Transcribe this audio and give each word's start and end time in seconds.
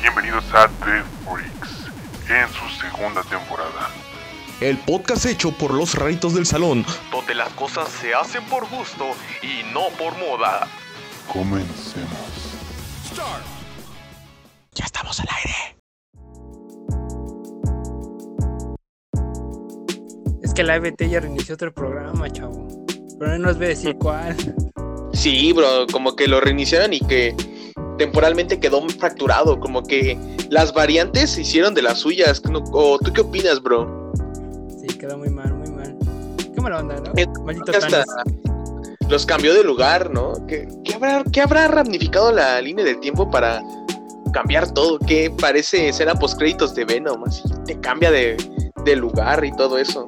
Bienvenidos 0.00 0.44
a 0.54 0.68
The 0.84 1.02
Freaks 1.24 1.86
en 2.30 2.48
su 2.52 2.68
segunda 2.80 3.22
temporada. 3.22 3.90
El 4.60 4.78
podcast 4.78 5.26
hecho 5.26 5.50
por 5.50 5.74
los 5.74 5.94
raritos 5.94 6.34
del 6.34 6.46
salón, 6.46 6.84
donde 7.10 7.34
las 7.34 7.48
cosas 7.54 7.88
se 7.88 8.14
hacen 8.14 8.44
por 8.44 8.68
gusto 8.68 9.06
y 9.42 9.64
no 9.72 9.88
por 9.98 10.16
moda. 10.18 10.68
Comencemos. 11.32 12.08
ya 14.74 14.84
estamos 14.84 15.18
al 15.20 15.28
aire. 15.36 15.76
Es 20.42 20.54
que 20.54 20.62
la 20.62 20.76
EBT 20.76 21.08
ya 21.08 21.20
reinició 21.20 21.54
otro 21.54 21.74
programa, 21.74 22.30
chavo. 22.30 22.68
Pero 23.18 23.32
no 23.32 23.48
nos 23.48 23.56
voy 23.56 23.66
a 23.66 23.68
decir 23.70 23.96
cuál. 23.96 24.36
Sí, 25.12 25.52
bro, 25.52 25.86
como 25.90 26.14
que 26.14 26.28
lo 26.28 26.40
reiniciaron 26.40 26.92
y 26.92 27.00
que 27.00 27.34
temporalmente 27.98 28.58
quedó 28.58 28.86
fracturado, 28.88 29.60
como 29.60 29.82
que 29.82 30.18
las 30.48 30.72
variantes 30.72 31.30
se 31.30 31.42
hicieron 31.42 31.74
de 31.74 31.82
las 31.82 31.98
suyas. 31.98 32.40
¿O 32.72 32.98
tú 32.98 33.12
qué 33.12 33.20
opinas, 33.20 33.62
bro? 33.62 34.12
Sí, 34.80 34.96
quedó 34.96 35.18
muy 35.18 35.28
mal, 35.28 35.52
muy 35.54 35.70
mal. 35.70 35.96
Qué 36.54 36.60
mala 36.60 36.78
onda, 36.78 36.96
¿no? 36.96 37.12
Maldito 37.44 37.72
Hasta 37.76 38.04
los 39.08 39.24
cambió 39.24 39.54
de 39.54 39.64
lugar, 39.64 40.10
¿no? 40.10 40.34
¿Qué, 40.46 40.68
qué 40.84 40.94
habrá, 40.94 41.24
¿Qué 41.24 41.40
habrá 41.40 41.68
ramificado 41.68 42.30
la 42.30 42.60
línea 42.60 42.84
del 42.84 43.00
tiempo 43.00 43.30
para 43.30 43.62
cambiar 44.32 44.70
todo? 44.72 44.98
¿Qué 44.98 45.32
parece 45.40 45.88
escena 45.88 46.14
postcréditos 46.14 46.74
de 46.74 46.84
Venom? 46.84 47.24
Así 47.24 47.42
te 47.64 47.78
cambia 47.80 48.10
de, 48.10 48.36
de 48.84 48.96
lugar 48.96 49.44
y 49.44 49.52
todo 49.52 49.78
eso. 49.78 50.06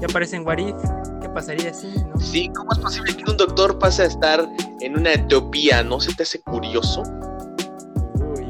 Ya 0.00 0.06
aparece 0.08 0.36
en 0.36 0.46
What 0.46 0.58
If. 0.58 0.76
¿Qué 1.20 1.28
pasaría 1.28 1.72
no? 2.07 2.07
Sí, 2.20 2.50
¿cómo 2.54 2.72
es 2.72 2.78
posible 2.78 3.16
que 3.16 3.30
un 3.30 3.36
doctor 3.36 3.78
pase 3.78 4.02
a 4.02 4.06
estar 4.06 4.48
en 4.80 4.98
una 4.98 5.14
utopía? 5.14 5.82
¿No 5.82 6.00
se 6.00 6.14
te 6.14 6.24
hace 6.24 6.40
curioso? 6.40 7.02
Uy. 8.20 8.46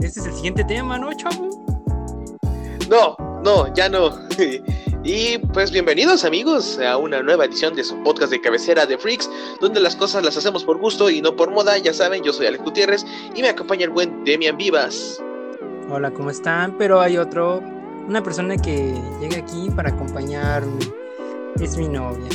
Este 0.00 0.20
es 0.20 0.26
el 0.26 0.34
siguiente 0.34 0.64
tema, 0.64 0.98
¿no, 0.98 1.12
chavo? 1.12 1.48
No, 2.88 3.16
no, 3.44 3.72
ya 3.74 3.88
no. 3.88 4.10
Y 5.02 5.38
pues 5.38 5.70
bienvenidos 5.70 6.26
amigos 6.26 6.78
a 6.78 6.98
una 6.98 7.22
nueva 7.22 7.46
edición 7.46 7.74
de 7.74 7.82
su 7.82 7.96
podcast 8.02 8.30
de 8.30 8.40
cabecera 8.42 8.84
de 8.84 8.98
Freaks, 8.98 9.30
donde 9.58 9.80
las 9.80 9.96
cosas 9.96 10.22
las 10.22 10.36
hacemos 10.36 10.62
por 10.62 10.78
gusto 10.78 11.08
y 11.08 11.22
no 11.22 11.34
por 11.34 11.50
moda. 11.50 11.78
Ya 11.78 11.94
saben, 11.94 12.22
yo 12.22 12.34
soy 12.34 12.48
Alex 12.48 12.62
Gutiérrez 12.62 13.06
y 13.34 13.40
me 13.40 13.48
acompaña 13.48 13.84
el 13.84 13.90
buen 13.90 14.24
Demian 14.24 14.58
Vivas. 14.58 15.18
Hola, 15.90 16.10
¿cómo 16.10 16.28
están? 16.28 16.76
Pero 16.76 17.00
hay 17.00 17.16
otro, 17.16 17.62
una 18.06 18.22
persona 18.22 18.58
que 18.58 18.94
llega 19.22 19.38
aquí 19.38 19.70
para 19.74 19.88
acompañarme. 19.88 20.80
Es 21.58 21.78
mi 21.78 21.88
novia. 21.88 22.28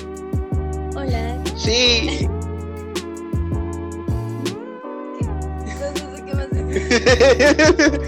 Hola. 0.96 1.44
Sí. 1.58 2.28
No 5.66 6.16
sé 6.16 6.24
qué 6.26 6.34
más 6.34 6.50
decir. 6.52 8.02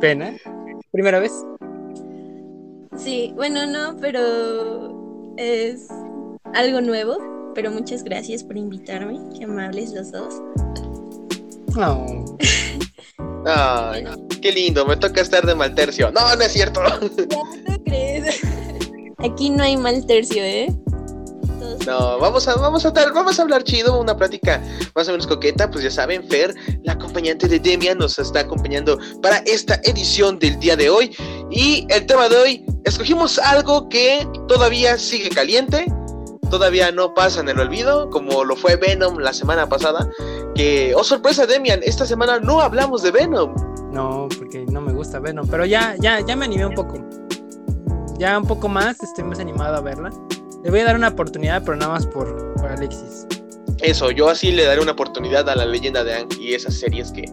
¿Pena? 0.00 0.34
¿Primera 0.90 1.20
vez? 1.20 1.32
Sí, 2.96 3.32
bueno, 3.36 3.66
no, 3.66 3.96
pero 4.00 5.34
es 5.36 5.86
algo 6.54 6.80
nuevo. 6.80 7.18
Pero 7.54 7.70
muchas 7.70 8.02
gracias 8.04 8.42
por 8.44 8.56
invitarme. 8.56 9.18
Qué 9.36 9.44
amables 9.44 9.92
los 9.92 10.10
dos. 10.12 10.34
No. 11.76 12.24
Ay, 13.46 14.04
qué 14.42 14.50
lindo, 14.50 14.84
me 14.84 14.96
toca 14.96 15.20
estar 15.20 15.46
de 15.46 15.54
mal 15.54 15.72
tercio. 15.72 16.10
No, 16.10 16.34
no 16.34 16.42
es 16.42 16.52
cierto. 16.52 16.80
Ya 17.16 17.38
no 17.68 17.84
crees. 17.84 18.40
Aquí 19.18 19.50
no 19.50 19.62
hay 19.62 19.76
mal 19.76 20.04
tercio, 20.04 20.42
¿eh? 20.42 20.66
No, 21.86 22.18
vamos 22.18 22.46
a, 22.46 22.56
vamos 22.56 22.84
a 22.84 22.90
dar, 22.90 23.12
vamos 23.12 23.38
a 23.38 23.42
hablar 23.42 23.64
chido, 23.64 23.98
una 23.98 24.16
plática 24.16 24.62
más 24.94 25.08
o 25.08 25.12
menos 25.12 25.26
coqueta, 25.26 25.70
pues 25.70 25.82
ya 25.82 25.90
saben, 25.90 26.28
Fer, 26.28 26.54
la 26.84 26.92
acompañante 26.92 27.48
de 27.48 27.58
Demian, 27.58 27.98
nos 27.98 28.18
está 28.18 28.40
acompañando 28.40 28.98
para 29.22 29.38
esta 29.38 29.80
edición 29.84 30.38
del 30.38 30.58
día 30.60 30.76
de 30.76 30.90
hoy. 30.90 31.16
Y 31.50 31.86
el 31.88 32.04
tema 32.06 32.28
de 32.28 32.36
hoy, 32.36 32.66
escogimos 32.84 33.38
algo 33.38 33.88
que 33.88 34.28
todavía 34.46 34.98
sigue 34.98 35.30
caliente, 35.30 35.86
todavía 36.50 36.92
no 36.92 37.14
pasa 37.14 37.40
en 37.40 37.48
el 37.48 37.58
olvido, 37.58 38.10
como 38.10 38.44
lo 38.44 38.56
fue 38.56 38.76
Venom 38.76 39.18
la 39.18 39.32
semana 39.32 39.66
pasada. 39.68 40.08
Que, 40.54 40.94
oh 40.94 41.04
sorpresa, 41.04 41.46
Demian, 41.46 41.80
esta 41.82 42.04
semana 42.04 42.40
no 42.40 42.60
hablamos 42.60 43.02
de 43.02 43.10
Venom. 43.10 43.54
No, 43.90 44.28
porque 44.38 44.66
no 44.66 44.80
me 44.80 44.92
gusta 44.92 45.18
Venom. 45.18 45.46
Pero 45.48 45.64
ya, 45.64 45.96
ya, 45.98 46.20
ya 46.20 46.36
me 46.36 46.44
animé 46.44 46.66
un 46.66 46.74
poco. 46.74 46.98
Ya 48.18 48.38
un 48.38 48.46
poco 48.46 48.68
más, 48.68 49.02
estoy 49.02 49.24
más 49.24 49.38
animado 49.38 49.76
a 49.76 49.80
verla. 49.80 50.10
Le 50.62 50.70
voy 50.70 50.80
a 50.80 50.84
dar 50.84 50.96
una 50.96 51.08
oportunidad, 51.08 51.62
pero 51.64 51.76
nada 51.76 51.92
más 51.92 52.06
por, 52.06 52.54
por 52.54 52.70
Alexis. 52.70 53.26
Eso, 53.80 54.10
yo 54.10 54.28
así 54.28 54.52
le 54.52 54.64
daré 54.64 54.80
una 54.80 54.92
oportunidad 54.92 55.48
a 55.48 55.56
la 55.56 55.64
leyenda 55.64 56.04
de 56.04 56.14
Ang 56.14 56.28
y 56.38 56.52
esas 56.52 56.74
series 56.74 57.10
que, 57.12 57.24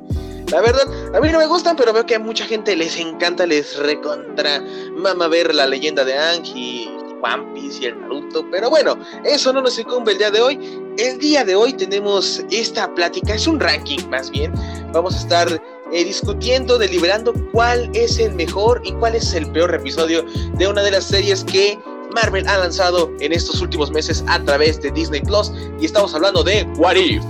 la 0.49 0.61
verdad, 0.61 0.85
a 1.13 1.19
mí 1.19 1.29
no 1.29 1.39
me 1.39 1.45
gustan, 1.45 1.75
pero 1.75 1.91
veo 1.91 2.05
que 2.05 2.15
a 2.15 2.19
mucha 2.19 2.45
gente 2.45 2.73
les 2.75 2.97
encanta, 2.97 3.45
les 3.45 3.77
recontra 3.77 4.63
mama 4.95 5.27
ver 5.27 5.53
la 5.53 5.67
leyenda 5.67 6.05
de 6.05 6.17
Ang 6.17 6.45
y 6.55 6.89
One 7.21 7.53
Piece 7.53 7.83
y 7.83 7.85
el 7.88 7.99
Naruto. 7.99 8.45
Pero 8.49 8.69
bueno, 8.69 8.97
eso 9.25 9.51
no 9.51 9.61
nos 9.61 9.77
incumbe 9.77 10.13
el 10.13 10.19
día 10.19 10.31
de 10.31 10.39
hoy. 10.39 10.79
El 10.97 11.19
día 11.19 11.44
de 11.44 11.53
hoy 11.55 11.73
tenemos 11.73 12.41
esta 12.49 12.94
plática, 12.95 13.33
es 13.33 13.45
un 13.45 13.59
ranking 13.59 14.07
más 14.09 14.31
bien. 14.31 14.53
Vamos 14.94 15.15
a 15.15 15.17
estar 15.17 15.61
eh, 15.91 16.03
discutiendo, 16.05 16.77
deliberando 16.77 17.33
cuál 17.51 17.89
es 17.94 18.19
el 18.19 18.33
mejor 18.35 18.81
y 18.85 18.94
cuál 18.94 19.15
es 19.15 19.33
el 19.33 19.51
peor 19.51 19.75
episodio 19.75 20.25
de 20.57 20.67
una 20.67 20.81
de 20.81 20.91
las 20.91 21.03
series 21.03 21.44
que 21.44 21.77
Marvel 22.23 22.47
ha 22.47 22.57
lanzado 22.57 23.11
en 23.19 23.31
estos 23.31 23.61
últimos 23.61 23.91
meses 23.91 24.25
a 24.28 24.41
través 24.44 24.81
de 24.81 24.89
Disney 24.89 25.22
Plus 25.22 25.51
y 25.79 25.85
estamos 25.85 26.16
hablando 26.16 26.44
de 26.44 26.63
What 26.78 26.95
If. 26.95 27.23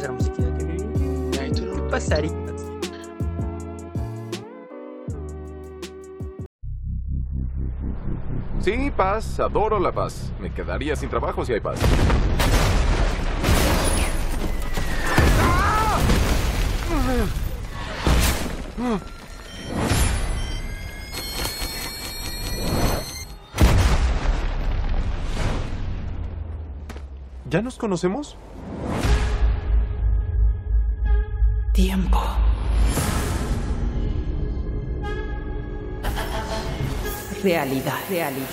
La 0.00 0.12
musiquita. 0.12 0.48
¿Qué 1.32 1.82
pasaría? 1.90 2.30
Sí, 8.60 8.92
paz, 8.96 9.40
adoro 9.40 9.80
la 9.80 9.90
paz. 9.90 10.30
Me 10.38 10.54
quedaría 10.54 10.94
sin 10.94 11.08
trabajo 11.08 11.44
si 11.44 11.54
hay 11.54 11.60
paz. 11.60 11.80
¿Ya 27.52 27.60
nos 27.60 27.76
conocemos? 27.76 28.38
Tiempo. 31.74 32.18
Realidad, 37.44 37.98
realidad. 38.08 38.46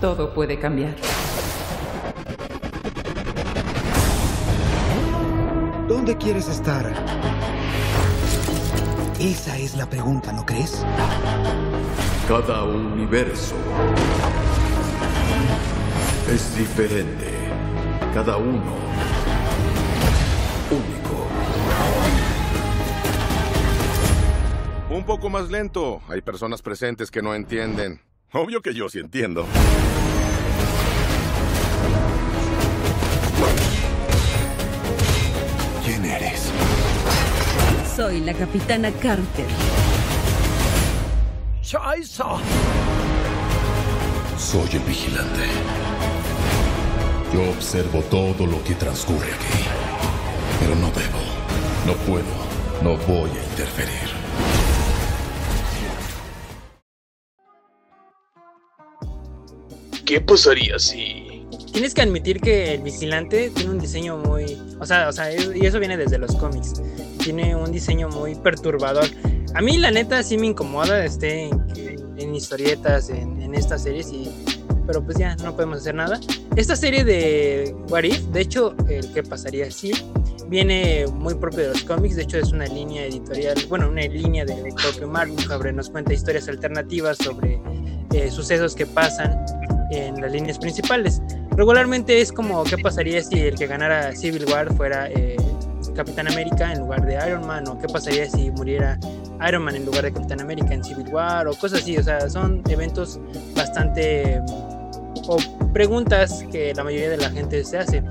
Todo 0.00 0.34
puede 0.34 0.58
cambiar. 0.58 0.96
¿Dónde 5.86 6.16
quieres 6.16 6.48
estar? 6.48 6.92
Esa 9.20 9.56
es 9.56 9.76
la 9.76 9.88
pregunta, 9.88 10.32
¿no 10.32 10.44
crees? 10.44 10.84
Cada 12.32 12.64
universo 12.64 13.54
es 16.32 16.56
diferente. 16.56 17.26
Cada 18.14 18.38
uno 18.38 18.74
único. 20.70 21.26
Un 24.88 25.04
poco 25.04 25.28
más 25.28 25.50
lento. 25.50 26.00
Hay 26.08 26.22
personas 26.22 26.62
presentes 26.62 27.10
que 27.10 27.20
no 27.20 27.34
entienden. 27.34 28.00
Obvio 28.32 28.62
que 28.62 28.72
yo 28.72 28.88
sí 28.88 28.98
entiendo. 28.98 29.44
¿Quién 35.84 36.02
eres? 36.06 36.50
Soy 37.94 38.22
la 38.22 38.32
capitana 38.32 38.90
Carter. 38.90 39.91
Soy 44.36 44.68
el 44.72 44.80
vigilante. 44.80 45.42
Yo 47.32 47.50
observo 47.50 48.02
todo 48.10 48.46
lo 48.46 48.62
que 48.64 48.74
transcurre 48.74 49.32
aquí. 49.32 49.64
Pero 50.58 50.74
no 50.74 50.88
debo, 50.88 51.20
no 51.86 51.94
puedo, 52.04 52.24
no 52.82 52.96
voy 53.06 53.30
a 53.30 53.44
interferir. 53.50 54.10
¿Qué 60.04 60.20
pasaría 60.20 60.80
si 60.80 61.32
Tienes 61.72 61.94
que 61.94 62.02
admitir 62.02 62.40
que 62.40 62.74
el 62.74 62.82
vigilante 62.82 63.50
tiene 63.50 63.70
un 63.70 63.78
diseño 63.78 64.18
muy. 64.18 64.58
O 64.78 64.84
sea, 64.84 65.08
o 65.08 65.12
sea, 65.12 65.32
y 65.32 65.64
eso 65.64 65.78
viene 65.78 65.96
desde 65.96 66.18
los 66.18 66.34
cómics. 66.36 66.74
Tiene 67.18 67.56
un 67.56 67.72
diseño 67.72 68.10
muy 68.10 68.34
perturbador. 68.34 69.06
A 69.54 69.60
mí, 69.60 69.76
la 69.78 69.90
neta, 69.90 70.22
sí 70.22 70.38
me 70.38 70.46
incomoda 70.46 71.04
este, 71.04 71.48
en, 71.48 71.62
en 72.16 72.34
historietas, 72.34 73.10
en, 73.10 73.54
estas 73.54 73.82
series. 73.82 74.10
Pero 74.86 75.04
pues 75.04 75.18
ya 75.18 75.36
no 75.36 75.54
podemos 75.54 75.78
hacer 75.78 75.94
nada. 75.94 76.18
Esta 76.56 76.74
serie 76.74 77.04
de 77.04 77.74
What 77.88 78.04
If, 78.04 78.20
de 78.28 78.40
hecho, 78.40 78.74
el 78.88 79.12
que 79.12 79.22
pasaría 79.22 79.66
así, 79.66 79.92
viene 80.48 81.06
muy 81.14 81.34
propio 81.34 81.60
de 81.60 81.68
los 81.68 81.82
cómics, 81.84 82.16
de 82.16 82.22
hecho 82.22 82.38
es 82.38 82.50
una 82.50 82.66
línea 82.66 83.04
editorial, 83.04 83.56
bueno, 83.68 83.88
una 83.88 84.02
línea 84.02 84.44
del 84.44 84.74
propio 84.74 85.06
Marvel, 85.06 85.38
sobre 85.38 85.72
nos 85.72 85.90
cuenta 85.90 86.12
historias 86.12 86.48
alternativas 86.48 87.18
sobre 87.18 87.60
eh, 88.12 88.30
sucesos 88.30 88.74
que 88.74 88.86
pasan 88.86 89.38
en 89.90 90.20
las 90.20 90.32
líneas 90.32 90.58
principales. 90.58 91.20
Regularmente 91.56 92.20
es 92.20 92.32
como 92.32 92.64
qué 92.64 92.78
pasaría 92.78 93.22
si 93.22 93.40
el 93.40 93.54
que 93.54 93.66
ganara 93.66 94.16
Civil 94.16 94.46
War 94.50 94.74
fuera 94.74 95.10
eh, 95.10 95.36
Capitán 95.94 96.28
América 96.28 96.72
en 96.72 96.80
lugar 96.80 97.04
de 97.06 97.14
Iron 97.26 97.46
Man, 97.46 97.68
o 97.68 97.78
qué 97.78 97.86
pasaría 97.86 98.28
si 98.28 98.50
muriera 98.50 98.98
Iron 99.46 99.62
Man 99.62 99.76
en 99.76 99.84
lugar 99.84 100.02
de 100.02 100.12
Capitán 100.12 100.40
América 100.40 100.72
en 100.72 100.84
Civil 100.84 101.08
War, 101.12 101.46
o 101.48 101.54
cosas 101.54 101.80
así, 101.80 101.96
o 101.96 102.02
sea, 102.02 102.28
son 102.28 102.62
eventos 102.68 103.20
bastante... 103.54 104.40
o 105.26 105.36
preguntas 105.72 106.44
que 106.50 106.74
la 106.74 106.84
mayoría 106.84 107.10
de 107.10 107.16
la 107.16 107.30
gente 107.30 107.64
se 107.64 107.78
hace. 107.78 108.02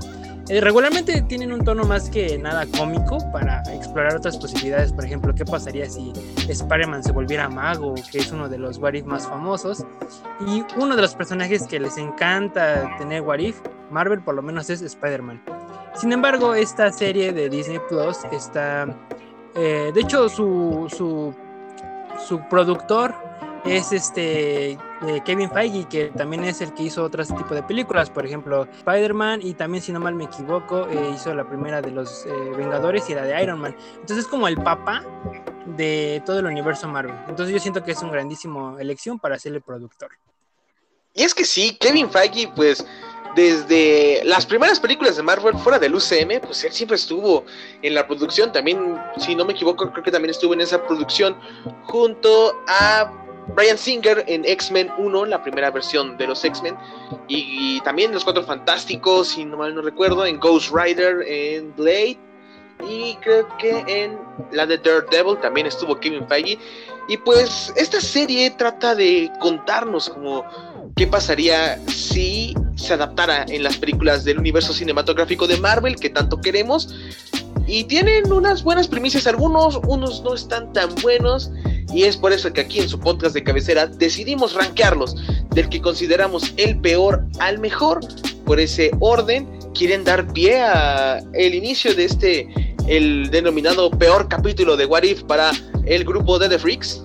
Eh, 0.48 0.60
regularmente 0.60 1.22
tienen 1.22 1.52
un 1.52 1.64
tono 1.64 1.84
más 1.84 2.10
que 2.10 2.36
nada 2.36 2.66
cómico 2.76 3.18
para 3.32 3.62
explorar 3.72 4.16
otras 4.16 4.36
posibilidades. 4.36 4.92
Por 4.92 5.04
ejemplo, 5.04 5.34
¿qué 5.34 5.44
pasaría 5.44 5.88
si 5.88 6.12
Spider-Man 6.48 7.04
se 7.04 7.12
volviera 7.12 7.48
mago, 7.48 7.94
que 8.10 8.18
es 8.18 8.32
uno 8.32 8.48
de 8.48 8.58
los 8.58 8.78
What 8.78 8.94
If 8.94 9.04
más 9.06 9.26
famosos? 9.26 9.84
Y 10.46 10.64
uno 10.76 10.96
de 10.96 11.02
los 11.02 11.14
personajes 11.14 11.66
que 11.66 11.78
les 11.78 11.96
encanta 11.96 12.96
tener 12.98 13.22
What 13.22 13.38
If, 13.38 13.60
Marvel 13.90 14.20
por 14.20 14.34
lo 14.34 14.42
menos, 14.42 14.68
es 14.68 14.82
Spider-Man. 14.82 15.42
Sin 15.94 16.12
embargo, 16.12 16.54
esta 16.54 16.90
serie 16.90 17.32
de 17.32 17.48
Disney 17.48 17.78
Plus 17.88 18.18
está. 18.32 18.86
eh, 19.54 19.92
de 19.94 20.00
hecho, 20.00 20.28
su, 20.28 20.86
su, 20.88 21.34
su 22.26 22.40
productor 22.48 23.14
es 23.64 23.92
este 23.92 24.72
eh, 24.72 24.78
Kevin 25.24 25.50
Feige, 25.50 25.86
que 25.88 26.06
también 26.06 26.44
es 26.44 26.60
el 26.60 26.72
que 26.74 26.84
hizo 26.84 27.04
otros 27.04 27.28
tipos 27.28 27.52
de 27.52 27.62
películas, 27.62 28.10
por 28.10 28.26
ejemplo, 28.26 28.66
Spider-Man, 28.78 29.40
y 29.42 29.54
también, 29.54 29.82
si 29.82 29.92
no 29.92 30.00
mal 30.00 30.14
me 30.14 30.24
equivoco, 30.24 30.88
eh, 30.88 31.12
hizo 31.14 31.34
la 31.34 31.48
primera 31.48 31.80
de 31.80 31.90
los 31.90 32.26
eh, 32.26 32.30
Vengadores 32.56 33.08
y 33.08 33.14
la 33.14 33.22
de 33.22 33.42
Iron 33.42 33.60
Man. 33.60 33.76
Entonces, 33.94 34.18
es 34.18 34.26
como 34.26 34.48
el 34.48 34.56
papá 34.56 35.04
de 35.66 36.22
todo 36.26 36.40
el 36.40 36.46
universo 36.46 36.88
Marvel. 36.88 37.14
Entonces, 37.28 37.54
yo 37.54 37.60
siento 37.60 37.84
que 37.84 37.92
es 37.92 38.02
una 38.02 38.12
grandísima 38.12 38.76
elección 38.80 39.18
para 39.18 39.38
ser 39.38 39.54
el 39.54 39.62
productor. 39.62 40.10
Y 41.14 41.22
es 41.22 41.34
que 41.34 41.44
sí, 41.44 41.76
Kevin 41.78 42.10
Feige, 42.10 42.50
pues 42.56 42.84
desde 43.36 44.22
las 44.24 44.44
primeras 44.44 44.80
películas 44.80 45.16
de 45.16 45.22
Marvel 45.22 45.56
fuera 45.58 45.78
del 45.78 45.94
UCM, 45.94 46.40
pues 46.42 46.64
él 46.64 46.72
siempre 46.72 46.96
estuvo 46.96 47.44
en 47.82 47.94
la 47.94 48.06
producción. 48.06 48.52
También, 48.52 48.98
si 49.18 49.34
no 49.34 49.44
me 49.44 49.52
equivoco, 49.52 49.90
creo 49.90 50.02
que 50.02 50.10
también 50.10 50.30
estuvo 50.30 50.54
en 50.54 50.62
esa 50.62 50.84
producción 50.86 51.36
junto 51.84 52.62
a 52.66 53.21
Brian 53.48 53.76
Singer 53.78 54.24
en 54.26 54.44
X-Men 54.44 54.90
1, 54.98 55.26
la 55.26 55.42
primera 55.42 55.70
versión 55.70 56.16
de 56.16 56.26
los 56.26 56.44
X-Men, 56.44 56.76
y, 57.28 57.76
y 57.76 57.80
también 57.80 58.12
Los 58.12 58.24
Cuatro 58.24 58.42
Fantásticos, 58.42 59.28
si 59.28 59.44
no 59.44 59.56
mal 59.56 59.74
no 59.74 59.82
recuerdo, 59.82 60.24
en 60.24 60.38
Ghost 60.38 60.72
Rider, 60.74 61.22
en 61.26 61.74
Blade, 61.76 62.18
y 62.88 63.16
creo 63.16 63.46
que 63.58 63.84
en 63.86 64.18
la 64.50 64.66
de 64.66 64.78
Daredevil 64.78 65.38
también 65.40 65.66
estuvo 65.66 65.98
Kevin 65.98 66.26
Feige. 66.28 66.58
Y 67.08 67.16
pues 67.18 67.72
esta 67.76 68.00
serie 68.00 68.50
trata 68.50 68.94
de 68.94 69.30
contarnos 69.40 70.08
como 70.08 70.44
qué 70.96 71.06
pasaría 71.06 71.78
si 71.88 72.54
se 72.76 72.94
adaptara 72.94 73.44
en 73.48 73.62
las 73.62 73.76
películas 73.76 74.24
del 74.24 74.38
universo 74.38 74.72
cinematográfico 74.72 75.46
de 75.46 75.58
Marvel 75.58 75.96
que 75.96 76.10
tanto 76.10 76.40
queremos. 76.40 76.94
Y 77.66 77.84
tienen 77.84 78.32
unas 78.32 78.62
buenas 78.62 78.88
premisas 78.88 79.26
algunos, 79.26 79.80
unos 79.86 80.22
no 80.22 80.34
están 80.34 80.72
tan 80.72 80.92
buenos. 80.96 81.50
Y 81.92 82.04
es 82.04 82.16
por 82.16 82.32
eso 82.32 82.52
que 82.52 82.62
aquí 82.62 82.80
en 82.80 82.88
su 82.88 82.98
podcast 82.98 83.34
de 83.34 83.44
cabecera 83.44 83.86
decidimos 83.86 84.54
rankearlos 84.54 85.14
del 85.50 85.68
que 85.68 85.80
consideramos 85.80 86.54
el 86.56 86.80
peor 86.80 87.26
al 87.38 87.58
mejor. 87.58 88.00
Por 88.46 88.58
ese 88.58 88.90
orden, 89.00 89.46
quieren 89.74 90.04
dar 90.04 90.32
pie 90.32 90.62
a 90.62 91.20
el 91.34 91.54
inicio 91.54 91.94
de 91.94 92.04
este, 92.04 92.74
el 92.88 93.30
denominado 93.30 93.90
peor 93.90 94.28
capítulo 94.28 94.76
de 94.76 94.86
What 94.86 95.02
If 95.02 95.22
para 95.24 95.52
el 95.84 96.04
grupo 96.04 96.38
de 96.38 96.48
The 96.48 96.58
Freaks. 96.58 97.02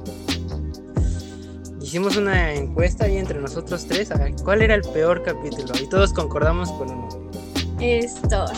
Hicimos 1.81 2.17
una 2.17 2.53
encuesta 2.53 3.05
ahí 3.05 3.17
entre 3.17 3.39
nosotros 3.39 3.85
tres 3.87 4.11
a 4.11 4.17
ver 4.17 4.33
cuál 4.43 4.61
era 4.61 4.75
el 4.75 4.81
peor 4.81 5.23
capítulo 5.23 5.73
y 5.81 5.87
todos 5.87 6.11
concordamos 6.11 6.71
con 6.73 6.91
uno. 6.91 7.31
Es 7.79 8.21
Thor. 8.23 8.49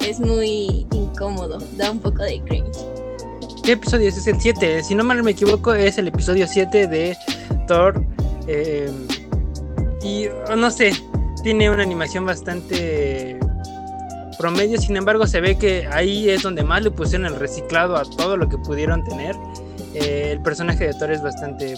Es 0.00 0.18
muy 0.18 0.86
incómodo, 0.92 1.58
da 1.76 1.90
un 1.90 2.00
poco 2.00 2.22
de 2.22 2.40
cringe. 2.40 2.78
¿Qué 3.62 3.72
episodio 3.72 4.08
es? 4.08 4.16
Es 4.16 4.26
el 4.26 4.40
7. 4.40 4.82
Si 4.82 4.94
no 4.94 5.04
mal 5.04 5.22
me 5.22 5.32
equivoco, 5.32 5.74
es 5.74 5.98
el 5.98 6.08
episodio 6.08 6.46
7 6.46 6.86
de 6.86 7.16
Thor. 7.66 8.02
eh, 8.46 8.90
y 10.02 10.28
oh, 10.50 10.56
no 10.56 10.70
sé, 10.70 10.92
tiene 11.42 11.70
una 11.70 11.82
animación 11.82 12.24
bastante 12.24 13.38
promedio. 14.38 14.80
Sin 14.80 14.96
embargo, 14.96 15.26
se 15.26 15.40
ve 15.40 15.58
que 15.58 15.86
ahí 15.92 16.30
es 16.30 16.42
donde 16.42 16.62
más 16.62 16.82
le 16.82 16.90
pusieron 16.90 17.26
el 17.26 17.36
reciclado 17.36 17.96
a 17.96 18.04
todo 18.04 18.36
lo 18.36 18.48
que 18.48 18.56
pudieron 18.58 19.04
tener. 19.04 19.36
Eh, 19.94 20.30
el 20.32 20.42
personaje 20.42 20.86
de 20.86 20.94
Thor 20.94 21.12
es 21.12 21.22
bastante, 21.22 21.74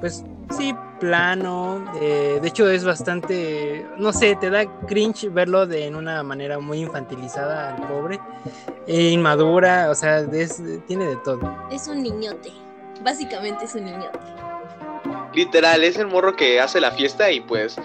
pues 0.00 0.24
sí, 0.50 0.74
plano. 1.00 1.84
eh, 2.00 2.38
de 2.40 2.48
hecho, 2.48 2.68
es 2.70 2.84
bastante, 2.84 3.86
no 3.98 4.12
sé, 4.12 4.36
te 4.36 4.50
da 4.50 4.64
cringe 4.86 5.28
verlo 5.30 5.66
de 5.66 5.86
en 5.86 5.96
una 5.96 6.22
manera 6.22 6.58
muy 6.58 6.80
infantilizada 6.80 7.74
al 7.74 7.86
pobre. 7.88 8.20
e 8.88 9.10
inmadura, 9.10 9.90
o 9.90 9.94
sea, 9.96 10.20
es- 10.20 10.62
tiene 10.86 11.06
de 11.06 11.16
todo. 11.16 11.40
Es 11.72 11.88
un 11.88 12.02
niñote. 12.04 12.52
Básicamente 13.02 13.64
es 13.64 13.74
un 13.74 13.84
niñote. 13.84 14.18
Literal, 15.34 15.82
es 15.84 15.96
el 15.96 16.06
morro 16.06 16.34
que 16.36 16.60
hace 16.60 16.80
la 16.80 16.90
fiesta 16.92 17.30
y 17.30 17.40
pues 17.40 17.76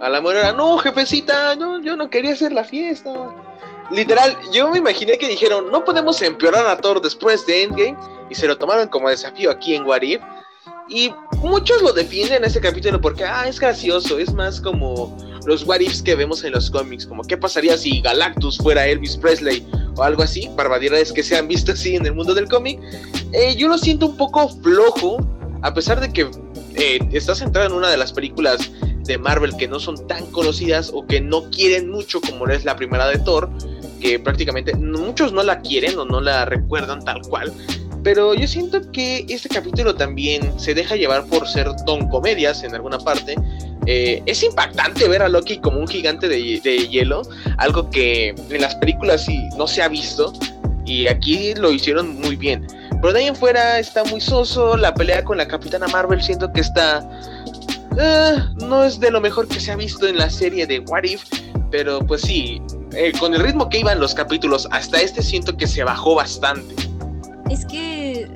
a 0.00 0.08
la 0.08 0.20
morra, 0.20 0.52
no, 0.52 0.76
jefecita, 0.78 1.56
no, 1.56 1.80
yo 1.80 1.96
no 1.96 2.08
quería 2.10 2.32
hacer 2.34 2.52
la 2.52 2.64
fiesta. 2.64 3.10
Literal, 3.90 4.36
yo 4.52 4.70
me 4.70 4.78
imaginé 4.78 5.18
que 5.18 5.26
dijeron, 5.28 5.70
no 5.72 5.84
podemos 5.84 6.20
empeorar 6.22 6.66
a 6.66 6.76
Thor 6.76 7.00
después 7.00 7.44
de 7.46 7.64
Endgame 7.64 7.96
y 8.28 8.34
se 8.34 8.46
lo 8.46 8.56
tomaron 8.56 8.88
como 8.88 9.08
desafío 9.08 9.50
aquí 9.50 9.74
en 9.74 9.84
What 9.84 10.02
If. 10.02 10.20
Y 10.90 11.12
muchos 11.38 11.80
lo 11.82 11.92
defienden 11.92 12.38
en 12.38 12.44
ese 12.44 12.60
capítulo 12.60 13.00
porque, 13.00 13.24
ah, 13.24 13.46
es 13.46 13.60
gracioso, 13.60 14.18
es 14.18 14.34
más 14.34 14.60
como 14.60 15.16
los 15.46 15.64
What 15.64 15.80
Ifs 15.80 16.02
que 16.02 16.16
vemos 16.16 16.42
en 16.42 16.52
los 16.52 16.68
cómics, 16.68 17.06
como 17.06 17.22
qué 17.22 17.36
pasaría 17.36 17.78
si 17.78 18.00
Galactus 18.00 18.58
fuera 18.58 18.86
Elvis 18.88 19.16
Presley 19.16 19.64
o 19.94 20.02
algo 20.02 20.24
así, 20.24 20.50
barbaridades 20.56 21.12
que 21.12 21.22
se 21.22 21.36
han 21.36 21.46
visto 21.46 21.72
así 21.72 21.94
en 21.94 22.06
el 22.06 22.14
mundo 22.14 22.34
del 22.34 22.48
cómic. 22.48 22.80
Eh, 23.32 23.54
yo 23.56 23.68
lo 23.68 23.78
siento 23.78 24.06
un 24.06 24.16
poco 24.16 24.48
flojo, 24.48 25.24
a 25.62 25.72
pesar 25.72 26.00
de 26.00 26.12
que 26.12 26.28
eh, 26.74 26.98
está 27.12 27.36
centrado 27.36 27.68
en 27.68 27.74
una 27.74 27.88
de 27.88 27.96
las 27.96 28.12
películas 28.12 28.72
de 29.04 29.16
Marvel 29.16 29.56
que 29.56 29.68
no 29.68 29.78
son 29.78 30.06
tan 30.08 30.26
conocidas 30.26 30.90
o 30.92 31.06
que 31.06 31.20
no 31.20 31.50
quieren 31.50 31.88
mucho 31.88 32.20
como 32.20 32.48
es 32.48 32.64
la 32.64 32.74
primera 32.74 33.06
de 33.06 33.18
Thor, 33.18 33.48
que 34.00 34.18
prácticamente 34.18 34.74
muchos 34.74 35.32
no 35.32 35.44
la 35.44 35.60
quieren 35.60 35.98
o 36.00 36.04
no 36.04 36.20
la 36.20 36.46
recuerdan 36.46 37.04
tal 37.04 37.22
cual. 37.22 37.52
Pero 38.02 38.34
yo 38.34 38.46
siento 38.46 38.80
que 38.92 39.26
este 39.28 39.48
capítulo 39.48 39.94
también 39.94 40.58
se 40.58 40.74
deja 40.74 40.96
llevar 40.96 41.26
por 41.26 41.46
ser 41.46 41.68
don 41.86 42.08
comedias 42.08 42.62
en 42.62 42.74
alguna 42.74 42.98
parte. 42.98 43.34
Eh, 43.86 44.22
es 44.26 44.42
impactante 44.42 45.08
ver 45.08 45.22
a 45.22 45.28
Loki 45.28 45.58
como 45.58 45.78
un 45.78 45.88
gigante 45.88 46.28
de, 46.28 46.60
de 46.62 46.88
hielo, 46.88 47.22
algo 47.58 47.90
que 47.90 48.28
en 48.28 48.60
las 48.60 48.74
películas 48.76 49.24
sí 49.24 49.48
no 49.56 49.66
se 49.66 49.82
ha 49.82 49.88
visto 49.88 50.32
y 50.84 51.06
aquí 51.08 51.54
lo 51.54 51.72
hicieron 51.72 52.20
muy 52.20 52.36
bien. 52.36 52.66
Pero 53.00 53.12
de 53.12 53.20
ahí 53.20 53.26
en 53.26 53.36
fuera 53.36 53.78
está 53.78 54.04
muy 54.04 54.20
soso, 54.20 54.76
la 54.76 54.92
pelea 54.92 55.24
con 55.24 55.38
la 55.38 55.48
Capitana 55.48 55.88
Marvel 55.88 56.22
siento 56.22 56.52
que 56.52 56.60
está... 56.60 57.08
eh, 57.98 58.36
no 58.56 58.84
es 58.84 59.00
de 59.00 59.10
lo 59.10 59.20
mejor 59.20 59.48
que 59.48 59.60
se 59.60 59.72
ha 59.72 59.76
visto 59.76 60.06
en 60.06 60.18
la 60.18 60.28
serie 60.28 60.66
de 60.66 60.80
What 60.80 61.04
If, 61.04 61.24
pero 61.70 62.00
pues 62.00 62.22
sí, 62.22 62.60
eh, 62.94 63.12
con 63.18 63.34
el 63.34 63.40
ritmo 63.40 63.68
que 63.68 63.78
iban 63.78 64.00
los 64.00 64.14
capítulos 64.14 64.68
hasta 64.70 65.00
este 65.00 65.22
siento 65.22 65.56
que 65.56 65.66
se 65.66 65.84
bajó 65.84 66.16
bastante. 66.16 66.89
Es 67.50 67.66
que, 67.66 68.30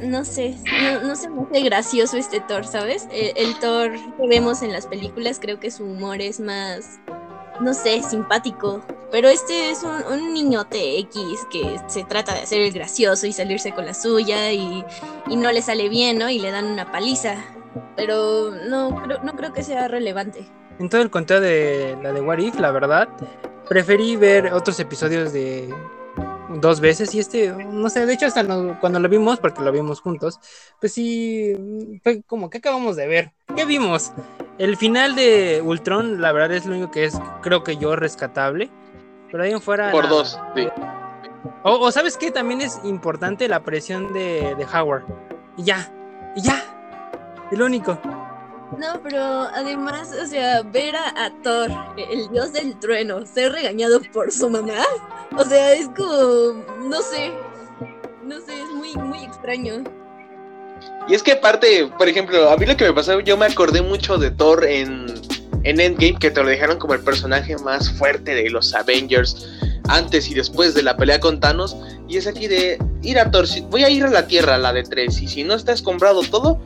no 0.00 0.24
sé, 0.24 0.56
no, 0.82 1.02
no 1.08 1.16
se 1.16 1.28
me 1.28 1.42
hace 1.42 1.60
gracioso 1.62 2.16
este 2.16 2.40
Thor, 2.40 2.64
¿sabes? 2.64 3.08
El, 3.10 3.32
el 3.36 3.58
Thor 3.58 3.90
que 3.92 4.28
vemos 4.28 4.62
en 4.62 4.72
las 4.72 4.86
películas, 4.86 5.38
creo 5.40 5.58
que 5.58 5.70
su 5.70 5.84
humor 5.84 6.20
es 6.20 6.38
más, 6.40 7.00
no 7.60 7.74
sé, 7.74 8.00
simpático. 8.02 8.80
Pero 9.10 9.28
este 9.28 9.70
es 9.70 9.82
un, 9.82 9.90
un 10.12 10.32
niñote 10.32 10.98
X 11.00 11.20
que 11.50 11.80
se 11.88 12.04
trata 12.04 12.32
de 12.32 12.42
hacer 12.42 12.60
el 12.60 12.70
gracioso 12.72 13.26
y 13.26 13.32
salirse 13.32 13.72
con 13.72 13.84
la 13.86 13.92
suya 13.94 14.52
y, 14.52 14.84
y 15.28 15.34
no 15.36 15.50
le 15.50 15.62
sale 15.62 15.88
bien, 15.88 16.16
¿no? 16.18 16.30
Y 16.30 16.38
le 16.38 16.52
dan 16.52 16.66
una 16.66 16.92
paliza. 16.92 17.34
Pero 17.96 18.52
no, 18.68 19.02
creo- 19.02 19.18
no 19.24 19.32
creo 19.34 19.52
que 19.52 19.64
sea 19.64 19.88
relevante. 19.88 20.46
En 20.78 20.88
todo 20.88 21.02
el 21.02 21.10
conteo 21.10 21.40
de 21.40 21.98
la 22.02 22.12
de 22.12 22.20
What 22.20 22.38
If, 22.38 22.60
la 22.60 22.70
verdad, 22.70 23.08
preferí 23.68 24.14
ver 24.14 24.52
otros 24.52 24.78
episodios 24.78 25.32
de 25.32 25.74
dos 26.56 26.80
veces 26.80 27.14
y 27.14 27.20
este, 27.20 27.52
no 27.52 27.88
sé, 27.88 28.06
de 28.06 28.12
hecho 28.12 28.26
hasta 28.26 28.42
no- 28.42 28.78
cuando 28.80 28.98
lo 28.98 29.08
vimos, 29.08 29.38
porque 29.38 29.62
lo 29.62 29.72
vimos 29.72 30.00
juntos, 30.00 30.40
pues 30.80 30.92
sí, 30.92 32.00
fue 32.02 32.22
como 32.22 32.50
que 32.50 32.58
acabamos 32.58 32.96
de 32.96 33.06
ver. 33.06 33.32
¿Qué 33.54 33.64
vimos? 33.64 34.12
El 34.58 34.76
final 34.76 35.14
de 35.14 35.62
Ultron, 35.64 36.20
la 36.20 36.32
verdad 36.32 36.52
es 36.56 36.66
lo 36.66 36.72
único 36.74 36.90
que 36.90 37.04
es, 37.04 37.18
creo 37.42 37.62
que 37.64 37.76
yo, 37.76 37.96
rescatable. 37.96 38.70
Pero 39.30 39.44
ahí 39.44 39.52
en 39.52 39.60
fuera... 39.60 39.92
Por 39.92 40.08
dos, 40.08 40.38
sí. 40.56 40.68
O, 41.62 41.78
o 41.78 41.92
sabes 41.92 42.16
que 42.16 42.30
también 42.30 42.60
es 42.60 42.80
importante 42.84 43.46
la 43.48 43.62
presión 43.62 44.12
de, 44.12 44.54
de 44.56 44.66
Howard. 44.66 45.04
Y 45.56 45.64
ya, 45.64 45.92
y 46.34 46.42
ya. 46.42 46.64
Es 47.50 47.58
lo 47.58 47.66
único. 47.66 47.98
No, 48.78 49.00
pero 49.02 49.20
además, 49.20 50.10
o 50.22 50.26
sea, 50.26 50.62
ver 50.62 50.94
a, 50.96 51.32
Thor, 51.42 51.70
el 51.96 52.28
dios 52.30 52.52
del 52.52 52.78
trueno, 52.78 53.26
ser 53.26 53.52
regañado 53.52 54.00
por 54.12 54.30
su 54.30 54.48
mamá, 54.48 54.84
o 55.36 55.44
sea, 55.44 55.74
es 55.74 55.88
como, 55.88 56.64
no 56.88 57.02
sé, 57.02 57.32
no 58.24 58.36
sé, 58.40 58.60
es 58.60 58.68
muy, 58.74 58.94
muy 58.94 59.24
extraño. 59.24 59.82
Y 61.08 61.14
es 61.14 61.22
que 61.22 61.32
aparte, 61.32 61.90
por 61.98 62.08
ejemplo, 62.08 62.48
a 62.48 62.56
mí 62.56 62.64
lo 62.64 62.76
que 62.76 62.84
me 62.84 62.92
pasó, 62.92 63.18
yo 63.20 63.36
me 63.36 63.46
acordé 63.46 63.82
mucho 63.82 64.18
de 64.18 64.30
Thor 64.30 64.64
en, 64.64 65.06
en 65.64 65.80
Endgame, 65.80 66.18
que 66.18 66.30
te 66.30 66.40
lo 66.40 66.48
dejaron 66.48 66.78
como 66.78 66.94
el 66.94 67.00
personaje 67.00 67.56
más 67.58 67.90
fuerte 67.90 68.34
de 68.34 68.48
los 68.50 68.72
Avengers 68.72 69.48
antes 69.88 70.30
y 70.30 70.34
después 70.34 70.74
de 70.74 70.82
la 70.82 70.96
pelea 70.96 71.18
con 71.18 71.40
Thanos. 71.40 71.76
Y 72.08 72.16
es 72.16 72.28
aquí 72.28 72.46
de 72.46 72.78
ir 73.02 73.18
a 73.18 73.30
Thor, 73.30 73.46
voy 73.68 73.82
a 73.82 73.90
ir 73.90 74.04
a 74.04 74.10
la 74.10 74.26
Tierra, 74.28 74.58
la 74.58 74.72
de 74.72 74.84
tres, 74.84 75.20
y 75.20 75.26
si 75.26 75.42
no 75.42 75.54
estás 75.54 75.82
comprado 75.82 76.22
todo, 76.22 76.60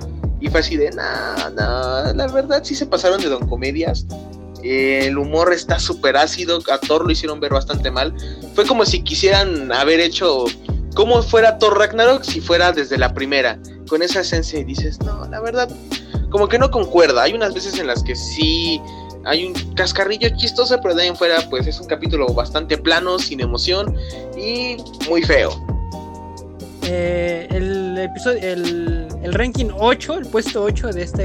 y 0.44 0.50
fue 0.50 0.60
así 0.60 0.76
de, 0.76 0.90
nah, 0.90 1.48
nah, 1.56 2.12
la 2.12 2.26
verdad 2.26 2.62
sí 2.62 2.74
se 2.74 2.84
pasaron 2.84 3.18
de 3.22 3.30
don 3.30 3.48
comedias. 3.48 4.06
Eh, 4.62 5.06
el 5.06 5.16
humor 5.16 5.54
está 5.54 5.78
súper 5.78 6.18
ácido, 6.18 6.58
a 6.70 6.78
Thor 6.78 7.06
lo 7.06 7.10
hicieron 7.10 7.40
ver 7.40 7.52
bastante 7.52 7.90
mal. 7.90 8.14
Fue 8.54 8.66
como 8.66 8.84
si 8.84 9.02
quisieran 9.02 9.72
haber 9.72 10.00
hecho 10.00 10.44
como 10.94 11.22
fuera 11.22 11.56
Thor 11.56 11.78
Ragnarok 11.78 12.24
si 12.24 12.42
fuera 12.42 12.72
desde 12.72 12.98
la 12.98 13.14
primera, 13.14 13.58
con 13.88 14.02
esa 14.02 14.20
esencia 14.20 14.58
y 14.58 14.64
dices, 14.64 15.00
no, 15.00 15.26
la 15.30 15.40
verdad, 15.40 15.66
como 16.28 16.46
que 16.46 16.58
no 16.58 16.70
concuerda. 16.70 17.22
Hay 17.22 17.32
unas 17.32 17.54
veces 17.54 17.78
en 17.78 17.86
las 17.86 18.02
que 18.02 18.14
sí 18.14 18.78
hay 19.24 19.46
un 19.46 19.54
cascarrillo 19.74 20.28
chistoso, 20.36 20.78
pero 20.82 20.94
de 20.94 21.04
ahí 21.04 21.08
en 21.08 21.16
fuera, 21.16 21.36
pues 21.48 21.66
es 21.66 21.80
un 21.80 21.86
capítulo 21.86 22.26
bastante 22.26 22.76
plano, 22.76 23.18
sin 23.18 23.40
emoción 23.40 23.96
y 24.36 24.76
muy 25.08 25.22
feo. 25.22 25.63
Eh, 26.86 27.48
el 27.50 27.96
episodio, 27.98 28.40
el, 28.42 29.32
ranking 29.32 29.70
8, 29.76 30.18
el 30.18 30.26
puesto 30.26 30.62
8 30.62 30.88
de 30.88 31.02
este, 31.02 31.22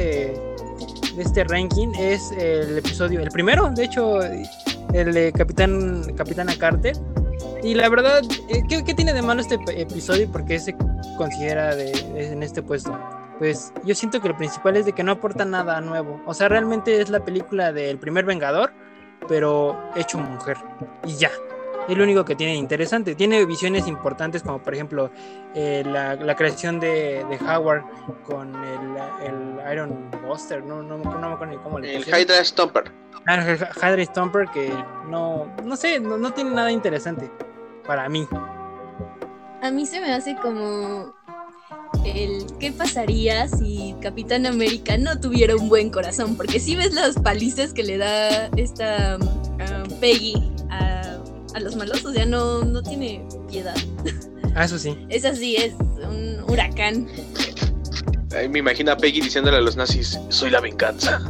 de 1.16 1.22
este 1.22 1.44
ranking 1.44 1.89
es 1.98 2.32
el 2.38 2.78
episodio, 2.78 3.20
el 3.20 3.30
primero, 3.30 3.70
de 3.70 3.84
hecho, 3.84 4.22
el 4.22 5.13
de 5.13 5.32
Capitán, 5.34 6.04
Capitana 6.16 6.54
Carter. 6.58 6.96
Y 7.62 7.74
la 7.74 7.89
verdad, 7.89 8.22
eh, 8.50 8.63
¿qué, 8.70 8.94
tiene 8.94 9.13
de 9.13 9.22
malo 9.22 9.42
este 9.42 9.60
episodio? 9.75 10.32
¿Por 10.32 10.46
qué 10.46 10.60
se 10.60 10.75
considera 11.18 11.75
de, 11.75 11.92
de- 11.92 12.32
en 12.32 12.42
este 12.42 12.62
puesto? 12.62 12.98
Pues 13.38 13.74
yo 13.84 13.96
siento 13.96 14.22
que 14.22 14.30
lo 14.30 14.38
principal 14.38 14.78
es 14.78 14.86
de 14.86 14.94
que 14.94 15.04
no 15.04 15.13
aporta 15.13 15.46
nada 15.46 15.80
nuevo. 15.82 16.22
O 16.25 16.34
sea, 16.34 16.48
realmente 16.50 17.01
es 17.01 17.10
la 17.10 17.24
película 17.24 17.72
del 17.74 17.98
primer 17.98 18.25
Vengador, 18.25 18.72
pero 19.28 19.78
hecho 19.96 20.18
mujer. 20.18 20.58
Y 21.06 21.16
ya. 21.16 21.32
Es 21.89 21.98
lo 21.98 22.03
único 22.03 22.24
que 22.24 22.36
tiene 22.36 22.55
interesante. 22.55 23.15
Tiene 23.15 23.43
visiones 23.46 23.88
importantes 23.88 24.43
como 24.43 24.62
por 24.62 24.74
ejemplo 24.75 25.10
eh, 25.55 25.84
la, 25.86 26.15
la 26.15 26.36
creación 26.36 26.79
de, 26.79 27.25
de 27.29 27.39
Howard 27.43 27.84
con 28.25 28.55
el, 28.63 28.98
el 29.25 29.74
Iron 29.74 30.12
Buster, 30.27 30.63
no, 30.63 30.84
no, 30.84 30.98
no 30.98 31.19
me 31.19 31.34
acuerdo 31.34 31.53
ni 31.55 31.58
cómo 31.58 31.79
le 31.79 31.91
El 31.96 31.98
pusieron. 32.03 32.22
Hydra 32.22 32.46
Stomper. 32.46 32.91
Ah, 33.27 33.36
el 33.36 33.58
Hydra 33.58 34.05
Stomper 34.05 34.48
que 34.50 34.72
no, 35.08 35.51
no 35.63 35.75
sé, 35.75 36.00
no, 36.00 36.17
no 36.17 36.31
tiene 36.31 36.51
nada 36.51 36.72
interesante 36.72 37.31
para 37.86 38.08
mí. 38.08 38.27
A 39.62 39.72
mí 39.72 39.86
se 39.86 40.00
me 40.00 40.13
hace 40.13 40.36
como 40.36 41.13
el 42.05 42.46
qué 42.60 42.72
pasaría 42.72 43.48
si 43.48 43.96
Capitán 44.01 44.46
América 44.46 44.98
no 44.98 45.19
tuviera 45.19 45.55
un 45.55 45.67
buen 45.69 45.89
corazón, 45.89 46.38
porque 46.38 46.60
si 46.60 46.75
ves 46.75 46.93
las 46.93 47.15
palizas 47.15 47.74
que 47.74 47.84
le 47.84 47.98
da 47.98 48.46
esta 48.55 49.15
ah, 49.15 49.84
Peggy 50.00 50.36
a, 50.69 51.19
a 51.53 51.60
los 51.60 51.75
malos, 51.75 52.03
o 52.06 52.13
sea, 52.13 52.25
no, 52.25 52.63
no 52.63 52.82
tiene 52.82 53.25
piedad. 53.50 53.75
Ah, 54.56 54.65
eso 54.65 54.79
sí. 54.79 54.98
Es 55.10 55.25
así, 55.25 55.56
es 55.56 55.74
un 55.74 56.44
huracán. 56.48 57.08
Ahí 58.36 58.50
me 58.50 58.60
imagino 58.60 58.91
a 58.91 58.98
Peggy 58.98 59.22
diciéndole 59.22 59.58
a 59.58 59.62
los 59.62 59.75
nazis, 59.75 60.20
soy 60.29 60.50
la 60.50 60.60
venganza. 60.60 61.22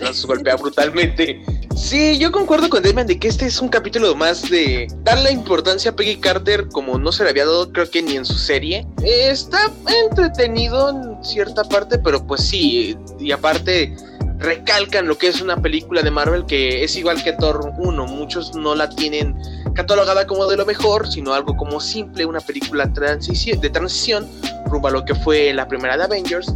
Los 0.00 0.26
golpea 0.26 0.56
brutalmente. 0.56 1.42
Sí, 1.74 2.18
yo 2.18 2.30
concuerdo 2.30 2.70
con 2.70 2.82
Damian 2.82 3.06
de 3.06 3.18
que 3.18 3.28
este 3.28 3.46
es 3.46 3.60
un 3.60 3.68
capítulo 3.68 4.14
más 4.14 4.48
de 4.48 4.86
darle 5.02 5.32
importancia 5.32 5.90
a 5.90 5.96
Peggy 5.96 6.16
Carter 6.16 6.68
como 6.68 6.98
no 6.98 7.10
se 7.10 7.24
le 7.24 7.30
había 7.30 7.44
dado 7.44 7.72
creo 7.72 7.90
que 7.90 8.02
ni 8.02 8.16
en 8.16 8.24
su 8.24 8.34
serie. 8.34 8.86
Está 9.02 9.72
entretenido 10.04 10.90
en 10.90 11.24
cierta 11.24 11.64
parte, 11.64 11.98
pero 11.98 12.24
pues 12.26 12.42
sí, 12.42 12.96
y 13.18 13.32
aparte 13.32 13.96
recalcan 14.44 15.06
lo 15.06 15.18
que 15.18 15.28
es 15.28 15.40
una 15.40 15.56
película 15.56 16.02
de 16.02 16.10
Marvel 16.10 16.46
que 16.46 16.84
es 16.84 16.96
igual 16.96 17.22
que 17.22 17.32
Thor 17.32 17.72
1. 17.78 18.06
Muchos 18.06 18.54
no 18.54 18.74
la 18.74 18.88
tienen 18.88 19.36
catalogada 19.74 20.26
como 20.26 20.46
de 20.46 20.56
lo 20.56 20.66
mejor, 20.66 21.10
sino 21.10 21.34
algo 21.34 21.56
como 21.56 21.80
simple, 21.80 22.24
una 22.24 22.40
película 22.40 22.86
de 22.86 23.70
transición 23.70 24.28
rumbo 24.66 24.88
a 24.88 24.90
lo 24.90 25.04
que 25.04 25.14
fue 25.14 25.52
la 25.52 25.66
primera 25.66 25.96
de 25.96 26.04
Avengers. 26.04 26.54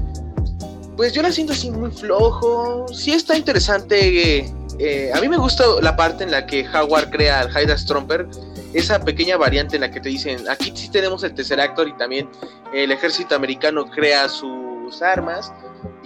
Pues 0.97 1.13
yo 1.13 1.23
la 1.23 1.33
siento 1.33 1.53
así 1.53 1.71
muy 1.71 1.91
flojo. 1.91 2.87
Sí 2.93 3.13
está 3.13 3.37
interesante. 3.37 4.39
eh, 4.39 4.53
eh, 4.79 5.11
a 5.13 5.21
mí 5.21 5.29
me 5.29 5.37
gusta 5.37 5.65
la 5.83 5.97
parte 5.97 6.25
en 6.25 6.31
la 6.31 6.47
que 6.47 6.67
Howard 6.69 7.11
crea 7.11 7.41
al 7.41 7.51
Hydra 7.51 7.77
Stomper. 7.77 8.27
Esa 8.75 9.01
pequeña 9.01 9.37
variante 9.37 9.77
en 9.77 9.81
la 9.81 9.91
que 9.91 10.01
te 10.01 10.09
dicen, 10.11 10.49
aquí 10.49 10.73
sí 10.75 10.91
tenemos 10.91 11.25
el 11.25 11.35
tercer 11.35 11.61
actor 11.61 11.89
y 11.89 11.97
también 11.97 12.29
el 12.73 12.93
ejército 12.93 13.35
americano 13.35 13.87
crea 13.87 14.29
sus 14.29 15.03
armas. 15.03 15.53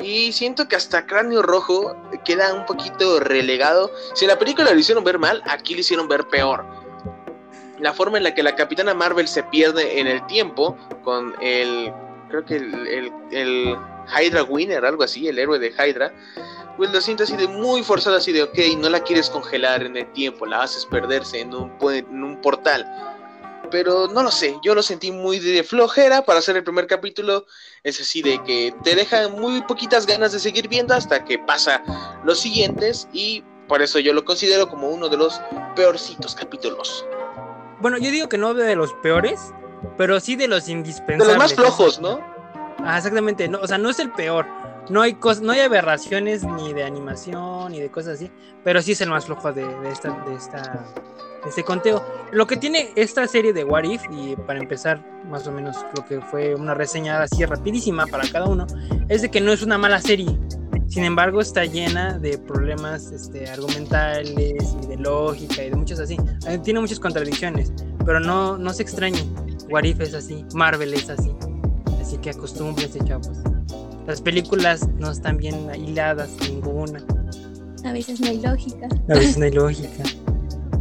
Y 0.02 0.32
siento 0.32 0.66
que 0.66 0.76
hasta 0.76 1.06
Cráneo 1.06 1.42
Rojo 1.42 1.96
queda 2.24 2.52
un 2.52 2.66
poquito 2.66 3.20
relegado. 3.20 3.90
Si 4.14 4.24
en 4.24 4.30
la 4.30 4.38
película 4.38 4.72
lo 4.72 4.78
hicieron 4.78 5.04
ver 5.04 5.18
mal, 5.18 5.42
aquí 5.46 5.74
lo 5.74 5.80
hicieron 5.80 6.08
ver 6.08 6.24
peor. 6.24 6.64
La 7.78 7.92
forma 7.92 8.18
en 8.18 8.24
la 8.24 8.34
que 8.34 8.42
la 8.42 8.54
Capitana 8.56 8.94
Marvel 8.94 9.28
se 9.28 9.42
pierde 9.44 10.00
en 10.00 10.06
el 10.06 10.24
tiempo 10.26 10.76
con 11.04 11.34
el, 11.40 11.92
creo 12.28 12.44
que 12.44 12.56
el, 12.56 13.12
el, 13.30 13.76
Hydra 14.08 14.42
Winner, 14.42 14.84
algo 14.84 15.04
así, 15.04 15.28
el 15.28 15.38
héroe 15.38 15.60
de 15.60 15.68
Hydra, 15.68 16.12
pues 16.76 16.90
lo 16.90 17.00
siento 17.00 17.22
así 17.22 17.36
de 17.36 17.46
muy 17.46 17.84
forzado, 17.84 18.16
así 18.16 18.32
de, 18.32 18.42
ok, 18.42 18.58
no 18.78 18.88
la 18.88 19.00
quieres 19.00 19.30
congelar 19.30 19.84
en 19.84 19.96
el 19.96 20.10
tiempo, 20.12 20.46
la 20.46 20.62
haces 20.62 20.84
perderse 20.86 21.40
en 21.40 21.54
un, 21.54 21.72
en 21.80 22.24
un 22.24 22.40
portal. 22.40 22.84
Pero 23.72 24.06
no 24.06 24.22
lo 24.22 24.30
sé, 24.30 24.54
yo 24.62 24.74
lo 24.74 24.82
sentí 24.82 25.10
muy 25.10 25.38
de 25.38 25.64
flojera 25.64 26.22
para 26.24 26.38
hacer 26.40 26.56
el 26.58 26.62
primer 26.62 26.86
capítulo. 26.86 27.46
Es 27.82 28.00
así 28.00 28.20
de 28.22 28.40
que 28.44 28.74
te 28.84 28.94
deja 28.94 29.28
muy 29.30 29.62
poquitas 29.62 30.06
ganas 30.06 30.32
de 30.32 30.38
seguir 30.38 30.68
viendo 30.68 30.94
hasta 30.94 31.24
que 31.24 31.38
pasa 31.38 31.82
los 32.24 32.38
siguientes 32.38 33.08
y 33.14 33.42
por 33.68 33.80
eso 33.80 33.98
yo 33.98 34.12
lo 34.12 34.24
considero 34.26 34.68
como 34.68 34.90
uno 34.90 35.08
de 35.08 35.16
los 35.16 35.40
peorcitos 35.74 36.34
capítulos. 36.34 37.06
Bueno, 37.80 37.96
yo 37.96 38.10
digo 38.10 38.28
que 38.28 38.36
no 38.36 38.52
de 38.52 38.76
los 38.76 38.92
peores, 39.02 39.40
pero 39.96 40.20
sí 40.20 40.36
de 40.36 40.48
los 40.48 40.66
De 40.66 40.72
indispensables. 40.72 41.28
los 41.28 41.38
más 41.38 41.54
flojos, 41.54 41.98
¿no? 42.00 42.20
Ah, 42.84 42.98
exactamente. 42.98 43.48
No, 43.48 43.58
o 43.60 43.66
sea, 43.66 43.78
no 43.78 43.88
es 43.88 43.98
el 43.98 44.10
peor. 44.12 44.46
No 44.90 45.00
hay 45.00 45.14
cos- 45.14 45.40
no 45.40 45.52
hay 45.52 45.60
aberraciones 45.60 46.44
ni 46.44 46.72
de 46.72 46.84
animación 46.84 47.72
ni 47.72 47.80
de 47.80 47.90
cosas 47.90 48.14
así, 48.16 48.30
pero 48.64 48.82
sí 48.82 48.92
es 48.92 49.00
el 49.00 49.10
más 49.10 49.26
flojo 49.26 49.52
de, 49.52 49.64
esta, 49.90 50.10
de 50.26 50.34
esta, 50.34 50.84
de 51.42 51.48
este 51.48 51.62
conteo. 51.64 52.04
Lo 52.32 52.46
que 52.46 52.56
tiene 52.56 52.90
esta 52.96 53.26
serie 53.26 53.52
de 53.52 53.64
What 53.64 53.84
If, 53.84 54.02
y 54.10 54.34
para 54.36 54.58
empezar 54.58 55.00
más 55.28 55.46
o 55.46 55.52
menos 55.52 55.76
lo 55.96 56.04
que 56.04 56.20
fue 56.20 56.54
una 56.54 56.74
reseña 56.74 57.22
así 57.22 57.44
rapidísima 57.44 58.06
para 58.06 58.28
cada 58.28 58.46
uno, 58.46 58.66
es 59.08 59.22
de 59.22 59.30
que 59.30 59.40
no 59.40 59.52
es 59.52 59.62
una 59.62 59.78
mala 59.78 60.00
serie. 60.00 60.38
Sin 60.88 61.04
embargo, 61.04 61.40
está 61.40 61.64
llena 61.64 62.18
de 62.18 62.36
problemas 62.36 63.12
este, 63.12 63.48
argumentales 63.48 64.76
y 64.82 64.86
de 64.88 64.96
lógica 64.98 65.62
y 65.64 65.70
de 65.70 65.76
muchas 65.76 66.00
así. 66.00 66.18
Eh, 66.46 66.58
Tiene 66.58 66.80
muchas 66.80 67.00
contradicciones, 67.00 67.72
pero 68.04 68.20
no, 68.20 68.58
no 68.58 68.72
se 68.74 68.82
extrañen. 68.82 69.34
What 69.70 69.84
If 69.84 70.00
es 70.00 70.12
así, 70.12 70.44
Marvel 70.54 70.92
es 70.92 71.08
así. 71.08 71.32
Así 72.00 72.18
que 72.18 72.30
acostúmbrense, 72.30 72.98
chavos. 73.04 73.30
Las 74.06 74.20
películas 74.20 74.88
no 74.98 75.10
están 75.10 75.36
bien 75.36 75.68
hiladas, 75.74 76.30
ninguna. 76.40 77.04
A 77.84 77.92
veces 77.92 78.20
no 78.20 78.28
hay 78.28 78.38
lógica. 78.38 78.88
A 79.08 79.14
veces 79.14 79.38
no 79.38 79.44
hay 79.44 79.52
lógica. 79.52 80.04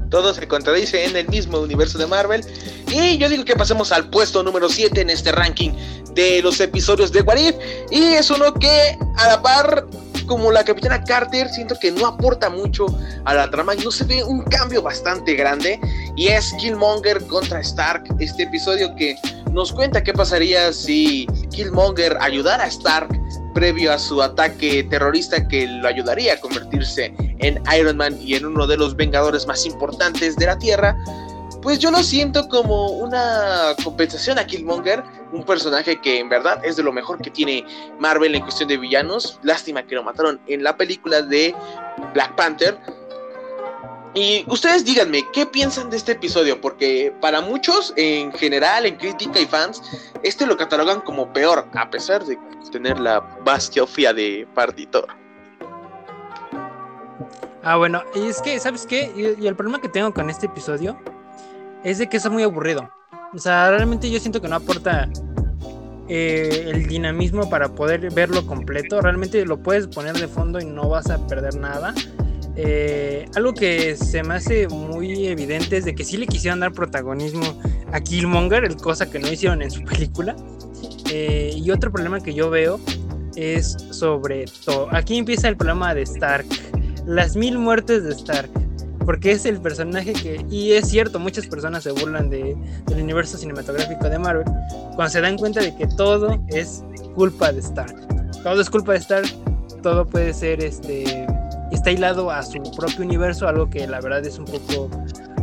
Todo 0.09 0.33
se 0.33 0.47
contradice 0.47 1.05
en 1.05 1.15
el 1.15 1.27
mismo 1.29 1.59
universo 1.59 1.97
de 1.97 2.07
Marvel. 2.07 2.43
Y 2.91 3.17
yo 3.17 3.29
digo 3.29 3.45
que 3.45 3.55
pasemos 3.55 3.91
al 3.91 4.09
puesto 4.09 4.43
número 4.43 4.67
7 4.67 5.01
en 5.01 5.09
este 5.09 5.31
ranking 5.31 5.71
de 6.13 6.41
los 6.41 6.59
episodios 6.59 7.11
de 7.11 7.21
What 7.21 7.37
If. 7.37 7.55
Y 7.91 8.03
es 8.13 8.29
uno 8.29 8.53
que, 8.53 8.97
a 9.17 9.27
la 9.27 9.41
par, 9.41 9.87
como 10.31 10.49
la 10.49 10.63
Capitana 10.63 11.03
Carter, 11.03 11.49
siento 11.49 11.77
que 11.77 11.91
no 11.91 12.07
aporta 12.07 12.49
mucho 12.49 12.85
a 13.25 13.33
la 13.33 13.51
trama 13.51 13.75
y 13.75 13.79
no 13.79 13.91
se 13.91 14.05
ve 14.05 14.23
un 14.23 14.43
cambio 14.43 14.81
bastante 14.81 15.33
grande. 15.33 15.77
Y 16.15 16.29
es 16.29 16.53
Killmonger 16.53 17.21
contra 17.27 17.59
Stark. 17.59 18.05
Este 18.17 18.43
episodio 18.43 18.95
que 18.95 19.17
nos 19.51 19.73
cuenta 19.73 20.01
qué 20.01 20.13
pasaría 20.13 20.71
si 20.71 21.27
Killmonger 21.49 22.17
ayudara 22.21 22.63
a 22.63 22.67
Stark 22.67 23.09
previo 23.53 23.91
a 23.91 23.99
su 23.99 24.21
ataque 24.21 24.85
terrorista 24.85 25.45
que 25.49 25.67
lo 25.67 25.89
ayudaría 25.89 26.35
a 26.35 26.37
convertirse 26.39 27.13
en 27.39 27.61
Iron 27.77 27.97
Man 27.97 28.17
y 28.21 28.35
en 28.35 28.45
uno 28.45 28.65
de 28.67 28.77
los 28.77 28.95
Vengadores 28.95 29.45
más 29.47 29.65
importantes 29.65 30.37
de 30.37 30.45
la 30.45 30.57
Tierra, 30.57 30.95
pues 31.61 31.79
yo 31.79 31.91
lo 31.91 32.01
siento 32.03 32.47
como 32.49 32.87
una 32.87 33.75
compensación 33.83 34.39
a 34.39 34.45
Killmonger, 34.45 35.03
un 35.31 35.43
personaje 35.43 35.99
que 36.01 36.19
en 36.19 36.29
verdad 36.29 36.63
es 36.65 36.75
de 36.75 36.83
lo 36.83 36.91
mejor 36.91 37.21
que 37.21 37.29
tiene 37.29 37.65
Marvel 37.99 38.35
en 38.35 38.41
cuestión 38.41 38.67
de 38.67 38.77
villanos. 38.77 39.39
Lástima 39.43 39.83
que 39.83 39.95
lo 39.95 40.03
mataron 40.03 40.41
en 40.47 40.63
la 40.63 40.75
película 40.75 41.21
de 41.21 41.55
Black 42.13 42.35
Panther. 42.35 42.77
Y 44.13 44.43
ustedes 44.47 44.83
díganme, 44.83 45.23
¿qué 45.31 45.45
piensan 45.45 45.89
de 45.89 45.97
este 45.97 46.13
episodio? 46.13 46.59
Porque 46.59 47.13
para 47.21 47.39
muchos, 47.39 47.93
en 47.95 48.33
general, 48.33 48.85
en 48.85 48.97
crítica 48.97 49.39
y 49.39 49.45
fans, 49.45 49.81
este 50.23 50.45
lo 50.45 50.57
catalogan 50.57 50.99
como 51.01 51.31
peor, 51.31 51.65
a 51.73 51.89
pesar 51.89 52.25
de 52.25 52.37
tener 52.71 52.99
la 52.99 53.21
bastiofía 53.45 54.13
de 54.13 54.47
Partitor. 54.53 55.07
Ah, 57.63 57.77
bueno, 57.77 58.03
y 58.15 58.27
es 58.27 58.41
que, 58.41 58.59
¿sabes 58.59 58.85
qué? 58.85 59.11
Y, 59.15 59.43
y 59.43 59.47
el 59.47 59.55
problema 59.55 59.79
que 59.79 59.87
tengo 59.87 60.13
con 60.13 60.29
este 60.29 60.47
episodio 60.47 60.97
es 61.83 61.97
de 61.97 62.07
que 62.07 62.17
es 62.17 62.29
muy 62.29 62.43
aburrido. 62.43 62.89
O 63.33 63.39
sea, 63.39 63.69
realmente 63.69 64.09
yo 64.09 64.19
siento 64.19 64.41
que 64.41 64.47
no 64.47 64.55
aporta 64.55 65.09
eh, 66.09 66.65
el 66.67 66.87
dinamismo 66.87 67.49
para 67.49 67.69
poder 67.69 68.11
verlo 68.13 68.45
completo. 68.45 68.99
Realmente 69.01 69.45
lo 69.45 69.63
puedes 69.63 69.87
poner 69.87 70.17
de 70.17 70.27
fondo 70.27 70.59
y 70.59 70.65
no 70.65 70.89
vas 70.89 71.09
a 71.09 71.25
perder 71.27 71.55
nada. 71.55 71.93
Eh, 72.57 73.25
algo 73.35 73.53
que 73.53 73.95
se 73.95 74.21
me 74.23 74.33
hace 74.33 74.67
muy 74.67 75.27
evidente 75.27 75.77
es 75.77 75.85
de 75.85 75.95
que 75.95 76.03
sí 76.03 76.17
le 76.17 76.27
quisieron 76.27 76.59
dar 76.59 76.73
protagonismo 76.73 77.45
a 77.93 78.01
Killmonger, 78.01 78.65
el 78.65 78.75
cosa 78.75 79.09
que 79.09 79.19
no 79.19 79.31
hicieron 79.31 79.61
en 79.61 79.71
su 79.71 79.83
película. 79.85 80.35
Eh, 81.09 81.53
y 81.55 81.71
otro 81.71 81.91
problema 81.91 82.19
que 82.19 82.33
yo 82.33 82.49
veo 82.49 82.79
es 83.35 83.77
sobre 83.91 84.45
todo. 84.65 84.89
Aquí 84.91 85.17
empieza 85.17 85.47
el 85.47 85.55
problema 85.55 85.93
de 85.93 86.01
Stark. 86.01 86.45
Las 87.05 87.35
mil 87.35 87.57
muertes 87.57 88.03
de 88.03 88.11
Stark. 88.11 88.49
Porque 89.05 89.31
es 89.31 89.45
el 89.45 89.59
personaje 89.59 90.13
que. 90.13 90.45
Y 90.49 90.73
es 90.73 90.89
cierto, 90.89 91.19
muchas 91.19 91.47
personas 91.47 91.83
se 91.83 91.91
burlan 91.91 92.29
de, 92.29 92.55
del 92.87 93.01
universo 93.01 93.37
cinematográfico 93.37 94.09
de 94.09 94.19
Marvel. 94.19 94.45
Cuando 94.95 95.09
se 95.09 95.21
dan 95.21 95.37
cuenta 95.37 95.61
de 95.61 95.75
que 95.75 95.87
todo 95.87 96.39
es 96.49 96.83
culpa 97.15 97.51
de 97.51 97.59
Stark. 97.59 97.95
Todo 98.43 98.61
es 98.61 98.69
culpa 98.69 98.93
de 98.93 98.99
Stark. 98.99 99.27
Todo 99.81 100.05
puede 100.05 100.33
ser 100.33 100.63
este. 100.63 101.25
Está 101.71 101.91
hilado 101.91 102.29
a 102.29 102.43
su 102.43 102.61
propio 102.75 103.05
universo, 103.05 103.47
algo 103.47 103.69
que 103.69 103.87
la 103.87 104.01
verdad 104.01 104.25
es 104.25 104.37
un 104.37 104.45
poco 104.45 104.89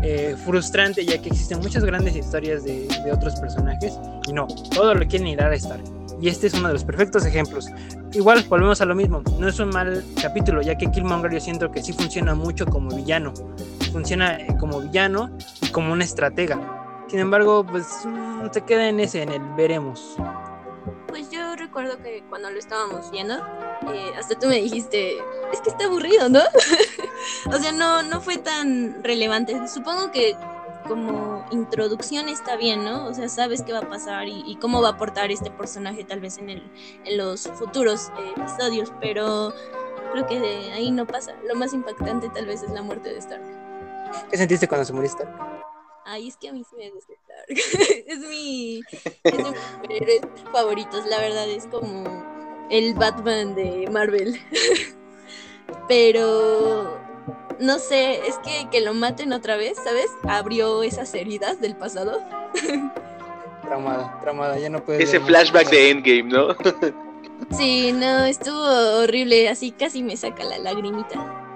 eh, 0.03 0.37
frustrante, 0.45 1.05
ya 1.05 1.19
que 1.21 1.31
existen 1.31 1.59
muchas 1.61 1.85
grandes 1.85 2.15
historias 2.15 2.65
de, 2.65 2.87
de 3.05 3.13
otros 3.13 3.35
personajes. 3.37 3.99
Y 4.29 4.33
no, 4.33 4.47
todo 4.75 4.95
lo 4.95 5.07
quieren 5.07 5.27
hilar 5.27 5.53
a 5.53 5.57
Stark. 5.57 5.98
Y 6.21 6.29
este 6.29 6.49
es 6.49 6.55
uno 6.55 6.69
de 6.69 6.75
los 6.75 6.85
perfectos 6.85 7.25
ejemplos. 7.25 7.67
Igual, 8.13 8.45
volvemos 8.49 8.81
a 8.81 8.85
lo 8.85 8.95
mismo. 8.95 9.23
No 9.39 9.49
es 9.49 9.59
un 9.61 9.71
mal 9.71 10.05
capítulo, 10.21 10.63
ya 10.63 10.77
que 10.77 10.91
Killmonger 10.91 11.33
yo 11.33 11.41
siento 11.41 11.71
que 11.71 11.83
sí 11.83 11.93
funciona 11.93 12.35
mucho 12.35 12.67
como 12.67 12.95
villano. 12.95 13.33
Funciona 13.93 14.37
eh, 14.37 14.49
como 14.59 14.81
villano 14.81 15.31
y 15.63 15.69
como 15.69 15.93
un 15.93 16.03
estratega. 16.03 16.59
Sin 17.09 17.21
embargo, 17.21 17.65
pues 17.65 17.87
mm, 18.05 18.49
se 18.53 18.63
queda 18.63 18.89
en 18.89 19.01
ese, 19.01 19.23
en 19.23 19.33
el 19.33 19.43
veremos. 19.57 20.17
Pues 21.07 21.31
yo 21.31 21.57
recuerdo 21.57 21.97
que 22.03 22.23
cuando 22.29 22.51
lo 22.51 22.59
estábamos 22.59 23.11
viendo, 23.11 23.35
eh, 23.93 24.13
hasta 24.19 24.39
tú 24.39 24.49
me 24.49 24.57
dijiste, 24.57 25.17
es 25.53 25.61
que 25.63 25.71
está 25.71 25.87
aburrido, 25.87 26.29
¿no? 26.29 26.41
o 27.47 27.59
sea, 27.59 27.73
no, 27.73 28.03
no 28.03 28.21
fue 28.21 28.39
tan 28.39 29.03
relevante. 29.03 29.69
Supongo 29.69 30.11
que 30.11 30.37
como 30.89 31.45
introducción 31.51 32.29
está 32.29 32.57
bien, 32.57 32.85
¿no? 32.85 33.07
O 33.07 33.15
sea, 33.15 33.29
sabes 33.29 33.63
qué 33.63 33.73
va 33.73 33.81
a 33.81 33.89
pasar 33.89 34.27
y, 34.29 34.43
y 34.47 34.57
cómo 34.57 34.83
va 34.83 34.89
a 34.89 34.93
aportar 34.93 35.31
este 35.31 35.51
personaje 35.51 36.05
tal 36.05 36.21
vez 36.21 36.39
en, 36.39 36.51
el, 36.51 36.63
en 37.05 37.17
los 37.19 37.49
futuros 37.49 38.11
eh, 38.19 38.33
episodios, 38.37 38.93
pero 39.01 39.53
creo 40.13 40.27
que 40.27 40.41
de 40.41 40.73
ahí 40.73 40.91
no 40.91 41.07
pasa. 41.07 41.35
Lo 41.47 41.55
más 41.55 41.73
impactante 41.73 42.29
tal 42.31 42.47
vez 42.47 42.63
es 42.63 42.71
la 42.71 42.83
muerte 42.83 43.11
de 43.11 43.19
Stark. 43.19 43.45
¿Qué 44.31 44.37
sentiste 44.37 44.67
cuando 44.67 44.85
se 44.85 44.93
murió 44.93 45.09
Stark? 45.09 45.31
Ay, 46.05 46.29
es 46.29 46.37
que 46.37 46.49
a 46.49 46.53
mí 46.53 46.65
sí 46.65 46.75
me 46.77 46.91
gusta 46.91 47.13
Stark. 47.13 47.47
es 48.07 48.19
mi, 48.21 48.81
es 49.25 49.37
de 49.37 49.45
mis 49.45 49.61
superhéroes 49.73 50.21
favoritos, 50.51 51.07
la 51.07 51.19
verdad, 51.19 51.49
es 51.49 51.67
como 51.67 52.67
el 52.71 52.95
Batman 52.95 53.55
de 53.55 53.89
Marvel. 53.91 54.41
pero 55.89 56.98
no 57.61 57.79
sé, 57.79 58.27
es 58.27 58.39
que 58.39 58.69
que 58.71 58.81
lo 58.81 58.95
maten 58.95 59.33
otra 59.33 59.57
vez, 59.57 59.79
¿sabes? 59.83 60.11
Abrió 60.25 60.83
esas 60.83 61.13
heridas 61.15 61.61
del 61.61 61.77
pasado. 61.77 62.21
Traumada, 63.63 64.19
traumada, 64.21 64.59
ya 64.59 64.71
no 64.71 64.83
puede. 64.83 65.03
Ese 65.03 65.21
flashback 65.21 65.69
de 65.71 65.91
Endgame, 65.91 66.23
¿no? 66.25 66.57
sí, 67.57 67.93
no, 67.93 68.25
estuvo 68.25 69.03
horrible, 69.03 69.49
así 69.49 69.73
casi 69.73 70.03
me 70.03 70.17
saca 70.17 70.45
la 70.45 70.59
lagrimita. 70.59 71.47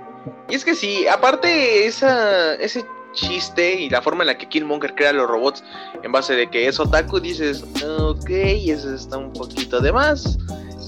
Y 0.49 0.55
es 0.55 0.65
que 0.65 0.75
sí, 0.75 1.07
aparte 1.07 1.87
esa, 1.87 2.55
ese 2.57 2.85
chiste 3.13 3.81
y 3.81 3.91
la 3.91 4.03
forma 4.03 4.23
en 4.23 4.29
la 4.29 4.39
que 4.39 4.49
Killmonger 4.49 4.95
crea 4.95 5.13
los 5.13 5.29
robots 5.29 5.63
en 6.03 6.13
base 6.13 6.35
de 6.35 6.49
que 6.49 6.67
es 6.67 6.79
otaku, 6.81 7.21
dices, 7.21 7.65
ok, 7.89 8.29
eso 8.29 8.95
está 8.95 9.19
un 9.19 9.33
poquito 9.33 9.81
de 9.81 9.93
más. 9.93 10.39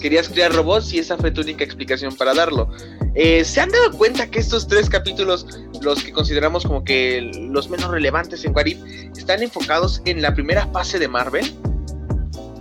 Querías 0.05 0.29
crear 0.29 0.53
robots 0.53 0.93
y 0.93 0.99
esa 0.99 1.17
fue 1.17 1.31
tu 1.31 1.41
única 1.41 1.65
explicación 1.65 2.15
para 2.15 2.35
darlo. 2.35 2.69
Eh, 3.15 3.43
¿Se 3.43 3.63
han 3.63 3.71
dado 3.71 3.91
cuenta 3.97 4.31
que 4.31 4.39
estos 4.39 4.69
tres 4.69 4.91
capítulos, 4.91 5.47
los 5.81 6.05
que 6.05 6.13
consideramos 6.13 6.67
como 6.67 6.85
que 6.85 7.23
los 7.51 7.71
menos 7.71 7.91
relevantes 7.91 8.45
en 8.45 8.55
Warif, 8.55 8.77
están 9.17 9.43
enfocados 9.43 10.03
en 10.05 10.21
la 10.21 10.35
primera 10.35 10.67
fase 10.67 10.99
de 10.99 11.09
Marvel? 11.09 11.51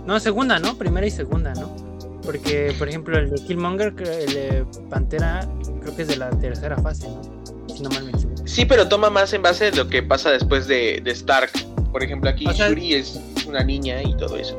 No, 0.06 0.18
segunda, 0.20 0.58
¿no? 0.58 0.78
Primera 0.78 1.06
y 1.06 1.10
segunda, 1.10 1.52
¿no? 1.52 1.76
Porque, 2.22 2.74
por 2.78 2.88
ejemplo, 2.88 3.18
el 3.18 3.28
de 3.28 3.36
Killmonger, 3.44 3.88
el 3.98 4.32
de 4.32 4.66
Pantera, 4.88 5.46
creo 5.82 5.94
que 5.94 6.00
es 6.00 6.08
de 6.08 6.16
la 6.16 6.30
tercera 6.30 6.78
fase, 6.78 7.08
¿no? 7.08 7.20
Si 7.68 7.82
no 7.82 7.90
mal 7.90 8.04
me 8.04 8.10
equivoco. 8.12 8.42
Sí, 8.46 8.64
pero 8.64 8.88
toma 8.88 9.10
más 9.10 9.34
en 9.34 9.42
base 9.42 9.70
de 9.70 9.76
lo 9.76 9.86
que 9.90 10.02
pasa 10.02 10.30
después 10.30 10.66
de, 10.66 11.02
de 11.04 11.10
Stark. 11.10 11.50
Por 11.92 12.02
ejemplo, 12.02 12.30
aquí 12.30 12.46
O 12.46 12.54
sea- 12.54 12.70
Shuri 12.70 12.94
es 12.94 13.20
una 13.46 13.62
niña 13.62 14.02
y 14.02 14.16
todo 14.16 14.38
eso. 14.38 14.58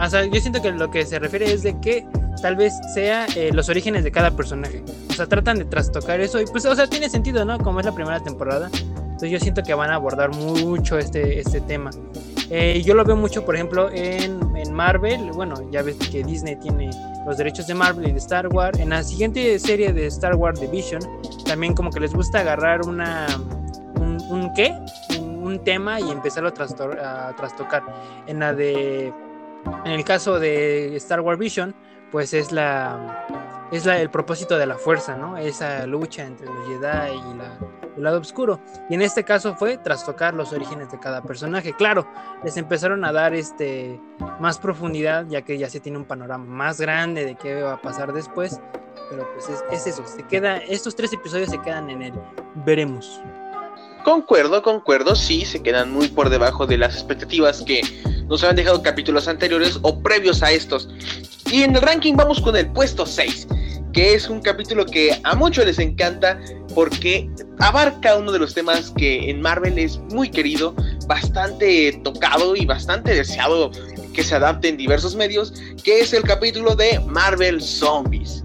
O 0.00 0.08
sea, 0.08 0.24
yo 0.24 0.40
siento 0.40 0.62
que 0.62 0.72
lo 0.72 0.90
que 0.90 1.04
se 1.04 1.18
refiere 1.18 1.52
es 1.52 1.62
de 1.62 1.78
que 1.80 2.06
tal 2.40 2.56
vez 2.56 2.72
sea 2.94 3.26
eh, 3.36 3.50
los 3.52 3.68
orígenes 3.68 4.02
de 4.02 4.10
cada 4.10 4.30
personaje. 4.30 4.82
O 5.10 5.12
sea, 5.12 5.26
tratan 5.26 5.58
de 5.58 5.66
trastocar 5.66 6.20
eso 6.20 6.40
y 6.40 6.46
pues, 6.46 6.64
o 6.64 6.74
sea, 6.74 6.86
tiene 6.86 7.08
sentido, 7.10 7.44
¿no? 7.44 7.58
Como 7.58 7.80
es 7.80 7.86
la 7.86 7.92
primera 7.92 8.20
temporada. 8.20 8.70
Entonces 8.74 9.30
yo 9.30 9.38
siento 9.38 9.62
que 9.62 9.74
van 9.74 9.90
a 9.90 9.96
abordar 9.96 10.30
mucho 10.34 10.98
este, 10.98 11.40
este 11.40 11.60
tema. 11.60 11.90
Eh, 12.48 12.82
yo 12.84 12.94
lo 12.94 13.04
veo 13.04 13.16
mucho, 13.16 13.44
por 13.44 13.54
ejemplo, 13.54 13.90
en, 13.92 14.40
en 14.56 14.72
Marvel. 14.72 15.30
Bueno, 15.32 15.70
ya 15.70 15.82
ves 15.82 15.96
que 16.10 16.24
Disney 16.24 16.56
tiene 16.56 16.90
los 17.26 17.36
derechos 17.36 17.66
de 17.66 17.74
Marvel 17.74 18.08
y 18.08 18.12
de 18.12 18.18
Star 18.18 18.48
Wars. 18.48 18.78
En 18.78 18.88
la 18.88 19.02
siguiente 19.02 19.58
serie 19.58 19.92
de 19.92 20.06
Star 20.06 20.34
Wars 20.34 20.58
The 20.58 20.66
Vision, 20.68 21.02
también 21.44 21.74
como 21.74 21.90
que 21.90 22.00
les 22.00 22.14
gusta 22.14 22.40
agarrar 22.40 22.86
una... 22.86 23.26
¿Un, 24.00 24.18
un 24.30 24.54
qué? 24.54 24.74
Un, 25.20 25.44
un 25.44 25.58
tema 25.62 26.00
y 26.00 26.10
empezarlo 26.10 26.48
a, 26.48 27.28
a 27.28 27.36
trastocar. 27.36 27.82
En 28.26 28.40
la 28.40 28.54
de... 28.54 29.12
En 29.84 29.92
el 29.92 30.04
caso 30.04 30.38
de 30.38 30.96
Star 30.96 31.20
Wars 31.20 31.38
Vision, 31.38 31.74
pues 32.10 32.34
es 32.34 32.52
la 32.52 33.26
es 33.70 33.86
el 33.86 34.10
propósito 34.10 34.58
de 34.58 34.66
la 34.66 34.76
fuerza, 34.76 35.16
¿no? 35.16 35.36
Esa 35.36 35.86
lucha 35.86 36.24
entre 36.24 36.46
los 36.46 36.66
Jedi 36.66 37.16
y 37.16 37.34
la, 37.38 37.56
el 37.96 38.02
lado 38.02 38.18
oscuro. 38.18 38.60
Y 38.88 38.94
en 38.94 39.02
este 39.02 39.22
caso 39.24 39.54
fue 39.54 39.78
trastocar 39.78 40.34
los 40.34 40.52
orígenes 40.52 40.90
de 40.90 40.98
cada 40.98 41.22
personaje. 41.22 41.72
Claro, 41.74 42.06
les 42.42 42.56
empezaron 42.56 43.04
a 43.04 43.12
dar 43.12 43.32
este 43.32 44.00
más 44.40 44.58
profundidad, 44.58 45.26
ya 45.28 45.42
que 45.42 45.56
ya 45.56 45.70
se 45.70 45.78
tiene 45.78 45.98
un 45.98 46.04
panorama 46.04 46.44
más 46.44 46.80
grande 46.80 47.24
de 47.24 47.36
qué 47.36 47.62
va 47.62 47.74
a 47.74 47.80
pasar 47.80 48.12
después. 48.12 48.60
Pero 49.08 49.28
pues 49.32 49.48
es, 49.48 49.64
es 49.70 49.86
eso, 49.86 50.06
se 50.06 50.24
queda, 50.24 50.58
estos 50.58 50.94
tres 50.94 51.12
episodios 51.12 51.50
se 51.50 51.60
quedan 51.60 51.90
en 51.90 52.02
el 52.02 52.14
veremos. 52.64 53.20
Concuerdo, 54.04 54.62
concuerdo, 54.62 55.14
sí, 55.14 55.44
se 55.44 55.62
quedan 55.62 55.92
muy 55.92 56.08
por 56.08 56.30
debajo 56.30 56.66
de 56.66 56.78
las 56.78 56.94
expectativas 56.94 57.62
que 57.62 57.82
nos 58.28 58.42
habían 58.42 58.56
dejado 58.56 58.82
capítulos 58.82 59.28
anteriores 59.28 59.78
o 59.82 60.02
previos 60.02 60.42
a 60.42 60.50
estos. 60.50 60.88
Y 61.50 61.62
en 61.64 61.76
el 61.76 61.82
ranking 61.82 62.14
vamos 62.14 62.40
con 62.40 62.56
el 62.56 62.70
puesto 62.72 63.04
6, 63.04 63.46
que 63.92 64.14
es 64.14 64.30
un 64.30 64.40
capítulo 64.40 64.86
que 64.86 65.20
a 65.22 65.34
muchos 65.34 65.66
les 65.66 65.78
encanta 65.78 66.40
porque 66.74 67.28
abarca 67.58 68.16
uno 68.16 68.32
de 68.32 68.38
los 68.38 68.54
temas 68.54 68.90
que 68.96 69.28
en 69.28 69.42
Marvel 69.42 69.78
es 69.78 69.98
muy 70.12 70.30
querido, 70.30 70.74
bastante 71.06 71.92
tocado 72.02 72.56
y 72.56 72.64
bastante 72.64 73.14
deseado 73.14 73.70
que 74.14 74.22
se 74.22 74.34
adapte 74.34 74.68
en 74.68 74.76
diversos 74.76 75.14
medios, 75.14 75.52
que 75.84 76.00
es 76.00 76.14
el 76.14 76.22
capítulo 76.22 76.74
de 76.74 77.00
Marvel 77.00 77.60
Zombies. 77.60 78.44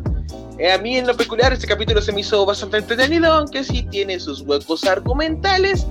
Eh, 0.57 0.71
a 0.71 0.77
mí 0.77 0.97
en 0.97 1.07
lo 1.07 1.15
peculiar 1.15 1.51
este 1.51 1.67
capítulo 1.67 2.01
se 2.01 2.11
me 2.11 2.21
hizo 2.21 2.45
bastante 2.45 2.77
entretenido, 2.77 3.31
aunque 3.31 3.63
sí 3.63 3.83
tiene 3.83 4.19
sus 4.19 4.41
huecos 4.41 4.83
argumentales. 4.85 5.85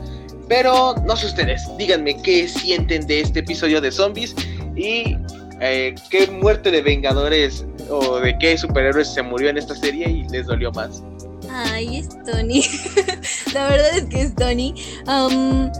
Pero 0.49 0.95
no 1.07 1.17
sé 1.17 1.27
ustedes, 1.27 1.63
díganme 1.79 2.21
qué 2.23 2.47
sienten 2.49 3.07
de 3.07 3.21
este 3.21 3.41
episodio 3.41 3.81
de 3.81 3.91
zombies 3.91 4.35
y 4.77 5.17
eh, 5.61 5.95
qué 6.11 6.27
muerte 6.27 6.71
de 6.71 6.83
vengadores 6.83 7.65
o 7.89 8.21
de 8.21 8.37
qué 8.39 8.59
superhéroes 8.59 9.09
se 9.09 9.23
murió 9.23 9.49
en 9.49 9.57
esta 9.57 9.75
serie 9.75 10.09
y 10.09 10.29
les 10.29 10.47
dolió 10.47 10.71
más. 10.73 11.03
Ay, 11.51 11.99
es 11.99 12.09
Tony. 12.25 12.63
La 13.55 13.69
verdad 13.69 13.97
es 13.97 14.05
que 14.07 14.23
es 14.23 14.35
Tony. 14.35 14.75
Um, 15.07 15.71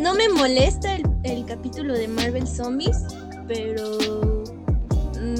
no 0.00 0.14
me 0.14 0.28
molesta 0.30 0.96
el, 1.24 1.44
capítulo 1.44 1.94
de 1.94 2.08
Marvel 2.08 2.46
Zombies, 2.46 2.96
pero 3.46 4.39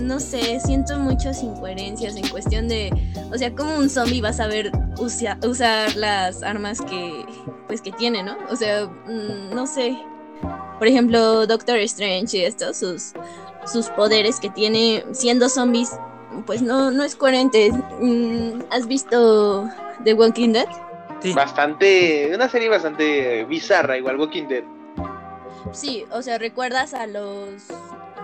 no 0.00 0.20
sé, 0.20 0.58
siento 0.60 0.98
muchas 0.98 1.42
incoherencias 1.42 2.16
en 2.16 2.28
cuestión 2.28 2.68
de, 2.68 2.90
o 3.32 3.38
sea, 3.38 3.54
¿cómo 3.54 3.76
un 3.76 3.88
zombie 3.90 4.20
va 4.20 4.30
a 4.30 4.32
saber 4.32 4.70
usa- 4.98 5.38
usar 5.46 5.94
las 5.96 6.42
armas 6.42 6.80
que, 6.80 7.24
pues, 7.66 7.80
que 7.80 7.92
tiene, 7.92 8.22
¿no? 8.22 8.36
O 8.50 8.56
sea, 8.56 8.86
mm, 8.86 9.54
no 9.54 9.66
sé. 9.66 9.96
Por 10.78 10.86
ejemplo, 10.88 11.46
Doctor 11.46 11.76
Strange 11.78 12.38
y 12.38 12.44
esto, 12.44 12.72
sus, 12.72 13.12
sus 13.70 13.88
poderes 13.90 14.40
que 14.40 14.48
tiene 14.50 15.04
siendo 15.12 15.48
zombies, 15.48 15.90
pues 16.46 16.62
no, 16.62 16.90
no 16.90 17.04
es 17.04 17.14
coherente. 17.16 17.70
Mm, 18.00 18.62
¿Has 18.70 18.86
visto 18.86 19.68
The 20.04 20.14
Walking 20.14 20.52
Dead? 20.52 20.66
Bastante, 21.34 22.32
una 22.34 22.48
serie 22.48 22.70
bastante 22.70 23.44
bizarra, 23.44 23.98
igual 23.98 24.18
Walking 24.18 24.48
Dead. 24.48 24.64
Sí, 25.72 26.06
o 26.10 26.22
sea, 26.22 26.38
recuerdas 26.38 26.94
a 26.94 27.06
los. 27.06 27.64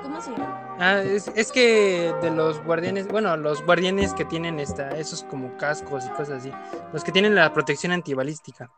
¿Cómo 0.02 0.20
se 0.22 0.30
llama? 0.30 0.62
Ah, 0.78 1.00
es, 1.02 1.28
es 1.34 1.52
que 1.52 2.14
de 2.20 2.30
los 2.30 2.62
guardianes, 2.62 3.08
bueno, 3.08 3.36
los 3.36 3.62
guardianes 3.64 4.12
que 4.14 4.24
tienen 4.26 4.60
esta, 4.60 4.90
esos 4.90 5.22
como 5.24 5.56
cascos 5.56 6.04
y 6.06 6.10
cosas 6.10 6.40
así, 6.40 6.52
los 6.92 7.02
que 7.02 7.12
tienen 7.12 7.34
la 7.34 7.52
protección 7.52 7.92
antibalística. 7.92 8.70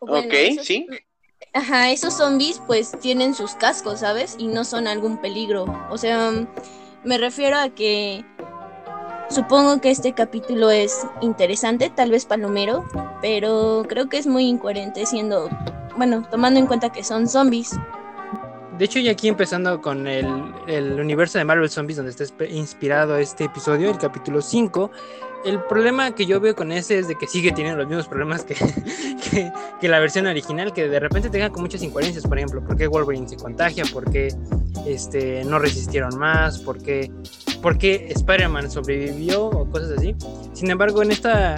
Bueno, 0.00 0.24
ok, 0.24 0.32
esos- 0.40 0.66
sí. 0.66 0.86
Ajá, 1.54 1.90
esos 1.90 2.14
zombies 2.14 2.62
pues 2.66 2.92
tienen 3.00 3.34
sus 3.34 3.54
cascos, 3.56 4.00
¿sabes? 4.00 4.36
Y 4.38 4.48
no 4.48 4.64
son 4.64 4.86
algún 4.86 5.18
peligro. 5.20 5.66
O 5.90 5.98
sea, 5.98 6.32
me 7.04 7.18
refiero 7.18 7.58
a 7.58 7.70
que 7.70 8.24
supongo 9.28 9.80
que 9.80 9.90
este 9.90 10.12
capítulo 10.14 10.70
es 10.70 11.06
interesante, 11.20 11.90
tal 11.90 12.10
vez 12.10 12.24
palomero, 12.26 12.84
pero 13.20 13.84
creo 13.88 14.08
que 14.08 14.18
es 14.18 14.26
muy 14.26 14.44
incoherente 14.46 15.06
siendo, 15.06 15.48
bueno, 15.96 16.26
tomando 16.30 16.60
en 16.60 16.66
cuenta 16.66 16.90
que 16.92 17.04
son 17.04 17.28
zombies. 17.28 17.72
De 18.78 18.84
hecho, 18.84 18.98
ya 18.98 19.12
aquí 19.12 19.28
empezando 19.28 19.80
con 19.80 20.06
el, 20.06 21.00
universo 21.00 21.38
de 21.38 21.44
Marvel 21.44 21.70
Zombies, 21.70 21.96
donde 21.96 22.12
está 22.12 22.44
inspirado 22.44 23.16
este 23.16 23.44
episodio, 23.44 23.90
el 23.90 23.96
capítulo 23.96 24.42
5, 24.42 24.90
el 25.46 25.62
problema 25.64 26.14
que 26.14 26.26
yo 26.26 26.40
veo 26.40 26.54
con 26.54 26.72
ese 26.72 26.98
es 26.98 27.08
de 27.08 27.14
que 27.16 27.26
sigue 27.26 27.52
teniendo 27.52 27.78
los 27.78 27.88
mismos 27.88 28.06
problemas 28.06 28.44
que, 29.80 29.88
la 29.88 29.98
versión 29.98 30.26
original, 30.26 30.74
que 30.74 30.88
de 30.88 31.00
repente 31.00 31.30
tenga 31.30 31.50
con 31.50 31.62
muchas 31.62 31.82
incoherencias, 31.82 32.26
por 32.26 32.36
ejemplo, 32.36 32.62
por 32.62 32.76
qué 32.76 32.86
Wolverine 32.86 33.26
se 33.28 33.36
contagia, 33.36 33.84
por 33.90 34.10
qué 34.10 34.28
este, 34.86 35.42
no 35.44 35.58
resistieron 35.58 36.18
más, 36.18 36.58
por 36.58 36.82
qué, 36.82 37.10
por 37.62 37.82
Spider-Man 37.82 38.70
sobrevivió 38.70 39.46
o 39.46 39.70
cosas 39.70 39.92
así. 39.96 40.14
Sin 40.52 40.70
embargo, 40.70 41.02
en 41.02 41.12
esta, 41.12 41.56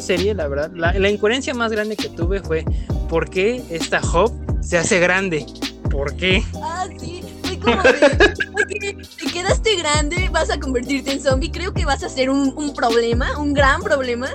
serie, 0.00 0.34
la 0.34 0.48
verdad, 0.48 0.70
la, 0.74 0.94
la 0.94 1.10
incoherencia 1.10 1.52
más 1.52 1.72
grande 1.72 1.96
que 1.96 2.08
tuve 2.08 2.40
fue 2.40 2.64
por 3.10 3.28
qué 3.28 3.62
esta 3.68 4.00
Hope 4.00 4.34
se 4.62 4.78
hace 4.78 4.98
grande. 4.98 5.44
¿Por 5.90 6.14
qué? 6.16 6.42
Ah, 6.62 6.86
sí, 6.98 7.22
fue 7.42 7.58
como 7.58 7.82
de, 7.82 7.90
ok, 7.90 9.06
te 9.18 9.32
quedaste 9.32 9.76
grande, 9.76 10.28
vas 10.32 10.50
a 10.50 10.58
convertirte 10.58 11.12
en 11.12 11.20
zombie, 11.20 11.50
creo 11.50 11.72
que 11.74 11.84
vas 11.84 12.02
a 12.04 12.08
ser 12.08 12.30
un, 12.30 12.52
un 12.56 12.72
problema, 12.74 13.36
un 13.38 13.52
gran 13.52 13.82
problema. 13.82 14.28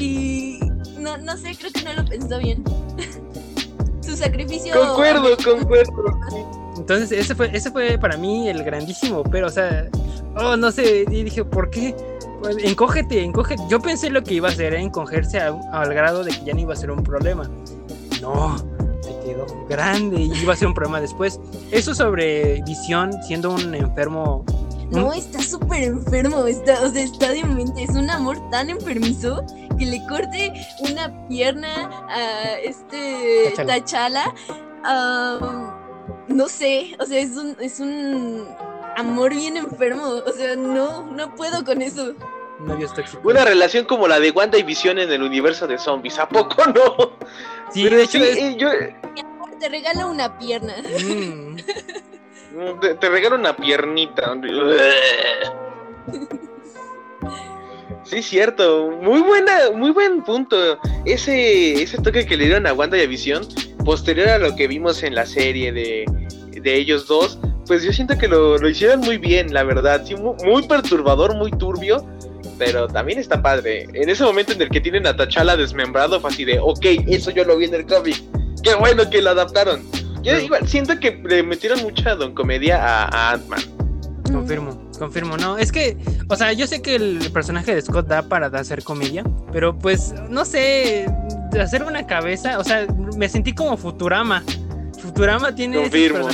Y 0.00 0.58
no, 0.98 1.18
no 1.18 1.36
sé, 1.36 1.54
creo 1.56 1.70
que 1.72 1.82
no 1.82 1.92
lo 1.92 2.04
pensó 2.04 2.38
bien. 2.38 2.64
Su 4.02 4.16
sacrificio... 4.16 4.74
Concuerdo, 4.74 5.36
concuerdo. 5.44 5.92
Entonces, 6.76 7.12
ese 7.12 7.34
fue, 7.34 7.50
ese 7.54 7.70
fue 7.70 7.98
para 7.98 8.16
mí 8.16 8.48
el 8.48 8.64
grandísimo, 8.64 9.22
pero, 9.22 9.46
o 9.46 9.50
sea, 9.50 9.88
oh, 10.36 10.56
no 10.56 10.72
sé, 10.72 11.04
y 11.08 11.22
dije, 11.22 11.44
¿por 11.44 11.70
qué? 11.70 11.94
Pues, 12.40 12.56
encógete, 12.64 13.22
encógete. 13.22 13.62
Yo 13.68 13.78
pensé 13.80 14.10
lo 14.10 14.24
que 14.24 14.34
iba 14.34 14.48
a 14.48 14.50
hacer 14.50 14.72
era 14.72 14.80
encogerse 14.80 15.38
a- 15.38 15.54
al 15.72 15.94
grado 15.94 16.24
de 16.24 16.32
que 16.32 16.44
ya 16.44 16.54
no 16.54 16.60
iba 16.60 16.72
a 16.72 16.76
ser 16.76 16.90
un 16.90 17.04
problema. 17.04 17.48
No, 18.20 18.56
grande 19.68 20.20
y 20.20 20.32
iba 20.42 20.52
a 20.52 20.56
ser 20.56 20.68
un 20.68 20.74
problema 20.74 21.00
después. 21.00 21.40
Eso 21.70 21.94
sobre 21.94 22.62
visión, 22.62 23.12
siendo 23.22 23.50
un 23.50 23.74
enfermo. 23.74 24.44
No, 24.90 25.12
está 25.14 25.40
súper 25.40 25.84
enfermo, 25.84 26.46
está, 26.46 26.82
o 26.82 26.88
sea, 26.90 27.02
está 27.02 27.30
demente, 27.30 27.82
es 27.82 27.90
un 27.90 28.10
amor 28.10 28.38
tan 28.50 28.68
enfermizo 28.68 29.42
que 29.78 29.86
le 29.86 30.06
corte 30.06 30.52
una 30.80 31.26
pierna 31.28 31.90
a 32.10 32.58
este. 32.62 33.54
Tachala. 33.56 34.34
no 36.28 36.48
sé, 36.48 36.94
o 36.98 37.06
sea, 37.06 37.18
es 37.20 37.30
un, 37.36 37.56
es 37.60 37.80
un 37.80 38.46
amor 38.96 39.34
bien 39.34 39.56
enfermo, 39.56 40.02
o 40.26 40.32
sea, 40.32 40.56
no, 40.56 41.06
no 41.10 41.34
puedo 41.36 41.64
con 41.64 41.80
eso. 41.82 42.12
Una 43.24 43.44
relación 43.44 43.86
como 43.86 44.06
la 44.06 44.20
de 44.20 44.30
Wanda 44.30 44.56
y 44.58 44.62
Visión 44.62 44.98
en 44.98 45.10
el 45.10 45.22
universo 45.22 45.66
de 45.66 45.78
zombies. 45.78 46.18
¿A 46.18 46.28
poco 46.28 46.64
no? 46.66 47.12
Sí, 47.72 47.84
Pero 47.84 47.96
de 47.96 48.02
hecho 48.04 48.18
sí, 48.18 48.24
es- 48.24 48.56
yo 48.58 48.68
Te 49.62 49.68
regala 49.68 50.06
una 50.06 50.38
pierna. 50.38 50.74
Mm, 52.52 52.80
te, 52.80 52.94
te 52.94 53.08
regalo 53.08 53.36
una 53.36 53.54
piernita. 53.54 54.36
Sí, 58.02 58.24
cierto. 58.24 58.90
Muy 58.90 59.20
buena, 59.20 59.70
muy 59.72 59.92
buen 59.92 60.24
punto. 60.24 60.56
Ese, 61.04 61.80
ese 61.80 61.96
toque 62.02 62.26
que 62.26 62.36
le 62.36 62.46
dieron 62.46 62.66
a 62.66 62.72
Wanda 62.72 62.98
y 63.00 63.06
Visión, 63.06 63.46
posterior 63.84 64.30
a 64.30 64.38
lo 64.38 64.56
que 64.56 64.66
vimos 64.66 65.04
en 65.04 65.14
la 65.14 65.26
serie 65.26 65.70
de, 65.70 66.06
de 66.60 66.74
ellos 66.74 67.06
dos, 67.06 67.38
pues 67.68 67.84
yo 67.84 67.92
siento 67.92 68.18
que 68.18 68.26
lo, 68.26 68.58
lo 68.58 68.68
hicieron 68.68 68.98
muy 68.98 69.16
bien, 69.16 69.54
la 69.54 69.62
verdad. 69.62 70.04
Sí, 70.04 70.16
muy, 70.16 70.34
muy 70.44 70.66
perturbador, 70.66 71.36
muy 71.36 71.52
turbio. 71.52 72.04
Pero 72.58 72.88
también 72.88 73.20
está 73.20 73.40
padre. 73.40 73.86
En 73.94 74.08
ese 74.08 74.24
momento 74.24 74.52
en 74.54 74.60
el 74.60 74.70
que 74.70 74.80
tienen 74.80 75.06
a 75.06 75.16
T'Challa 75.16 75.56
desmembrado, 75.56 76.20
fue 76.20 76.30
así 76.30 76.44
de, 76.44 76.58
ok, 76.58 76.84
eso 77.06 77.30
yo 77.30 77.44
lo 77.44 77.56
vi 77.56 77.66
en 77.66 77.74
el 77.74 77.86
cómic. 77.86 78.20
Qué 78.62 78.74
bueno 78.74 79.08
que 79.10 79.20
lo 79.22 79.30
adaptaron. 79.30 79.82
Yo 80.22 80.38
igual 80.38 80.68
siento 80.68 80.98
que 81.00 81.20
le 81.24 81.42
metieron 81.42 81.82
mucha 81.82 82.14
don 82.14 82.32
comedia 82.34 82.80
a, 82.82 83.04
a 83.08 83.32
Ant-Man. 83.32 83.60
Confirmo, 84.32 84.90
confirmo. 84.98 85.36
No, 85.36 85.58
es 85.58 85.72
que, 85.72 85.96
o 86.28 86.36
sea, 86.36 86.52
yo 86.52 86.66
sé 86.68 86.80
que 86.80 86.94
el 86.94 87.18
personaje 87.32 87.74
de 87.74 87.82
Scott 87.82 88.06
da 88.06 88.22
para 88.22 88.46
hacer 88.46 88.82
comedia, 88.84 89.24
pero 89.52 89.76
pues, 89.76 90.14
no 90.30 90.44
sé, 90.44 91.06
hacer 91.60 91.82
una 91.82 92.06
cabeza, 92.06 92.58
o 92.58 92.64
sea, 92.64 92.86
me 93.16 93.28
sentí 93.28 93.52
como 93.52 93.76
Futurama. 93.76 94.42
Futurama 95.00 95.54
tiene 95.54 95.78
Confirmo. 95.82 96.28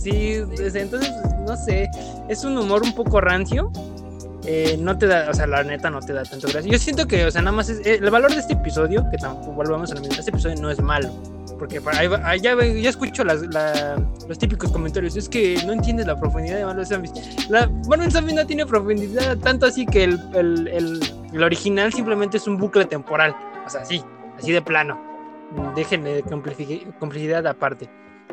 sí, 0.00 0.42
es- 0.58 0.74
entonces, 0.74 1.12
no 1.46 1.54
sé, 1.56 1.88
es 2.30 2.42
un 2.44 2.56
humor 2.56 2.82
un 2.82 2.94
poco 2.94 3.20
rancio. 3.20 3.70
eh, 4.44 4.76
no 4.80 4.98
te 4.98 5.06
da, 5.06 5.28
o 5.30 5.34
sea, 5.34 5.46
la 5.46 5.62
neta 5.62 5.88
no 5.90 6.00
te 6.00 6.12
da 6.12 6.24
tanto 6.24 6.48
gracia. 6.48 6.68
Yo 6.72 6.76
siento 6.78 7.06
que, 7.06 7.24
o 7.26 7.30
sea, 7.30 7.42
nada 7.42 7.54
más 7.56 7.68
es, 7.68 7.86
eh, 7.86 8.00
el 8.02 8.10
valor 8.10 8.32
de 8.32 8.40
este 8.40 8.54
episodio, 8.54 9.04
que 9.12 9.18
tampoco 9.18 9.52
volvamos 9.52 9.92
a 9.92 9.94
lo 9.94 10.00
mismo, 10.00 10.16
este 10.18 10.30
episodio 10.32 10.56
no 10.60 10.68
es 10.70 10.80
malo. 10.80 11.10
Porque 11.62 11.80
ya, 12.42 12.88
escucho 12.88 13.22
las- 13.22 13.42
la- 13.42 13.94
los 14.26 14.36
típicos 14.36 14.72
comentarios. 14.72 15.14
Es 15.16 15.28
que 15.28 15.62
no 15.64 15.72
entiendes 15.74 16.06
la 16.08 16.18
profundidad 16.18 16.56
de 16.56 16.66
Marvel 16.66 16.84
Zombies. 16.84 17.12
La 17.48 17.68
Marvel 17.88 18.10
Zombies 18.10 18.34
no 18.34 18.44
tiene 18.44 18.66
profundidad, 18.66 19.36
tanto 19.38 19.66
así 19.66 19.86
que 19.86 20.02
el, 20.02 20.20
el- 20.34 20.66
el- 20.66 21.00
el 21.32 21.42
original 21.44 21.92
simplemente 21.92 22.38
es 22.38 22.48
un 22.48 22.56
bucle 22.58 22.84
temporal. 22.84 23.36
O 23.64 23.70
sea, 23.70 23.84
sí, 23.84 24.02
así 24.36 24.50
de 24.50 24.60
plano. 24.60 25.00
Déjenle 25.76 26.24
complifi- 26.24 26.92
complicidad 26.98 27.46
aparte. 27.46 27.88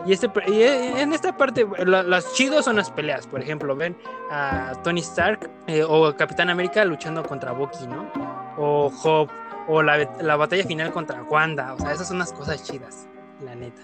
Y, 0.08 0.14
este, 0.14 0.28
y 0.48 0.64
en 0.64 1.14
esta 1.14 1.38
parte, 1.38 1.68
la- 1.86 2.02
las 2.02 2.34
chidos 2.34 2.66
son 2.66 2.78
las 2.78 2.90
peleas. 2.90 3.28
Por 3.28 3.42
ejemplo, 3.42 3.76
ven 3.76 3.96
a 4.32 4.72
Tony 4.84 5.02
Stark 5.02 5.52
eh, 5.68 5.84
o 5.88 6.16
Capitán 6.18 6.50
América 6.50 6.84
luchando 6.84 7.22
contra 7.22 7.52
Bucky, 7.52 7.86
¿no? 7.86 8.10
O 8.58 8.92
Hope, 9.04 9.32
o 9.68 9.84
la, 9.84 10.10
la 10.20 10.36
batalla 10.36 10.64
final 10.64 10.92
contra 10.92 11.22
Wanda. 11.22 11.76
O 11.76 11.80
sea, 11.80 11.92
esas 11.92 12.08
son 12.08 12.18
las 12.18 12.34
cosas 12.34 12.64
chidas, 12.64 13.08
la 13.44 13.56
neta. 13.56 13.82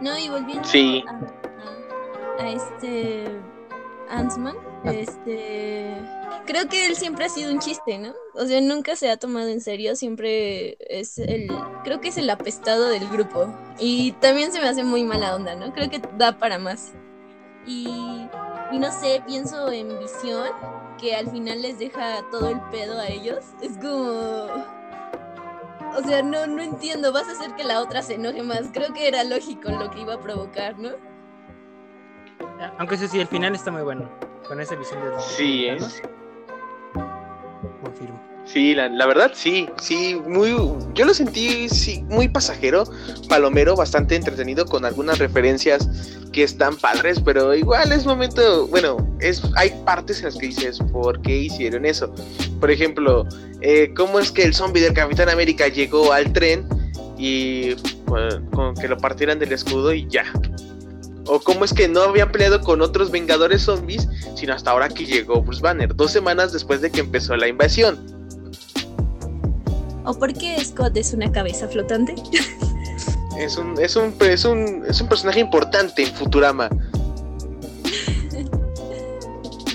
No, 0.00 0.16
y 0.18 0.28
volviendo 0.28 0.64
Sí. 0.64 1.04
a, 1.06 1.10
a- 2.40 2.42
a 2.44 2.48
este 2.50 3.26
Ant-Man, 4.08 4.56
Ah. 4.84 4.92
este 4.92 5.94
creo 6.46 6.66
que 6.68 6.86
él 6.86 6.96
siempre 6.96 7.26
ha 7.26 7.28
sido 7.28 7.52
un 7.52 7.58
chiste, 7.60 7.98
¿no? 7.98 8.14
O 8.34 8.46
sea, 8.46 8.60
nunca 8.62 8.96
se 8.96 9.10
ha 9.10 9.18
tomado 9.18 9.48
en 9.48 9.60
serio, 9.60 9.94
siempre 9.94 10.78
es 10.88 11.18
el 11.18 11.48
creo 11.84 12.00
que 12.00 12.08
es 12.08 12.16
el 12.16 12.30
apestado 12.30 12.88
del 12.88 13.06
grupo 13.08 13.52
y 13.78 14.12
también 14.12 14.52
se 14.52 14.60
me 14.60 14.68
hace 14.68 14.82
muy 14.84 15.04
mala 15.04 15.34
onda, 15.36 15.54
¿no? 15.54 15.72
Creo 15.74 15.90
que 15.90 16.00
da 16.16 16.38
para 16.38 16.58
más. 16.58 16.92
Y, 17.66 18.26
y 18.72 18.78
no 18.78 18.90
sé, 18.90 19.22
pienso 19.26 19.70
en 19.70 19.98
Visión, 19.98 20.48
que 20.98 21.14
al 21.14 21.30
final 21.30 21.60
les 21.60 21.78
deja 21.78 22.22
todo 22.30 22.48
el 22.48 22.60
pedo 22.72 22.98
a 22.98 23.06
ellos. 23.08 23.44
Es 23.60 23.76
como 23.76 24.46
o 25.96 26.02
sea, 26.02 26.22
no, 26.22 26.46
no 26.46 26.62
entiendo, 26.62 27.12
vas 27.12 27.28
a 27.28 27.32
hacer 27.32 27.54
que 27.54 27.64
la 27.64 27.80
otra 27.80 28.02
se 28.02 28.14
enoje 28.14 28.42
más. 28.42 28.70
Creo 28.72 28.92
que 28.92 29.08
era 29.08 29.24
lógico 29.24 29.70
lo 29.70 29.90
que 29.90 30.00
iba 30.00 30.14
a 30.14 30.20
provocar, 30.20 30.78
¿no? 30.78 30.90
Aunque 32.78 32.94
eso 32.94 33.08
sí, 33.08 33.20
el 33.20 33.26
final 33.26 33.54
está 33.54 33.70
muy 33.70 33.82
bueno. 33.82 34.08
Con 34.46 34.60
esa 34.60 34.74
visión 34.74 35.00
de 35.02 35.20
Sí, 35.20 35.66
es. 35.66 36.02
Confirmo. 37.82 38.29
Sí, 38.46 38.74
la, 38.74 39.06
verdad 39.06 39.30
sí, 39.34 39.68
sí, 39.80 40.20
muy, 40.26 40.50
yo 40.94 41.04
lo 41.04 41.14
sentí 41.14 41.68
sí, 41.68 42.02
muy 42.08 42.26
pasajero, 42.28 42.82
palomero, 43.28 43.76
bastante 43.76 44.16
entretenido 44.16 44.66
con 44.66 44.84
algunas 44.84 45.18
referencias 45.18 45.88
que 46.32 46.42
están 46.42 46.76
padres, 46.76 47.20
pero 47.20 47.54
igual 47.54 47.92
es 47.92 48.04
momento, 48.04 48.66
bueno, 48.66 48.96
es, 49.20 49.42
hay 49.56 49.70
partes 49.84 50.18
en 50.18 50.24
las 50.26 50.36
que 50.36 50.46
dices, 50.46 50.80
¿por 50.90 51.20
qué 51.22 51.36
hicieron 51.36 51.84
eso? 51.84 52.12
Por 52.58 52.72
ejemplo, 52.72 53.26
eh, 53.60 53.92
¿cómo 53.94 54.18
es 54.18 54.32
que 54.32 54.42
el 54.42 54.54
zombie 54.54 54.82
del 54.82 54.94
Capitán 54.94 55.28
América 55.28 55.68
llegó 55.68 56.12
al 56.12 56.32
tren 56.32 56.66
y 57.16 57.74
bueno, 58.06 58.50
con 58.50 58.74
que 58.74 58.88
lo 58.88 58.96
partieran 58.96 59.38
del 59.38 59.52
escudo 59.52 59.92
y 59.92 60.08
ya? 60.08 60.24
O 61.26 61.38
cómo 61.38 61.64
es 61.64 61.72
que 61.72 61.86
no 61.86 62.02
habían 62.02 62.32
peleado 62.32 62.60
con 62.62 62.82
otros 62.82 63.12
Vengadores 63.12 63.62
zombies, 63.62 64.08
sino 64.34 64.54
hasta 64.54 64.72
ahora 64.72 64.88
que 64.88 65.04
llegó 65.04 65.42
Bruce 65.42 65.62
Banner, 65.62 65.94
dos 65.94 66.10
semanas 66.10 66.52
después 66.52 66.80
de 66.80 66.90
que 66.90 67.00
empezó 67.00 67.36
la 67.36 67.46
invasión. 67.46 68.19
¿O 70.10 70.14
por 70.18 70.32
qué 70.34 70.56
Scott 70.64 70.96
es 70.96 71.12
una 71.12 71.30
cabeza 71.30 71.68
flotante? 71.68 72.16
Es 73.38 73.56
un, 73.56 73.80
es 73.80 73.94
un, 73.94 74.12
es 74.20 74.44
un, 74.44 74.84
es 74.88 75.00
un 75.00 75.06
personaje 75.06 75.38
importante 75.38 76.02
en 76.02 76.12
Futurama. 76.12 76.68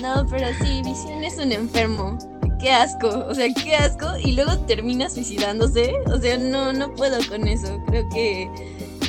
No, 0.02 0.26
pero 0.30 0.46
sí, 0.60 0.82
Visión 0.84 1.24
es 1.24 1.38
un 1.38 1.52
enfermo. 1.52 2.18
Qué 2.60 2.70
asco, 2.70 3.08
o 3.26 3.34
sea, 3.34 3.48
qué 3.54 3.76
asco. 3.76 4.06
Y 4.22 4.32
luego 4.32 4.58
termina 4.66 5.08
suicidándose. 5.08 5.94
O 6.12 6.18
sea, 6.18 6.36
no, 6.36 6.70
no 6.74 6.94
puedo 6.94 7.16
con 7.30 7.48
eso. 7.48 7.82
Creo 7.86 8.06
que, 8.10 8.50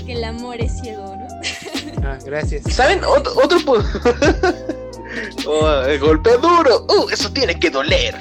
que 0.06 0.14
el 0.14 0.24
amor 0.24 0.62
es 0.62 0.80
ciego, 0.80 1.14
¿no? 1.14 1.28
Ah, 2.08 2.18
gracias. 2.26 2.64
¿Saben? 2.74 3.04
Otro, 3.04 3.34
otro 3.36 3.58
Oh, 5.46 5.82
el 5.82 6.00
golpe 6.00 6.38
duro. 6.38 6.88
Uh, 6.88 7.10
eso 7.10 7.30
tiene 7.34 7.60
que 7.60 7.70
doler. 7.70 8.16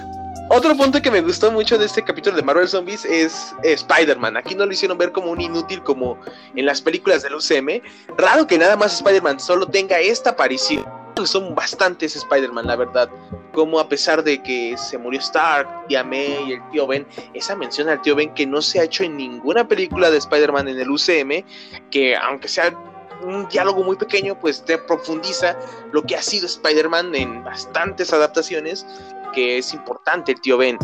Otro 0.48 0.76
punto 0.76 1.02
que 1.02 1.10
me 1.10 1.20
gustó 1.20 1.50
mucho 1.50 1.76
de 1.76 1.86
este 1.86 2.04
capítulo 2.04 2.36
de 2.36 2.42
Marvel 2.42 2.68
Zombies 2.68 3.04
es 3.04 3.52
Spider-Man. 3.64 4.36
Aquí 4.36 4.54
no 4.54 4.64
lo 4.64 4.72
hicieron 4.72 4.96
ver 4.96 5.10
como 5.10 5.32
un 5.32 5.40
inútil 5.40 5.82
como 5.82 6.16
en 6.54 6.64
las 6.64 6.80
películas 6.80 7.24
del 7.24 7.34
UCM. 7.34 7.82
Raro 8.16 8.46
que 8.46 8.56
nada 8.56 8.76
más 8.76 8.94
Spider-Man 8.94 9.40
solo 9.40 9.66
tenga 9.66 9.98
esta 9.98 10.30
aparición. 10.30 10.84
Son 11.24 11.52
bastantes 11.56 12.14
Spider-Man, 12.14 12.68
la 12.68 12.76
verdad. 12.76 13.10
Como 13.52 13.80
a 13.80 13.88
pesar 13.88 14.22
de 14.22 14.40
que 14.40 14.76
se 14.78 14.96
murió 14.96 15.18
Stark, 15.18 15.88
tía 15.88 16.04
May 16.04 16.38
y 16.46 16.52
el 16.52 16.70
tío 16.70 16.86
Ben, 16.86 17.04
esa 17.34 17.56
mención 17.56 17.88
al 17.88 18.00
tío 18.02 18.14
Ben 18.14 18.32
que 18.32 18.46
no 18.46 18.62
se 18.62 18.78
ha 18.78 18.84
hecho 18.84 19.02
en 19.02 19.16
ninguna 19.16 19.66
película 19.66 20.10
de 20.12 20.18
Spider-Man 20.18 20.68
en 20.68 20.78
el 20.78 20.88
UCM, 20.88 21.44
que 21.90 22.14
aunque 22.16 22.46
sea 22.46 22.72
un 23.22 23.48
diálogo 23.48 23.82
muy 23.82 23.96
pequeño, 23.96 24.38
pues 24.38 24.64
te 24.64 24.78
profundiza 24.78 25.56
lo 25.92 26.02
que 26.02 26.16
ha 26.16 26.22
sido 26.22 26.46
Spider-Man 26.46 27.14
en 27.14 27.44
bastantes 27.44 28.12
adaptaciones, 28.12 28.86
que 29.34 29.58
es 29.58 29.72
importante 29.74 30.32
el 30.32 30.40
tío 30.40 30.58
Ben. 30.58 30.78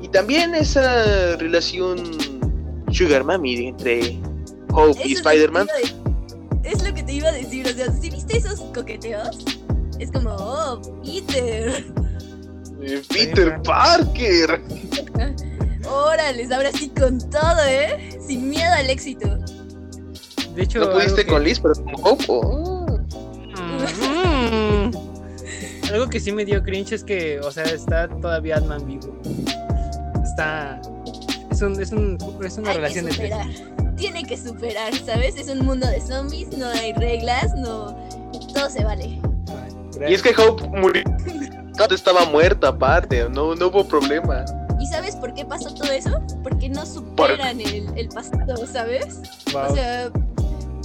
Y 0.00 0.08
también 0.08 0.54
esa 0.54 1.36
relación 1.36 1.96
Sugar 2.90 3.24
Mami 3.24 3.68
entre 3.68 4.20
Hope 4.72 5.00
y 5.04 5.12
Eso 5.12 5.22
que 5.22 5.30
Spider-Man. 5.30 5.66
Es 6.64 6.82
lo 6.82 6.94
que 6.94 7.02
te 7.02 7.12
iba 7.12 7.28
a 7.28 7.32
decir, 7.32 7.66
o 7.66 7.70
sea, 7.70 7.90
si 7.92 8.10
viste 8.10 8.36
esos 8.36 8.60
coqueteos, 8.74 9.44
es 9.98 10.10
como, 10.10 10.30
oh, 10.30 10.80
Peter. 11.02 11.84
Eh, 12.80 13.02
Peter 13.08 13.60
Parker. 13.62 14.62
Órale, 15.86 16.54
ahora 16.54 16.70
sí 16.72 16.88
con 16.90 17.18
todo, 17.30 17.64
¿eh? 17.66 18.18
Sin 18.26 18.48
miedo 18.48 18.72
al 18.72 18.88
éxito. 18.88 19.38
De 20.54 20.62
hecho, 20.62 20.80
No 20.80 20.90
pudiste 20.92 21.24
que- 21.24 21.30
con 21.32 21.42
Liz, 21.44 21.60
pero 21.60 21.74
con 21.74 21.94
Hope. 22.02 22.24
oh. 22.28 22.98
Mm. 23.56 24.90
Algo 25.92 26.08
que 26.08 26.20
sí 26.20 26.32
me 26.32 26.44
dio 26.44 26.62
cringe 26.62 26.92
es 26.92 27.04
que, 27.04 27.38
o 27.40 27.50
sea, 27.50 27.64
está 27.64 28.08
todavía 28.08 28.56
Ant-Man 28.56 28.86
vivo. 28.86 29.14
Está. 30.24 30.80
Es, 31.50 31.60
un, 31.60 31.80
es, 31.80 31.92
un, 31.92 32.18
es 32.44 32.56
una 32.58 32.70
Hay 32.70 32.74
que 32.76 32.80
relación 32.80 33.04
de 33.06 33.10
tres. 33.12 33.30
superar. 33.30 33.94
Tiene 33.96 34.24
que 34.24 34.36
superar, 34.36 34.94
¿sabes? 35.04 35.36
Es 35.36 35.48
un 35.48 35.64
mundo 35.64 35.86
de 35.86 36.00
zombies, 36.00 36.56
no 36.56 36.66
hay 36.68 36.92
reglas, 36.94 37.54
no. 37.56 37.94
Todo 38.54 38.70
se 38.70 38.82
vale. 38.84 39.20
Y 40.08 40.14
es 40.14 40.22
que 40.22 40.30
Hope 40.36 40.66
murió. 40.68 41.02
Estaba 41.90 42.24
muerta 42.26 42.68
aparte, 42.68 43.28
no, 43.28 43.54
no 43.54 43.66
hubo 43.68 43.86
problema. 43.86 44.44
¿Y 44.80 44.86
sabes 44.86 45.14
por 45.16 45.34
qué 45.34 45.44
pasó 45.44 45.72
todo 45.74 45.92
eso? 45.92 46.20
Porque 46.42 46.68
no 46.68 46.86
superan 46.86 47.60
el, 47.60 47.86
el 47.96 48.08
pasado, 48.08 48.66
¿sabes? 48.66 49.20
Wow. 49.52 49.62
O 49.70 49.74
sea, 49.74 50.10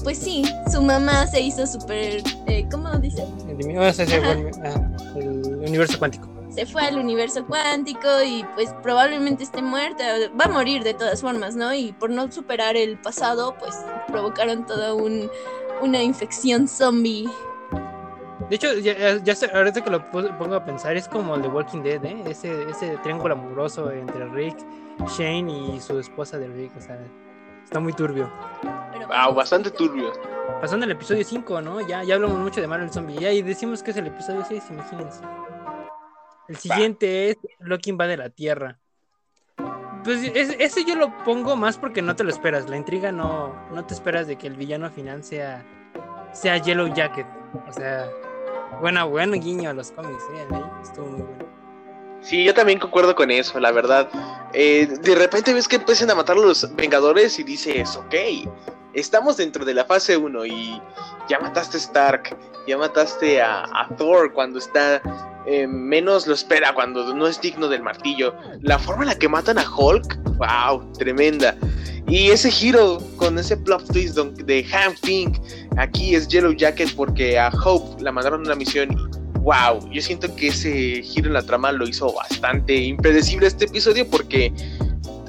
pues 0.07 0.19
sí, 0.19 0.41
su 0.71 0.81
mamá 0.81 1.27
se 1.27 1.41
hizo 1.41 1.67
súper. 1.67 2.23
eh, 2.45 2.65
¿Cómo 2.71 2.89
dice? 2.91 3.23
El, 3.45 3.57
dimi- 3.57 3.77
o 3.77 3.91
sea, 3.91 4.05
se 4.05 4.21
vuelve- 4.21 4.51
ah, 4.63 5.17
el 5.17 5.55
universo 5.67 5.99
cuántico. 5.99 6.29
Se 6.49 6.65
fue 6.65 6.83
al 6.83 6.97
universo 6.97 7.45
cuántico 7.45 8.07
y 8.25 8.45
pues 8.55 8.73
probablemente 8.81 9.43
esté 9.43 9.61
muerta. 9.61 10.05
Va 10.39 10.45
a 10.45 10.47
morir 10.47 10.83
de 10.85 10.93
todas 10.93 11.19
formas, 11.19 11.57
¿no? 11.57 11.73
Y 11.73 11.91
por 11.91 12.09
no 12.09 12.31
superar 12.31 12.77
el 12.77 12.97
pasado, 13.01 13.53
pues 13.59 13.75
provocaron 14.07 14.65
toda 14.65 14.93
un, 14.93 15.29
una 15.81 16.01
infección 16.01 16.69
zombie. 16.69 17.27
De 18.49 18.55
hecho, 18.55 18.75
ya, 18.75 19.17
ya 19.21 19.35
sé- 19.35 19.51
ahorita 19.53 19.81
que 19.83 19.89
lo 19.89 20.09
pongo 20.09 20.55
a 20.55 20.63
pensar, 20.63 20.95
es 20.95 21.09
como 21.09 21.35
el 21.35 21.41
de 21.41 21.49
Walking 21.49 21.83
Dead, 21.83 22.05
¿eh? 22.05 22.23
Ese, 22.27 22.63
ese 22.69 22.95
triángulo 23.03 23.33
amoroso 23.33 23.91
entre 23.91 24.23
Rick, 24.29 24.55
Shane 25.17 25.51
y 25.75 25.81
su 25.81 25.99
esposa 25.99 26.37
de 26.37 26.47
Rick. 26.47 26.71
O 26.77 26.81
sea, 26.81 26.97
está 27.67 27.79
muy 27.81 27.91
turbio. 27.91 28.31
Wow, 29.07 29.33
bastante 29.35 29.69
turbio. 29.71 30.11
Pasando 30.61 30.85
al 30.85 30.91
episodio 30.91 31.23
5, 31.23 31.61
¿no? 31.61 31.81
Ya, 31.81 32.01
ya 32.03 32.15
hablamos 32.15 32.37
mucho 32.39 32.61
de 32.61 32.67
Marvel 32.67 32.89
Zombie. 32.91 33.17
Ya, 33.19 33.31
y 33.31 33.41
decimos 33.41 33.83
que 33.83 33.91
es 33.91 33.97
el 33.97 34.07
episodio 34.07 34.43
6, 34.47 34.63
imagínense. 34.71 35.21
El 36.47 36.55
siguiente 36.57 37.29
es 37.31 37.37
Loki 37.59 37.89
invade 37.89 38.15
la 38.15 38.29
Tierra. 38.29 38.79
Pues 40.03 40.23
es- 40.33 40.55
ese 40.59 40.85
yo 40.85 40.95
lo 40.95 41.15
pongo 41.25 41.57
más 41.57 41.77
porque 41.77 42.01
no 42.01 42.15
te 42.15 42.23
lo 42.23 42.29
esperas. 42.29 42.69
La 42.69 42.77
intriga 42.77 43.11
no, 43.11 43.53
no 43.71 43.85
te 43.85 43.93
esperas 43.93 44.27
de 44.27 44.37
que 44.37 44.47
el 44.47 44.55
villano 44.55 44.89
final 44.89 45.23
sea, 45.25 45.65
sea 46.31 46.57
Yellow 46.57 46.87
Jacket. 46.93 47.27
O 47.67 47.73
sea, 47.73 48.07
buena, 48.79 49.03
buen 49.03 49.31
guiño 49.33 49.69
a 49.69 49.73
los 49.73 49.91
cómics. 49.91 50.23
¿eh? 50.35 50.47
Ahí 50.51 50.63
estuvo 50.81 51.07
muy 51.07 51.21
bueno. 51.21 51.46
Sí, 52.27 52.43
yo 52.43 52.53
también 52.53 52.77
concuerdo 52.77 53.15
con 53.15 53.31
eso, 53.31 53.57
la 53.57 53.71
verdad. 53.71 54.09
Eh, 54.51 54.85
de 55.01 55.15
repente 55.15 55.53
ves 55.53 55.65
que 55.65 55.77
empiezan 55.77 56.11
a 56.11 56.15
matar 56.15 56.35
a 56.35 56.41
los 56.41 56.75
Vengadores 56.75 57.39
y 57.39 57.43
dices, 57.43 57.95
ok, 57.95 58.15
estamos 58.93 59.37
dentro 59.37 59.63
de 59.63 59.73
la 59.73 59.85
fase 59.85 60.17
1 60.17 60.45
y 60.45 60.81
ya 61.29 61.39
mataste 61.39 61.77
a 61.77 61.79
Stark, 61.79 62.37
ya 62.67 62.77
mataste 62.77 63.41
a, 63.41 63.87
Thor 63.97 64.33
cuando 64.33 64.59
está 64.59 65.01
eh, 65.45 65.67
menos 65.67 66.27
lo 66.27 66.33
espera, 66.33 66.73
cuando 66.73 67.13
no 67.13 67.27
es 67.27 67.39
digno 67.39 67.69
del 67.69 67.81
martillo. 67.81 68.35
La 68.59 68.77
forma 68.77 69.03
en 69.03 69.07
la 69.07 69.17
que 69.17 69.29
matan 69.29 69.57
a 69.57 69.65
Hulk, 69.65 70.17
wow, 70.35 70.91
tremenda. 70.97 71.55
Y 72.09 72.31
ese 72.31 72.51
giro 72.51 73.01
con 73.15 73.39
ese 73.39 73.55
plot 73.55 73.87
twist 73.93 74.17
de 74.17 74.65
Hank 74.65 74.99
Pink, 74.99 75.37
aquí 75.77 76.13
es 76.13 76.27
Yellow 76.27 76.51
Jacket 76.51 76.93
porque 76.93 77.39
a 77.39 77.49
Hope 77.63 78.03
la 78.03 78.11
mandaron 78.11 78.41
a 78.41 78.43
una 78.47 78.55
misión 78.55 79.16
wow, 79.47 79.79
yo 79.89 80.01
siento 80.01 80.35
que 80.35 80.49
ese 80.49 81.01
giro 81.01 81.27
en 81.27 81.33
la 81.33 81.41
trama 81.41 81.71
lo 81.71 81.87
hizo 81.87 82.11
bastante 82.11 82.75
impredecible 82.75 83.47
este 83.47 83.63
episodio 83.63 84.05
porque 84.05 84.51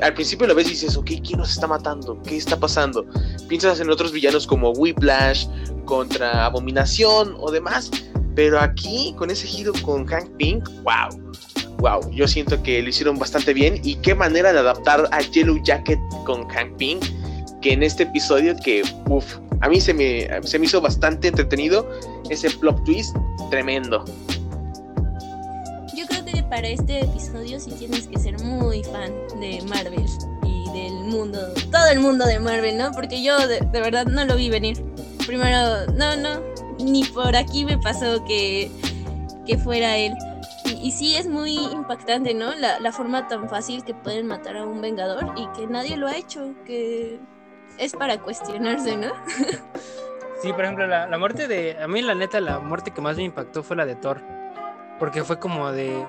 al 0.02 0.12
principio 0.14 0.48
lo 0.48 0.56
ves 0.56 0.66
y 0.66 0.70
dices, 0.70 0.96
ok, 0.96 1.08
¿quién 1.24 1.38
nos 1.38 1.50
está 1.50 1.68
matando? 1.68 2.20
¿Qué 2.24 2.36
está 2.36 2.58
pasando? 2.58 3.06
Piensas 3.48 3.78
en 3.78 3.88
otros 3.90 4.10
villanos 4.10 4.44
como 4.44 4.70
Whiplash, 4.70 5.46
contra 5.84 6.46
Abominación 6.46 7.36
o 7.38 7.52
demás, 7.52 7.92
pero 8.34 8.58
aquí 8.58 9.14
con 9.16 9.30
ese 9.30 9.46
giro 9.46 9.72
con 9.82 10.04
Hank 10.04 10.30
Pink, 10.36 10.68
wow, 10.82 11.32
wow, 11.78 12.10
yo 12.10 12.26
siento 12.26 12.60
que 12.64 12.82
lo 12.82 12.88
hicieron 12.88 13.20
bastante 13.20 13.54
bien 13.54 13.80
y 13.84 13.94
qué 13.96 14.16
manera 14.16 14.52
de 14.52 14.58
adaptar 14.58 15.08
a 15.12 15.20
Yellow 15.20 15.62
Jacket 15.62 16.00
con 16.26 16.44
Hank 16.48 16.76
Pink 16.76 17.04
que 17.62 17.72
en 17.72 17.84
este 17.84 18.02
episodio 18.02 18.56
que, 18.64 18.82
uff, 19.06 19.36
a 19.60 19.68
mí 19.68 19.80
se 19.80 19.92
me, 19.92 20.28
se 20.42 20.58
me 20.58 20.66
hizo 20.66 20.80
bastante 20.80 21.28
entretenido 21.28 21.88
ese 22.30 22.50
plot 22.50 22.84
twist 22.84 23.16
tremendo. 23.50 24.04
Yo 25.94 26.06
creo 26.06 26.24
que 26.24 26.42
para 26.44 26.68
este 26.68 27.00
episodio 27.00 27.58
sí 27.58 27.72
tienes 27.72 28.06
que 28.06 28.18
ser 28.18 28.38
muy 28.42 28.84
fan 28.84 29.12
de 29.40 29.62
Marvel 29.68 30.06
y 30.44 30.70
del 30.72 30.92
mundo, 31.04 31.40
todo 31.72 31.86
el 31.90 32.00
mundo 32.00 32.24
de 32.26 32.38
Marvel, 32.38 32.78
¿no? 32.78 32.92
Porque 32.92 33.22
yo 33.22 33.36
de, 33.46 33.60
verdad 33.72 34.06
no 34.06 34.24
lo 34.24 34.36
vi 34.36 34.48
venir. 34.48 34.82
Primero, 35.26 35.86
no, 35.94 36.16
no, 36.16 36.40
ni 36.78 37.04
por 37.04 37.34
aquí 37.34 37.64
me 37.64 37.78
pasó 37.78 38.24
que, 38.24 38.70
que 39.44 39.58
fuera 39.58 39.96
él. 39.96 40.14
Y, 40.64 40.88
y 40.88 40.92
sí 40.92 41.16
es 41.16 41.26
muy 41.26 41.56
impactante, 41.56 42.32
¿no? 42.32 42.54
La, 42.54 42.78
la 42.78 42.92
forma 42.92 43.26
tan 43.26 43.48
fácil 43.48 43.82
que 43.82 43.94
pueden 43.94 44.26
matar 44.26 44.56
a 44.56 44.64
un 44.64 44.80
vengador 44.80 45.34
y 45.36 45.46
que 45.58 45.66
nadie 45.66 45.96
lo 45.96 46.06
ha 46.06 46.16
hecho, 46.16 46.54
que 46.64 47.18
es 47.78 47.94
para 47.94 48.18
cuestionarse, 48.20 48.96
¿no? 48.96 49.12
Sí, 50.40 50.52
por 50.52 50.64
ejemplo, 50.64 50.86
la, 50.86 51.08
la 51.08 51.18
muerte 51.18 51.48
de. 51.48 51.76
A 51.82 51.88
mí, 51.88 52.00
la 52.00 52.14
neta, 52.14 52.40
la 52.40 52.60
muerte 52.60 52.92
que 52.92 53.00
más 53.00 53.16
me 53.16 53.24
impactó 53.24 53.62
fue 53.64 53.76
la 53.76 53.84
de 53.86 53.96
Thor. 53.96 54.20
Porque 54.98 55.24
fue 55.24 55.38
como 55.38 55.72
de. 55.72 56.06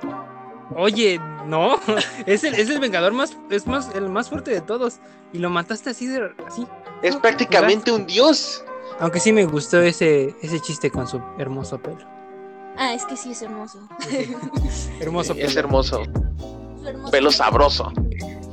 Oye, 0.75 1.19
no, 1.47 1.79
es 2.27 2.43
el, 2.43 2.53
es 2.53 2.69
el 2.69 2.79
vengador 2.79 3.11
más, 3.11 3.35
es 3.49 3.65
más, 3.65 3.89
el 3.95 4.07
más 4.07 4.29
fuerte 4.29 4.51
de 4.51 4.61
todos. 4.61 4.99
Y 5.33 5.39
lo 5.39 5.49
mataste 5.49 5.89
así 5.89 6.05
de 6.05 6.31
así. 6.45 6.67
Es 7.01 7.15
prácticamente 7.15 7.91
un 7.91 8.05
dios. 8.05 8.63
Aunque 8.99 9.19
sí 9.19 9.31
me 9.31 9.45
gustó 9.45 9.81
ese, 9.81 10.35
ese 10.43 10.59
chiste 10.59 10.91
con 10.91 11.07
su 11.07 11.19
hermoso 11.39 11.79
pelo. 11.79 12.05
Ah, 12.77 12.93
es 12.93 13.05
que 13.05 13.17
sí 13.17 13.31
es 13.31 13.41
hermoso. 13.41 13.79
Hermoso 14.99 15.33
pelo. 15.33 15.47
Es 15.47 15.55
hermoso. 15.55 16.03
Su 16.03 16.87
hermoso 16.87 17.11
Pelo 17.11 17.31
sabroso. 17.31 17.91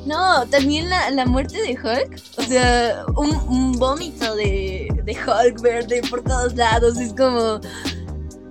No, 0.07 0.47
también 0.47 0.89
la, 0.89 1.11
la 1.11 1.27
muerte 1.27 1.61
de 1.61 1.73
Hulk. 1.73 2.23
O 2.39 2.43
sea, 2.43 3.05
un, 3.17 3.35
un 3.49 3.73
vómito 3.73 4.37
de, 4.37 4.89
de 5.05 5.13
Hulk 5.13 5.61
verde 5.61 6.01
por 6.09 6.23
todos 6.23 6.55
lados. 6.55 6.97
Es 6.99 7.13
como. 7.13 7.61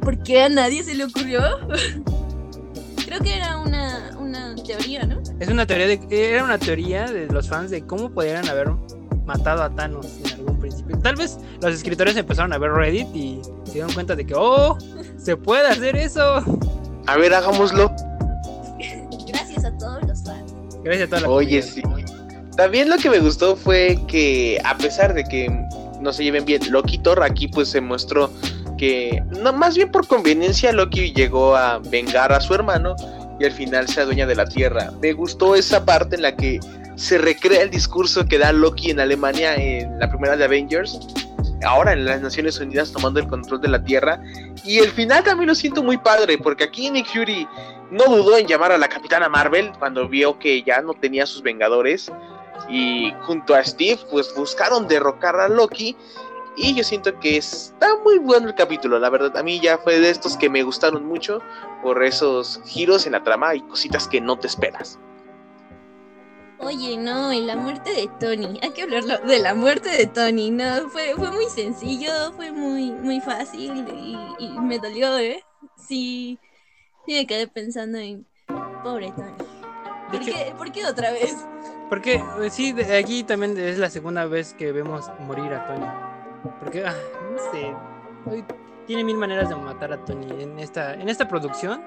¿Por 0.01 0.21
qué 0.23 0.43
a 0.43 0.49
nadie 0.49 0.83
se 0.83 0.93
le 0.93 1.05
ocurrió? 1.05 1.41
Creo 3.05 3.19
que 3.21 3.37
era 3.37 3.57
una, 3.57 4.15
una 4.19 4.53
teoría, 4.55 5.03
¿no? 5.03 5.21
Es 5.39 5.47
una 5.47 5.65
teoría 5.65 5.87
de. 5.87 5.99
Era 6.09 6.43
una 6.43 6.57
teoría 6.57 7.05
de 7.05 7.27
los 7.27 7.47
fans 7.47 7.71
de 7.71 7.85
cómo 7.85 8.11
podrían 8.11 8.47
haber 8.49 8.69
matado 9.25 9.63
a 9.63 9.69
Thanos 9.73 10.07
en 10.25 10.33
algún 10.33 10.59
principio. 10.59 10.99
Tal 10.99 11.15
vez 11.15 11.37
los 11.61 11.73
escritores 11.73 12.17
empezaron 12.17 12.51
a 12.51 12.57
ver 12.57 12.71
Reddit 12.71 13.15
y 13.15 13.41
se 13.63 13.73
dieron 13.73 13.93
cuenta 13.93 14.15
de 14.15 14.25
que, 14.25 14.33
oh, 14.35 14.77
se 15.17 15.37
puede 15.37 15.67
hacer 15.67 15.95
eso. 15.95 16.43
A 17.07 17.17
ver, 17.17 17.33
hagámoslo. 17.33 17.95
Gracias 20.85 21.07
a 21.07 21.09
toda 21.09 21.21
la 21.23 21.29
Oye, 21.29 21.61
comunidad. 21.61 22.07
sí. 22.07 22.15
También 22.55 22.89
lo 22.89 22.97
que 22.97 23.09
me 23.09 23.19
gustó 23.19 23.57
fue 23.57 23.99
que, 24.07 24.61
a 24.63 24.77
pesar 24.77 25.13
de 25.13 25.25
que 25.25 25.49
no 25.99 26.13
se 26.13 26.23
lleven 26.23 26.45
bien, 26.45 26.61
Loki 26.69 26.95
y 26.95 26.97
Thor 26.99 27.21
aquí 27.21 27.49
pues 27.49 27.69
se 27.69 27.81
mostró 27.81 28.31
que, 28.77 29.21
no, 29.41 29.51
más 29.51 29.75
bien 29.75 29.91
por 29.91 30.07
conveniencia, 30.07 30.71
Loki 30.71 31.11
llegó 31.13 31.55
a 31.55 31.79
vengar 31.79 32.31
a 32.31 32.39
su 32.39 32.53
hermano 32.53 32.95
y 33.39 33.45
al 33.45 33.51
final 33.51 33.89
se 33.89 34.01
adueña 34.01 34.25
de 34.25 34.35
la 34.35 34.45
tierra. 34.45 34.91
Me 35.01 35.11
gustó 35.11 35.55
esa 35.55 35.83
parte 35.83 36.15
en 36.15 36.21
la 36.21 36.35
que 36.35 36.59
se 36.95 37.17
recrea 37.17 37.61
el 37.61 37.69
discurso 37.69 38.25
que 38.25 38.37
da 38.37 38.53
Loki 38.53 38.91
en 38.91 39.01
Alemania 39.01 39.55
en 39.55 39.99
la 39.99 40.09
primera 40.09 40.37
de 40.37 40.45
Avengers. 40.45 40.97
Ahora 41.65 41.93
en 41.93 42.05
las 42.05 42.21
Naciones 42.21 42.59
Unidas 42.59 42.91
tomando 42.91 43.19
el 43.19 43.27
control 43.27 43.61
de 43.61 43.67
la 43.67 43.83
Tierra. 43.83 44.21
Y 44.63 44.79
el 44.79 44.89
final 44.91 45.23
también 45.23 45.47
lo 45.47 45.55
siento 45.55 45.83
muy 45.83 45.97
padre, 45.97 46.37
porque 46.37 46.63
aquí 46.63 46.89
Nick 46.89 47.07
Fury 47.07 47.47
no 47.91 48.05
dudó 48.05 48.37
en 48.37 48.47
llamar 48.47 48.71
a 48.71 48.77
la 48.77 48.87
Capitana 48.87 49.29
Marvel 49.29 49.71
cuando 49.79 50.07
vio 50.07 50.39
que 50.39 50.63
ya 50.63 50.81
no 50.81 50.93
tenía 50.93 51.25
sus 51.25 51.41
Vengadores. 51.41 52.11
Y 52.69 53.13
junto 53.21 53.53
a 53.53 53.63
Steve, 53.63 53.99
pues 54.11 54.33
buscaron 54.35 54.87
derrocar 54.87 55.35
a 55.35 55.49
Loki. 55.49 55.95
Y 56.57 56.73
yo 56.73 56.83
siento 56.83 57.19
que 57.19 57.37
está 57.37 57.97
muy 58.03 58.17
bueno 58.17 58.47
el 58.47 58.55
capítulo, 58.55 58.97
la 58.97 59.09
verdad. 59.09 59.35
A 59.37 59.43
mí 59.43 59.59
ya 59.59 59.77
fue 59.77 59.99
de 59.99 60.09
estos 60.09 60.37
que 60.37 60.49
me 60.49 60.63
gustaron 60.63 61.05
mucho 61.05 61.41
por 61.83 62.01
esos 62.01 62.61
giros 62.65 63.05
en 63.05 63.11
la 63.11 63.23
trama 63.23 63.55
y 63.55 63.61
cositas 63.61 64.07
que 64.07 64.21
no 64.21 64.39
te 64.39 64.47
esperas. 64.47 64.97
Oye, 66.59 66.97
no, 66.97 67.33
y 67.33 67.41
la 67.41 67.55
muerte 67.55 67.91
de 67.91 68.07
Tony. 68.19 68.59
Hay 68.63 68.71
que 68.71 68.83
hablar 68.83 69.03
de 69.03 69.39
la 69.39 69.53
muerte 69.53 69.89
de 69.89 70.07
Tony. 70.07 70.51
No, 70.51 70.89
fue, 70.89 71.13
fue 71.15 71.31
muy 71.31 71.45
sencillo, 71.45 72.11
fue 72.35 72.51
muy, 72.51 72.91
muy 72.91 73.19
fácil 73.19 73.85
y, 73.93 74.17
y 74.39 74.49
me 74.59 74.79
dolió, 74.79 75.17
¿eh? 75.17 75.43
Sí, 75.75 76.39
sí 77.05 77.13
me 77.13 77.27
quedé 77.27 77.47
pensando 77.47 77.97
en 77.97 78.25
pobre 78.83 79.11
Tony. 79.11 79.33
¿Por 80.11 80.19
qué, 80.21 80.53
¿Por 80.57 80.71
qué 80.71 80.85
otra 80.85 81.11
vez? 81.11 81.35
Porque 81.89 82.15
eh, 82.15 82.49
sí, 82.49 82.71
de- 82.71 82.97
aquí 82.97 83.23
también 83.23 83.57
es 83.57 83.77
la 83.77 83.89
segunda 83.89 84.25
vez 84.25 84.53
que 84.53 84.71
vemos 84.71 85.11
morir 85.19 85.53
a 85.53 85.67
Tony. 85.67 85.85
Porque, 86.59 86.85
ah, 86.85 86.95
no 87.31 87.51
sé, 87.51 88.43
tiene 88.87 89.03
mil 89.03 89.17
maneras 89.17 89.49
de 89.49 89.55
matar 89.55 89.91
a 89.93 90.05
Tony. 90.05 90.41
En 90.41 90.57
esta, 90.59 90.93
en 90.93 91.09
esta 91.09 91.27
producción 91.27 91.83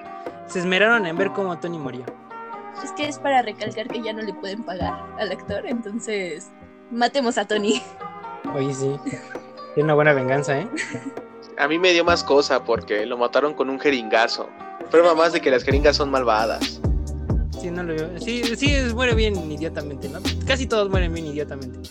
se 0.46 0.58
esmeraron 0.58 1.06
en 1.06 1.16
ver 1.16 1.30
cómo 1.32 1.58
Tony 1.58 1.78
moría. 1.78 2.04
Es 2.84 2.92
que 2.92 3.08
es 3.08 3.18
para 3.18 3.42
recalcar 3.42 3.88
que 3.88 4.02
ya 4.02 4.12
no 4.12 4.22
le 4.22 4.32
pueden 4.34 4.62
pagar 4.62 4.94
al 5.18 5.30
actor, 5.32 5.66
entonces 5.66 6.50
matemos 6.90 7.38
a 7.38 7.46
Tony. 7.46 7.82
Oye, 8.54 8.72
sí. 8.72 8.96
Tiene 9.74 9.84
una 9.84 9.94
buena 9.94 10.12
venganza, 10.12 10.58
¿eh? 10.58 10.68
A 11.58 11.66
mí 11.68 11.78
me 11.78 11.92
dio 11.92 12.04
más 12.04 12.22
cosa 12.22 12.64
porque 12.64 13.04
lo 13.04 13.18
mataron 13.18 13.54
con 13.54 13.68
un 13.68 13.80
jeringazo. 13.80 14.48
Prueba 14.90 15.14
más 15.14 15.32
de 15.32 15.40
que 15.40 15.50
las 15.50 15.64
jeringas 15.64 15.96
son 15.96 16.10
malvadas. 16.10 16.80
Sí, 17.60 17.70
no 17.70 17.82
lo 17.82 17.94
veo. 17.94 18.20
Sí, 18.20 18.42
sí, 18.56 18.76
muere 18.94 19.14
bien 19.14 19.34
idiotamente, 19.50 20.08
¿no? 20.08 20.20
Casi 20.46 20.66
todos 20.66 20.88
mueren 20.88 21.12
bien 21.12 21.26
idiotamente. 21.26 21.90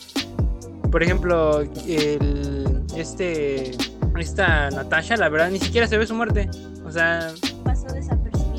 Por 0.89 1.03
ejemplo, 1.03 1.59
el, 1.85 2.83
este, 2.95 3.71
esta 4.17 4.69
Natasha, 4.69 5.17
la 5.17 5.27
verdad, 5.29 5.49
ni 5.51 5.59
siquiera 5.59 5.85
se 5.87 5.97
ve 5.97 6.07
su 6.07 6.15
muerte. 6.15 6.49
O 6.85 6.91
sea, 6.91 7.33
Pasó 7.63 7.87
desapercibido. 7.87 8.16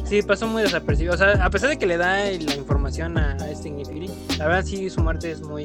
Sí, 0.09 0.23
pasó 0.23 0.47
muy 0.47 0.63
desapercibido. 0.63 1.15
O 1.15 1.17
sea, 1.17 1.45
a 1.45 1.51
pesar 1.51 1.71
de 1.71 1.79
que 1.79 1.87
le 1.87 1.97
da 1.97 2.17
la 2.25 2.55
información 2.55 3.19
a, 3.19 3.37
a 3.41 3.51
este 3.51 3.71
Fury, 3.85 4.11
la 4.39 4.47
verdad 4.47 4.65
sí, 4.65 4.89
su 4.91 5.01
muerte 5.01 5.31
es 5.31 5.41
muy... 5.41 5.65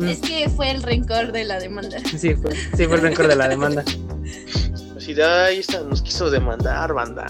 Es 0.00 0.20
que 0.20 0.48
fue 0.48 0.70
el 0.70 0.82
rencor 0.82 1.32
de 1.32 1.44
la 1.44 1.58
demanda. 1.58 1.98
Sí, 2.16 2.34
fue, 2.34 2.54
sí, 2.54 2.86
fue 2.86 2.96
el 2.96 3.02
rencor 3.02 3.26
de 3.26 3.36
la 3.36 3.48
demanda. 3.48 3.82
De, 3.82 5.24
ay, 5.24 5.58
esta 5.60 5.80
nos 5.80 6.02
quiso 6.02 6.30
demandar, 6.30 6.92
banda. 6.92 7.26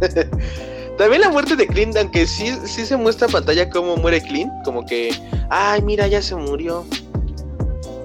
También 0.98 1.22
la 1.22 1.30
muerte 1.30 1.56
de 1.56 1.66
Clint, 1.66 1.96
aunque 1.96 2.26
sí, 2.26 2.52
sí 2.64 2.84
se 2.84 2.96
muestra 2.96 3.26
en 3.26 3.32
pantalla 3.32 3.70
cómo 3.70 3.96
muere 3.96 4.20
Clint, 4.20 4.52
como 4.64 4.84
que, 4.84 5.14
ay, 5.48 5.80
mira, 5.82 6.08
ya 6.08 6.20
se 6.20 6.34
murió. 6.34 6.84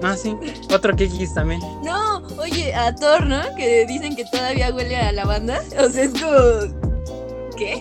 Ah, 0.02 0.16
sí. 0.16 0.36
Otro 0.72 0.94
Kikis 0.94 1.34
también. 1.34 1.60
No, 1.84 2.07
oye, 2.50 2.74
a 2.74 2.94
Thor, 2.94 3.26
¿no? 3.26 3.42
Que 3.56 3.86
dicen 3.86 4.16
que 4.16 4.24
todavía 4.24 4.72
huele 4.74 4.96
a 4.96 5.12
lavanda. 5.12 5.62
O 5.78 5.88
sea, 5.88 6.04
es 6.04 6.12
como. 6.12 7.56
¿Qué? 7.56 7.80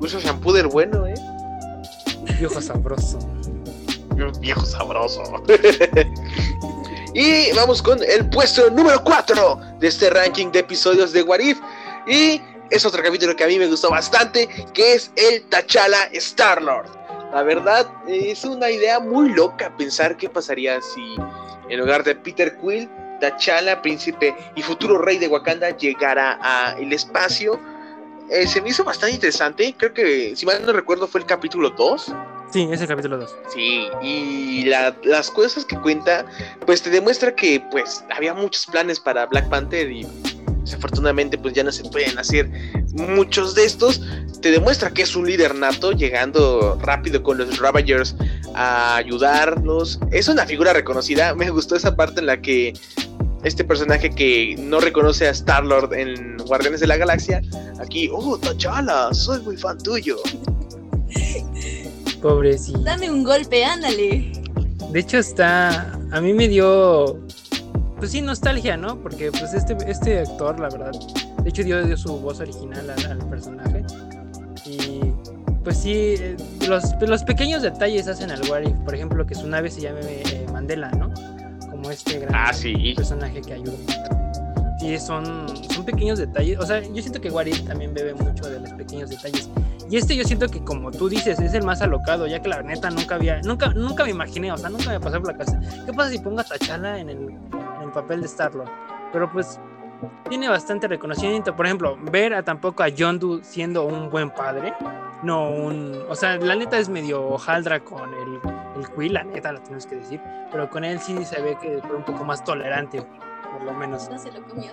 Usa 0.00 0.20
shampoo 0.20 0.52
del 0.52 0.66
bueno, 0.66 1.06
eh. 1.06 1.14
Viejo 2.38 2.60
sabroso. 2.60 3.18
Viejo 4.40 4.66
sabroso. 4.66 5.22
y 7.14 7.52
vamos 7.52 7.82
con 7.82 8.02
el 8.02 8.28
puesto 8.28 8.70
número 8.70 9.02
4 9.02 9.60
de 9.80 9.88
este 9.88 10.10
ranking 10.10 10.50
de 10.52 10.60
episodios 10.60 11.12
de 11.12 11.22
What 11.22 11.40
If. 11.40 11.58
Y 12.06 12.40
es 12.70 12.84
otro 12.84 13.02
capítulo 13.02 13.34
que 13.36 13.44
a 13.44 13.46
mí 13.46 13.58
me 13.58 13.66
gustó 13.66 13.90
bastante, 13.90 14.48
que 14.72 14.94
es 14.94 15.10
el 15.16 15.48
T'Challa 15.48 16.10
Star-Lord. 16.12 17.03
La 17.34 17.42
verdad, 17.42 17.86
es 18.06 18.44
una 18.44 18.70
idea 18.70 19.00
muy 19.00 19.30
loca 19.34 19.74
pensar 19.76 20.16
qué 20.16 20.28
pasaría 20.30 20.80
si 20.80 21.16
en 21.68 21.80
lugar 21.80 22.04
de 22.04 22.14
Peter 22.14 22.56
Quill, 22.58 22.88
T'Challa, 23.20 23.82
príncipe 23.82 24.34
y 24.54 24.62
futuro 24.62 24.98
rey 24.98 25.18
de 25.18 25.26
Wakanda, 25.26 25.70
llegara 25.76 26.34
al 26.34 26.92
espacio. 26.92 27.58
Eh, 28.30 28.46
se 28.46 28.60
me 28.62 28.68
hizo 28.68 28.84
bastante 28.84 29.16
interesante. 29.16 29.74
Creo 29.76 29.92
que, 29.92 30.36
si 30.36 30.46
mal 30.46 30.64
no 30.64 30.72
recuerdo, 30.72 31.08
fue 31.08 31.20
el 31.22 31.26
capítulo 31.26 31.70
2. 31.70 32.12
Sí, 32.52 32.68
es 32.70 32.80
el 32.80 32.86
capítulo 32.86 33.18
2. 33.18 33.34
Sí, 33.52 33.88
y 34.00 34.64
la- 34.66 34.94
las 35.02 35.28
cosas 35.30 35.64
que 35.64 35.76
cuenta, 35.80 36.24
pues 36.66 36.82
te 36.82 36.90
demuestra 36.90 37.34
que 37.34 37.60
pues 37.70 38.04
había 38.14 38.32
muchos 38.32 38.66
planes 38.66 39.00
para 39.00 39.26
Black 39.26 39.48
Panther 39.48 39.90
y 39.90 40.06
desafortunadamente 40.64 41.38
pues 41.38 41.54
ya 41.54 41.62
no 41.62 41.70
se 41.70 41.84
pueden 41.84 42.18
hacer 42.18 42.50
muchos 42.92 43.54
de 43.54 43.64
estos. 43.64 44.00
Te 44.40 44.50
demuestra 44.50 44.90
que 44.90 45.02
es 45.02 45.14
un 45.14 45.26
líder 45.26 45.54
nato, 45.54 45.92
llegando 45.92 46.78
rápido 46.82 47.22
con 47.22 47.38
los 47.38 47.58
Ravagers 47.58 48.16
a 48.54 48.96
ayudarnos. 48.96 50.00
Es 50.10 50.28
una 50.28 50.46
figura 50.46 50.72
reconocida, 50.72 51.34
me 51.34 51.50
gustó 51.50 51.76
esa 51.76 51.94
parte 51.94 52.20
en 52.20 52.26
la 52.26 52.40
que 52.40 52.72
este 53.44 53.62
personaje 53.62 54.10
que 54.10 54.56
no 54.58 54.80
reconoce 54.80 55.28
a 55.28 55.30
Star-Lord 55.30 55.92
en 55.94 56.38
Guardianes 56.38 56.80
de 56.80 56.86
la 56.86 56.96
Galaxia, 56.96 57.42
aquí, 57.78 58.08
oh, 58.10 58.38
T'Challa, 58.38 59.12
soy 59.12 59.40
muy 59.42 59.56
fan 59.56 59.78
tuyo. 59.78 60.16
Pobrecito. 62.22 62.78
Dame 62.78 63.10
un 63.10 63.22
golpe, 63.22 63.64
ándale. 63.64 64.32
De 64.90 65.00
hecho 65.00 65.18
está, 65.18 65.92
a 66.10 66.20
mí 66.20 66.32
me 66.32 66.48
dio, 66.48 67.18
pues 67.98 68.10
sí, 68.10 68.20
nostalgia, 68.20 68.76
¿no? 68.76 68.96
Porque 68.96 69.30
pues 69.30 69.54
este, 69.54 69.76
este 69.88 70.20
actor, 70.20 70.58
la 70.60 70.68
verdad, 70.68 70.92
de 71.42 71.48
hecho 71.48 71.62
dio, 71.62 71.84
dio 71.84 71.96
su 71.96 72.18
voz 72.18 72.40
original 72.40 72.88
al, 72.90 73.12
al 73.12 73.28
personaje. 73.28 73.84
Y 74.66 75.00
pues 75.62 75.78
sí, 75.78 76.14
eh, 76.18 76.36
los, 76.68 76.84
los 77.00 77.22
pequeños 77.24 77.62
detalles 77.62 78.08
hacen 78.08 78.30
al 78.30 78.40
What 78.50 78.62
If. 78.62 78.76
Por 78.84 78.94
ejemplo, 78.94 79.26
que 79.26 79.34
su 79.34 79.46
nave 79.46 79.70
se 79.70 79.80
llame 79.82 80.00
eh, 80.02 80.46
Mandela, 80.52 80.90
¿no? 80.92 81.10
Como 81.70 81.90
este 81.90 82.18
gran 82.20 82.34
Ah, 82.34 82.52
sí. 82.52 82.94
personaje 82.96 83.40
que 83.40 83.54
ayuda. 83.54 83.72
Sí, 84.80 84.98
son, 84.98 85.46
son 85.70 85.84
pequeños 85.84 86.18
detalles. 86.18 86.58
O 86.58 86.66
sea, 86.66 86.80
yo 86.82 87.00
siento 87.00 87.20
que 87.20 87.30
What 87.30 87.46
If 87.46 87.62
también 87.64 87.94
bebe 87.94 88.14
mucho 88.14 88.48
de 88.50 88.60
los 88.60 88.70
pequeños 88.70 89.08
detalles. 89.10 89.48
Y 89.90 89.96
este 89.98 90.16
yo 90.16 90.24
siento 90.24 90.48
que 90.48 90.62
como 90.64 90.90
tú 90.90 91.08
dices, 91.08 91.38
es 91.38 91.52
el 91.54 91.62
más 91.62 91.82
alocado, 91.82 92.26
ya 92.26 92.40
que 92.40 92.48
la 92.48 92.62
neta 92.62 92.90
nunca 92.90 93.14
había, 93.16 93.40
nunca, 93.42 93.68
nunca 93.68 94.04
me 94.04 94.10
imaginé, 94.10 94.50
o 94.50 94.56
sea, 94.56 94.70
nunca 94.70 94.90
me 94.90 94.98
pasó 94.98 95.20
por 95.20 95.32
la 95.32 95.38
cabeza. 95.38 95.60
¿Qué 95.84 95.92
pasa 95.92 96.10
si 96.10 96.18
pongo 96.18 96.40
a 96.40 96.44
T'Challa 96.44 96.98
en 96.98 97.10
el, 97.10 97.26
en 97.84 97.88
el 97.90 97.94
papel 97.94 98.20
de 98.20 98.26
Star-Lord? 98.26 98.68
Pero 99.12 99.30
pues 99.30 99.60
tiene 100.28 100.48
bastante 100.48 100.88
reconocimiento. 100.88 101.54
Por 101.54 101.66
ejemplo, 101.66 101.96
ver 102.10 102.34
a 102.34 102.42
tampoco 102.42 102.82
a 102.82 102.88
Yondu 102.88 103.40
siendo 103.42 103.84
un 103.84 104.10
buen 104.10 104.30
padre, 104.30 104.74
no 105.22 105.50
un... 105.50 106.04
O 106.08 106.14
sea, 106.14 106.36
la 106.36 106.56
neta 106.56 106.78
es 106.78 106.88
medio 106.88 107.22
hojaldra 107.26 107.80
con 107.80 108.12
el, 108.12 108.40
el 108.76 108.88
Quill, 108.90 109.14
la 109.14 109.24
neta, 109.24 109.52
lo 109.52 109.60
tenemos 109.60 109.86
que 109.86 109.96
decir. 109.96 110.20
Pero 110.50 110.68
con 110.68 110.84
él 110.84 110.98
sí 111.00 111.24
se 111.24 111.40
ve 111.40 111.56
que 111.60 111.80
fue 111.86 111.96
un 111.96 112.04
poco 112.04 112.24
más 112.24 112.42
tolerante, 112.44 113.02
por 113.52 113.62
lo 113.62 113.72
menos. 113.72 114.10
No 114.10 114.18
se 114.18 114.32
lo 114.32 114.42
comió. 114.42 114.72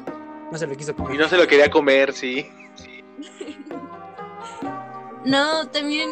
No 0.51 0.57
se 0.57 0.67
lo 0.67 0.75
quiso 0.75 0.91
Y 0.91 0.95
comer. 0.95 1.19
no 1.19 1.27
se 1.27 1.37
lo 1.37 1.47
quería 1.47 1.69
comer, 1.69 2.11
sí. 2.13 2.49
No, 5.23 5.67
también 5.67 6.09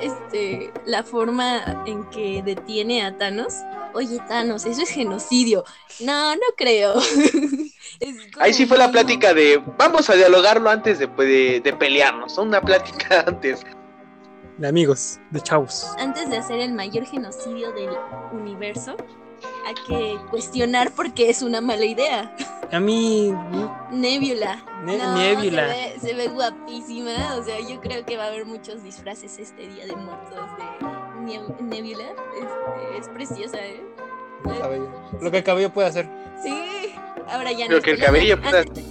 este 0.00 0.72
la 0.86 1.02
forma 1.02 1.82
en 1.84 2.04
que 2.10 2.42
detiene 2.44 3.04
a 3.04 3.18
Thanos. 3.18 3.54
Oye, 3.94 4.18
Thanos, 4.28 4.64
eso 4.64 4.82
es 4.82 4.90
genocidio. 4.90 5.64
No, 6.00 6.34
no 6.34 6.42
creo. 6.56 6.94
Ahí 8.38 8.52
sí 8.52 8.66
fue 8.66 8.78
la 8.78 8.90
plática 8.90 9.34
de 9.34 9.62
vamos 9.78 10.08
a 10.10 10.14
dialogarlo 10.14 10.70
antes 10.70 10.98
de, 10.98 11.06
de, 11.06 11.60
de 11.60 11.72
pelearnos. 11.74 12.38
Una 12.38 12.60
plática 12.60 13.20
antes. 13.26 13.64
De 14.58 14.68
amigos, 14.68 15.18
de 15.30 15.40
chavos. 15.40 15.86
Antes 15.98 16.28
de 16.30 16.36
hacer 16.36 16.60
el 16.60 16.72
mayor 16.72 17.06
genocidio 17.06 17.72
del 17.72 17.90
universo, 18.32 18.96
hay 19.66 19.74
que 19.86 20.16
cuestionar 20.30 20.92
por 20.92 21.14
qué 21.14 21.30
es 21.30 21.42
una 21.42 21.60
mala 21.60 21.84
idea. 21.84 22.34
A 22.70 22.78
mí, 22.80 23.32
Nebula. 23.90 24.64
Ne- 24.84 24.98
No, 24.98 25.16
Nebula. 25.16 25.68
Se 25.68 25.74
ve, 25.74 26.00
se 26.00 26.14
ve 26.14 26.28
guapísima. 26.28 27.36
O 27.36 27.44
sea, 27.44 27.58
yo 27.60 27.80
creo 27.80 28.04
que 28.04 28.16
va 28.16 28.24
a 28.24 28.28
haber 28.28 28.44
muchos 28.46 28.82
disfraces 28.82 29.38
este 29.38 29.66
día 29.68 29.86
de 29.86 29.96
muertos 29.96 30.38
de 30.58 30.86
Nebula. 31.22 32.04
Este, 32.34 32.98
es 32.98 33.08
preciosa, 33.08 33.58
¿eh? 33.58 33.80
lo 35.20 35.30
que 35.30 35.38
el 35.38 35.44
cabello 35.44 35.72
puede 35.72 35.88
hacer. 35.88 36.08
Sí. 36.42 36.94
Ahora 37.28 37.52
ya 37.52 37.68
no. 37.68 37.76
Lo 37.76 37.82
que 37.82 37.92
el 37.92 37.98
cabello 37.98 38.40
pueda- 38.40 38.60
Antes, 38.60 38.84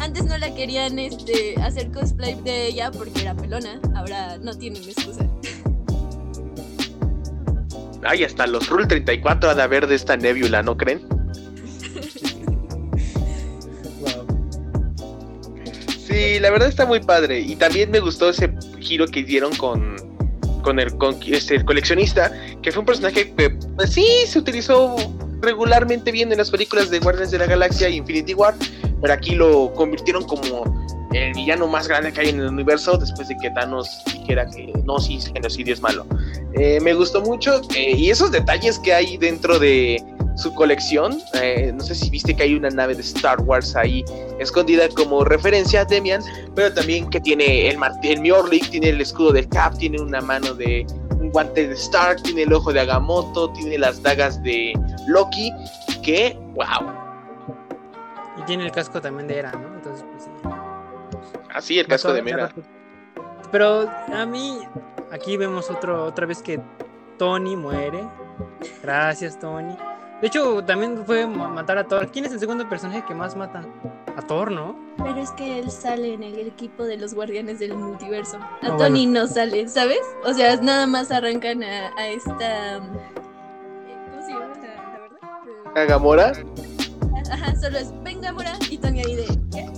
antes 0.00 0.24
no 0.24 0.38
la 0.38 0.54
querían 0.54 0.98
este, 0.98 1.54
hacer 1.62 1.90
cosplay 1.92 2.34
de 2.42 2.66
ella 2.68 2.90
porque 2.90 3.20
era 3.20 3.34
pelona. 3.34 3.80
Ahora 3.94 4.38
no 4.38 4.54
tienen 4.54 4.82
excusa. 4.82 5.26
Ay, 8.04 8.24
hasta 8.24 8.46
los 8.46 8.68
Rule 8.68 8.86
34 8.86 9.50
ha 9.50 9.54
de 9.54 9.62
haber 9.62 9.86
de 9.86 9.96
esta 9.96 10.16
Nebula, 10.16 10.62
¿no 10.62 10.76
creen? 10.76 11.06
Sí, 16.06 16.38
la 16.40 16.50
verdad 16.50 16.68
está 16.68 16.86
muy 16.86 17.00
padre. 17.00 17.40
Y 17.40 17.56
también 17.56 17.90
me 17.90 18.00
gustó 18.00 18.30
ese 18.30 18.50
giro 18.78 19.06
que 19.06 19.22
dieron 19.22 19.54
con, 19.56 19.96
con, 20.66 21.16
este, 21.26 21.54
el 21.54 21.64
coleccionista, 21.64 22.32
que 22.60 22.72
fue 22.72 22.80
un 22.80 22.86
personaje 22.86 23.32
que 23.34 23.50
pues, 23.50 23.92
sí 23.92 24.06
se 24.26 24.38
utilizó 24.38 24.96
regularmente 25.40 26.10
bien 26.10 26.32
en 26.32 26.38
las 26.38 26.50
películas 26.50 26.90
de 26.90 26.98
Guardianes 26.98 27.30
de 27.30 27.38
la 27.38 27.46
Galaxia 27.46 27.88
y 27.88 27.96
Infinity 27.96 28.34
War, 28.34 28.54
pero 29.00 29.12
aquí 29.12 29.36
lo 29.36 29.72
convirtieron 29.74 30.24
como 30.24 30.64
el 31.12 31.32
villano 31.34 31.68
más 31.68 31.86
grande 31.86 32.12
que 32.12 32.22
hay 32.22 32.28
en 32.30 32.40
el 32.40 32.48
universo 32.48 32.98
después 32.98 33.28
de 33.28 33.36
que 33.38 33.50
Thanos 33.50 33.88
dijera 34.06 34.50
que 34.50 34.72
no, 34.84 34.98
sí, 34.98 35.20
genocidio 35.20 35.72
es 35.72 35.80
malo. 35.80 36.04
Eh, 36.54 36.80
me 36.80 36.94
gustó 36.94 37.22
mucho 37.22 37.60
eh, 37.76 37.92
y 37.96 38.10
esos 38.10 38.32
detalles 38.32 38.78
que 38.80 38.92
hay 38.92 39.16
dentro 39.16 39.58
de 39.58 40.02
su 40.36 40.54
colección, 40.54 41.18
eh, 41.34 41.72
no 41.74 41.82
sé 41.82 41.94
si 41.94 42.10
viste 42.10 42.36
que 42.36 42.42
hay 42.42 42.54
una 42.54 42.68
nave 42.68 42.94
de 42.94 43.00
Star 43.00 43.40
Wars 43.40 43.74
ahí 43.74 44.04
escondida 44.38 44.88
como 44.90 45.24
referencia 45.24 45.80
a 45.80 45.84
Demian, 45.84 46.22
pero 46.54 46.72
también 46.72 47.08
que 47.08 47.20
tiene 47.20 47.68
el, 47.68 47.78
el 48.02 48.20
Mjolnir, 48.20 48.68
tiene 48.70 48.90
el 48.90 49.00
escudo 49.00 49.32
del 49.32 49.48
Cap, 49.48 49.76
tiene 49.78 50.00
una 50.00 50.20
mano 50.20 50.54
de 50.54 50.86
un 51.18 51.30
guante 51.30 51.66
de 51.66 51.74
Stark, 51.74 52.22
tiene 52.22 52.42
el 52.42 52.52
ojo 52.52 52.72
de 52.72 52.80
Agamotto, 52.80 53.50
tiene 53.52 53.78
las 53.78 54.02
dagas 54.02 54.42
de 54.42 54.74
Loki, 55.06 55.50
que 56.02 56.38
wow. 56.54 56.92
Y 58.38 58.42
tiene 58.42 58.66
el 58.66 58.72
casco 58.72 59.00
también 59.00 59.26
de 59.28 59.38
Era, 59.38 59.52
¿no? 59.52 59.74
Entonces, 59.74 60.04
pues 60.12 60.24
sí. 60.24 60.30
Ah, 61.52 61.60
sí, 61.62 61.78
el 61.78 61.86
casco 61.86 62.12
de 62.12 62.20
Mera. 62.20 62.52
Pero 63.50 63.88
a 64.12 64.26
mí, 64.26 64.58
aquí 65.10 65.38
vemos 65.38 65.70
otro, 65.70 66.04
otra 66.04 66.26
vez 66.26 66.42
que 66.42 66.60
Tony 67.16 67.56
muere. 67.56 68.04
Gracias, 68.82 69.40
Tony. 69.40 69.74
De 70.20 70.28
hecho, 70.28 70.64
también 70.64 71.04
fue 71.04 71.26
matar 71.26 71.76
a 71.76 71.84
Thor. 71.84 72.10
¿Quién 72.10 72.24
es 72.24 72.32
el 72.32 72.40
segundo 72.40 72.66
personaje 72.68 73.04
que 73.06 73.14
más 73.14 73.36
matan? 73.36 73.70
A 74.16 74.22
Thor, 74.22 74.50
¿no? 74.50 74.78
Pero 74.96 75.20
es 75.20 75.30
que 75.32 75.58
él 75.58 75.70
sale 75.70 76.14
en 76.14 76.22
el 76.22 76.38
equipo 76.46 76.84
de 76.84 76.96
los 76.96 77.12
guardianes 77.12 77.58
del 77.58 77.74
multiverso. 77.74 78.38
A 78.62 78.76
Tony 78.78 79.04
no 79.04 79.26
sale, 79.26 79.68
¿sabes? 79.68 80.00
O 80.24 80.32
sea, 80.32 80.56
nada 80.56 80.86
más 80.86 81.10
arrancan 81.10 81.62
a, 81.62 82.08
esta. 82.08 82.78
¿Cómo 82.78 84.22
se 84.22 84.32
llama 84.32 84.54
la, 84.62 84.98
verdad? 85.00 85.82
¿A 85.82 85.84
Gamora? 85.84 86.32
Ajá, 87.30 87.54
solo 87.56 87.76
es 87.76 87.92
ven 88.02 88.22
Gamora 88.22 88.56
y 88.70 88.78
Tony 88.78 89.00
ahí 89.00 89.16
de. 89.16 89.26
¿qué? 89.52 89.70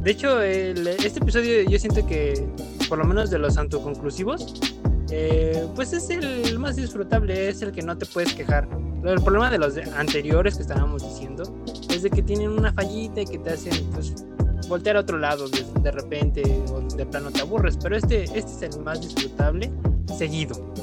De 0.00 0.10
hecho, 0.10 0.42
este 0.42 1.20
episodio 1.20 1.62
yo 1.68 1.78
siento 1.78 2.04
que, 2.06 2.48
por 2.88 2.98
lo 2.98 3.04
menos 3.04 3.30
de 3.30 3.38
los 3.38 3.56
autoconclusivos, 3.56 4.74
eh, 5.10 5.66
pues 5.74 5.92
es 5.92 6.08
el 6.10 6.58
más 6.58 6.76
disfrutable, 6.76 7.48
es 7.48 7.62
el 7.62 7.72
que 7.72 7.82
no 7.82 7.96
te 7.96 8.06
puedes 8.06 8.34
quejar. 8.34 8.68
El 9.04 9.20
problema 9.22 9.50
de 9.50 9.58
los 9.58 9.76
anteriores 9.96 10.56
que 10.56 10.62
estábamos 10.62 11.02
diciendo 11.02 11.42
es 11.88 12.02
de 12.02 12.10
que 12.10 12.22
tienen 12.22 12.50
una 12.50 12.72
fallita 12.72 13.22
y 13.22 13.24
que 13.24 13.38
te 13.38 13.50
hacen 13.50 13.72
pues, 13.92 14.24
voltear 14.68 14.96
a 14.96 15.00
otro 15.00 15.18
lado 15.18 15.48
de, 15.48 15.90
repente 15.90 16.42
o 16.70 16.80
de 16.80 17.06
plano 17.06 17.30
te 17.30 17.40
aburres, 17.40 17.78
pero 17.82 17.96
este, 17.96 18.24
este 18.24 18.38
es 18.66 18.74
el 18.74 18.82
más 18.82 19.00
disfrutable 19.00 19.72
seguido. 20.16 20.74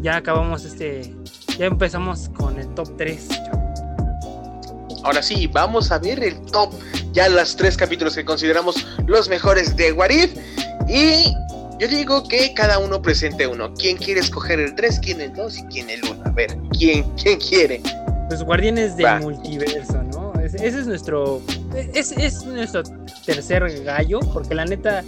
Ya 0.00 0.16
acabamos 0.16 0.64
este, 0.64 1.14
ya 1.58 1.66
empezamos 1.66 2.30
con 2.30 2.58
el 2.58 2.68
top 2.74 2.96
3. 2.96 3.28
Ahora 5.04 5.22
sí, 5.22 5.46
vamos 5.46 5.92
a 5.92 5.98
ver 5.98 6.22
el 6.22 6.40
top, 6.46 6.72
ya 7.12 7.28
los 7.28 7.54
tres 7.56 7.76
capítulos 7.76 8.14
que 8.14 8.24
consideramos 8.24 8.86
los 9.06 9.28
mejores 9.28 9.76
de 9.76 9.92
Warif 9.92 10.34
y 10.88 11.32
yo 11.78 11.86
digo 11.88 12.24
que 12.26 12.52
cada 12.54 12.78
uno 12.78 13.00
presente 13.00 13.46
uno. 13.46 13.72
¿Quién 13.74 13.96
quiere 13.96 14.20
escoger 14.20 14.58
el 14.58 14.74
3, 14.74 15.00
quién 15.00 15.20
el 15.20 15.32
2 15.32 15.58
y 15.58 15.62
quién 15.64 15.90
el 15.90 16.00
1? 16.02 16.22
A 16.24 16.30
ver, 16.30 16.56
¿quién, 16.76 17.04
quién 17.14 17.38
quiere? 17.38 17.80
Los 18.30 18.42
guardianes 18.42 18.96
del 18.96 19.20
multiverso, 19.20 20.02
¿no? 20.02 20.32
Ese, 20.40 20.66
es 20.66 20.86
nuestro. 20.86 21.40
Es, 21.94 22.12
es 22.12 22.44
nuestro 22.44 22.82
tercer 23.24 23.84
gallo, 23.84 24.20
porque 24.32 24.54
la 24.54 24.64
neta 24.64 25.04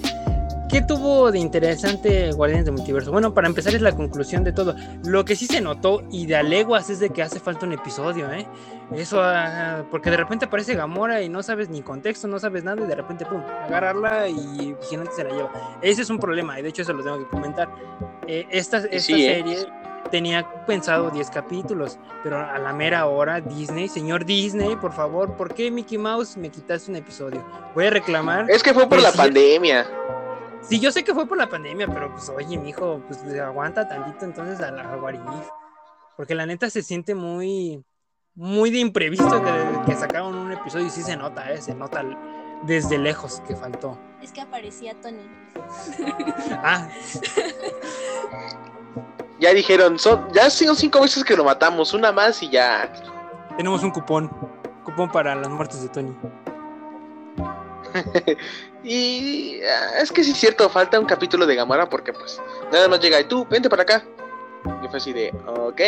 ¿Qué 0.71 0.83
tuvo 0.83 1.33
de 1.33 1.41
interesante 1.41 2.31
Guardianes 2.31 2.65
del 2.65 2.75
Multiverso? 2.75 3.11
Bueno, 3.11 3.35
para 3.35 3.49
empezar 3.49 3.75
es 3.75 3.83
la 3.83 3.91
conclusión 3.91 4.45
de 4.45 4.53
todo. 4.53 4.77
Lo 5.05 5.25
que 5.25 5.35
sí 5.35 5.47
se 5.47 5.61
notó 5.61 6.05
y 6.13 6.27
de 6.27 6.37
aleguas 6.37 6.91
es 6.91 7.01
de 7.01 7.11
que 7.11 7.25
hace 7.25 7.41
falta 7.41 7.67
un 7.67 7.73
episodio, 7.73 8.31
¿eh? 8.31 8.47
Eso, 8.95 9.21
ah, 9.21 9.85
porque 9.91 10.11
de 10.11 10.17
repente 10.17 10.45
aparece 10.45 10.77
Gamora 10.77 11.23
y 11.23 11.29
no 11.29 11.43
sabes 11.43 11.71
ni 11.71 11.83
contexto, 11.83 12.29
no 12.29 12.39
sabes 12.39 12.63
nada 12.63 12.85
y 12.85 12.87
de 12.87 12.95
repente, 12.95 13.27
pum, 13.27 13.41
agarrarla 13.41 14.29
y 14.29 14.77
Vigilante 14.81 15.11
se 15.17 15.25
la 15.25 15.31
lleva. 15.31 15.51
Ese 15.83 16.03
es 16.03 16.11
un 16.11 16.21
problema 16.21 16.57
y 16.61 16.63
de 16.63 16.69
hecho 16.69 16.83
eso 16.83 16.93
lo 16.93 17.03
tengo 17.03 17.19
que 17.19 17.29
comentar. 17.29 17.69
Eh, 18.29 18.47
esta 18.51 18.79
esta 18.79 18.97
¿eh? 18.97 19.01
serie 19.01 19.67
tenía 20.13 20.49
pensado 20.67 21.11
10 21.11 21.31
capítulos, 21.31 21.99
pero 22.23 22.39
a 22.39 22.59
la 22.59 22.73
mera 22.73 23.07
hora 23.07 23.41
Disney, 23.41 23.89
señor 23.89 24.25
Disney, 24.25 24.77
por 24.77 24.93
favor, 24.93 25.37
¿por 25.37 25.53
qué 25.53 25.69
Mickey 25.73 25.99
Mouse 25.99 26.37
me 26.37 26.49
quitaste 26.49 26.93
un 26.93 26.97
episodio? 26.97 27.45
Voy 27.75 27.87
a 27.87 27.91
reclamar. 27.91 28.49
Es 28.49 28.63
que 28.63 28.73
fue 28.73 28.89
por 28.89 29.03
la 29.03 29.11
pandemia. 29.11 29.85
Sí, 30.63 30.79
yo 30.79 30.93
sé 30.93 31.05
que 31.05 31.15
fue 31.15 31.27
por 31.27 31.39
la 31.39 31.49
pandemia, 31.49 31.87
pero 31.89 32.13
pues 32.13 32.29
oye, 32.29 32.59
mi 32.59 32.71
hijo, 32.71 33.03
pues 33.07 33.23
aguanta 33.41 33.89
tantito 33.89 34.25
entonces 34.25 34.61
a 34.61 34.71
la 34.71 34.97
Warif. 34.97 35.23
Porque 36.17 36.35
la 36.35 36.47
neta 36.47 36.69
se 36.69 36.83
siente 36.83 37.15
muy, 37.15 37.83
muy 38.35 38.71
de 38.71 38.79
imprevisto 38.79 39.43
que, 39.43 39.91
que 39.91 39.97
sacaron 39.97 40.37
un 40.37 40.53
episodio 40.53 40.87
y 40.87 40.91
sí 40.91 41.03
se 41.03 41.17
nota, 41.17 41.51
¿eh? 41.51 41.61
se 41.61 41.75
nota 41.75 42.05
desde 42.63 42.99
lejos 42.99 43.43
que 43.47 43.57
faltó. 43.57 43.99
Es 44.23 44.33
que 44.33 44.43
aparecía 44.43 44.95
Tony. 45.01 45.23
ah. 46.63 46.89
ya 49.41 49.55
dijeron, 49.55 49.99
son, 49.99 50.31
ya 50.33 50.51
son 50.51 50.77
cinco 50.77 51.01
veces 51.01 51.25
que 51.25 51.37
lo 51.37 51.45
matamos, 51.45 51.95
una 51.95 52.13
más 52.13 52.43
y 52.43 52.51
ya. 52.51 52.93
Tenemos 53.57 53.83
un 53.83 53.91
cupón, 53.91 54.31
cupón 54.85 55.11
para 55.11 55.35
las 55.35 55.49
muertes 55.49 55.83
de 55.83 55.89
Tony. 55.89 56.15
y 58.83 59.61
ah, 59.63 60.01
es 60.01 60.11
que 60.11 60.25
sí 60.25 60.31
es 60.33 60.39
cierto, 60.39 60.69
falta 60.69 60.99
un 60.99 61.07
capítulo 61.07 61.47
de 61.47 61.55
Gamora 61.55 61.89
porque 61.89 62.13
pues 62.13 62.41
nada 62.73 62.89
más 62.89 63.01
llega 63.01 63.21
y 63.21 63.25
tú, 63.25 63.47
vente 63.51 63.69
para 63.69 63.83
acá. 63.83 64.05
Y 64.85 64.89
fue 64.89 64.99
así 64.99 65.13
de, 65.13 65.33
ok, 65.47 65.81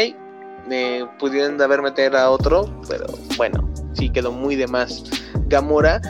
me 0.68 1.06
pudieron 1.18 1.60
haber 1.60 1.82
meter 1.82 2.14
a 2.16 2.30
otro, 2.30 2.70
pero 2.88 3.06
bueno, 3.36 3.68
sí 3.94 4.10
quedó 4.10 4.32
muy 4.32 4.56
de 4.56 4.66
más 4.66 5.04
Gamora. 5.46 6.00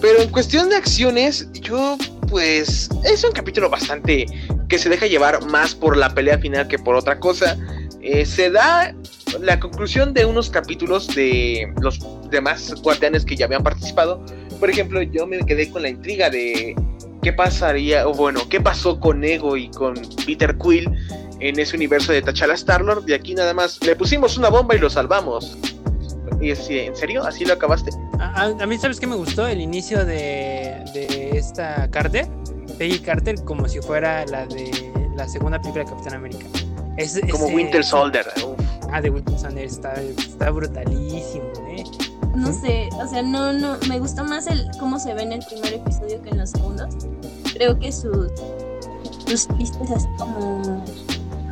Pero 0.00 0.20
en 0.20 0.30
cuestión 0.30 0.68
de 0.68 0.76
acciones, 0.76 1.50
yo 1.52 1.96
pues 2.28 2.90
es 3.04 3.24
un 3.24 3.32
capítulo 3.32 3.70
bastante 3.70 4.26
que 4.68 4.78
se 4.78 4.88
deja 4.88 5.06
llevar 5.06 5.44
más 5.46 5.74
por 5.74 5.96
la 5.96 6.10
pelea 6.10 6.38
final 6.38 6.66
que 6.68 6.78
por 6.78 6.96
otra 6.96 7.18
cosa. 7.18 7.56
Eh, 8.02 8.24
se 8.24 8.50
da 8.50 8.94
la 9.40 9.58
conclusión 9.58 10.14
de 10.14 10.24
unos 10.24 10.50
capítulos 10.50 11.08
de 11.14 11.72
los 11.80 11.98
demás 12.30 12.74
guardianes 12.82 13.24
que 13.24 13.36
ya 13.36 13.46
habían 13.46 13.62
participado, 13.62 14.24
por 14.56 14.70
ejemplo, 14.70 15.02
yo 15.02 15.26
me 15.26 15.38
quedé 15.38 15.70
con 15.70 15.82
la 15.82 15.88
intriga 15.88 16.30
de 16.30 16.74
qué 17.22 17.32
pasaría, 17.32 18.06
o 18.06 18.14
bueno, 18.14 18.40
qué 18.48 18.60
pasó 18.60 19.00
con 19.00 19.24
Ego 19.24 19.56
y 19.56 19.68
con 19.70 19.94
Peter 20.24 20.56
Quill 20.58 20.90
en 21.40 21.58
ese 21.58 21.76
universo 21.76 22.12
de 22.12 22.22
T'Challa 22.22 22.54
Star-Lord. 22.54 23.04
Y 23.08 23.14
aquí 23.14 23.34
nada 23.34 23.52
más 23.54 23.84
le 23.84 23.96
pusimos 23.96 24.38
una 24.38 24.48
bomba 24.48 24.74
y 24.74 24.78
lo 24.78 24.88
salvamos. 24.88 25.58
Y 26.40 26.50
así, 26.50 26.78
¿en 26.78 26.94
serio? 26.94 27.24
¿Así 27.24 27.44
lo 27.44 27.54
acabaste? 27.54 27.90
A, 28.18 28.66
mí, 28.66 28.78
¿sabes 28.78 29.00
qué 29.00 29.06
me 29.06 29.16
gustó? 29.16 29.46
El 29.46 29.60
inicio 29.60 30.04
de, 30.04 30.84
esta 31.34 31.90
Carter, 31.90 32.26
Peggy 32.78 32.98
Carter, 32.98 33.36
como 33.44 33.68
si 33.68 33.80
fuera 33.80 34.24
la 34.26 34.46
de 34.46 34.70
la 35.16 35.26
segunda 35.28 35.58
película 35.58 35.84
de 35.84 35.90
Capitán 35.90 36.14
América. 36.14 36.46
Es, 36.96 37.20
como 37.30 37.46
Winter 37.46 37.84
Soldier. 37.84 38.26
Ah, 38.92 39.00
de 39.00 39.10
Winter 39.10 39.38
Soldier, 39.38 39.64
está, 39.64 39.94
está 40.00 40.50
brutalísimo. 40.50 41.44
No 42.36 42.52
sé, 42.52 42.88
o 42.92 43.06
sea, 43.06 43.22
no, 43.22 43.52
no, 43.52 43.76
me 43.88 43.98
gustó 43.98 44.24
más 44.24 44.46
el 44.46 44.68
cómo 44.78 44.98
se 44.98 45.14
ve 45.14 45.22
en 45.22 45.32
el 45.32 45.44
primer 45.44 45.74
episodio 45.74 46.20
que 46.22 46.30
en 46.30 46.38
los 46.38 46.50
segundos. 46.50 46.94
Creo 47.54 47.78
que 47.78 47.90
sus, 47.90 48.30
sus 49.26 49.48
chistes 49.56 49.90
así 49.90 50.06
como... 50.18 50.60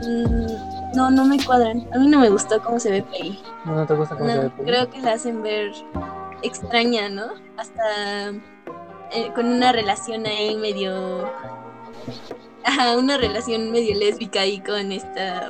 Mm, 0.03 0.95
no, 0.95 1.11
no 1.11 1.25
me 1.25 1.43
cuadran. 1.45 1.89
A 1.93 1.99
mí 1.99 2.07
no 2.09 2.21
me 2.21 2.29
gustó 2.29 2.63
cómo 2.63 2.79
se 2.79 2.91
ve 2.91 3.03
Peggy. 3.03 3.41
No, 3.65 3.75
no 3.77 3.87
te 3.87 3.95
gusta 3.95 4.17
cómo 4.17 4.31
se 4.31 4.39
ve 4.39 4.51
Peggy. 4.51 4.65
Creo 4.65 4.91
que 4.91 5.01
la 5.01 5.13
hacen 5.15 5.43
ver 5.43 5.73
extraña, 6.43 7.09
¿no? 7.09 7.29
Hasta 7.57 8.29
eh, 9.13 9.33
con 9.35 9.47
una 9.47 9.73
relación 9.73 10.27
ahí 10.27 10.55
medio... 10.57 11.31
Ajá, 12.65 12.97
una 12.97 13.19
relación 13.19 13.71
medio 13.71 13.95
lésbica 13.97 14.41
ahí 14.41 14.61
con 14.61 14.93
esta... 14.93 15.49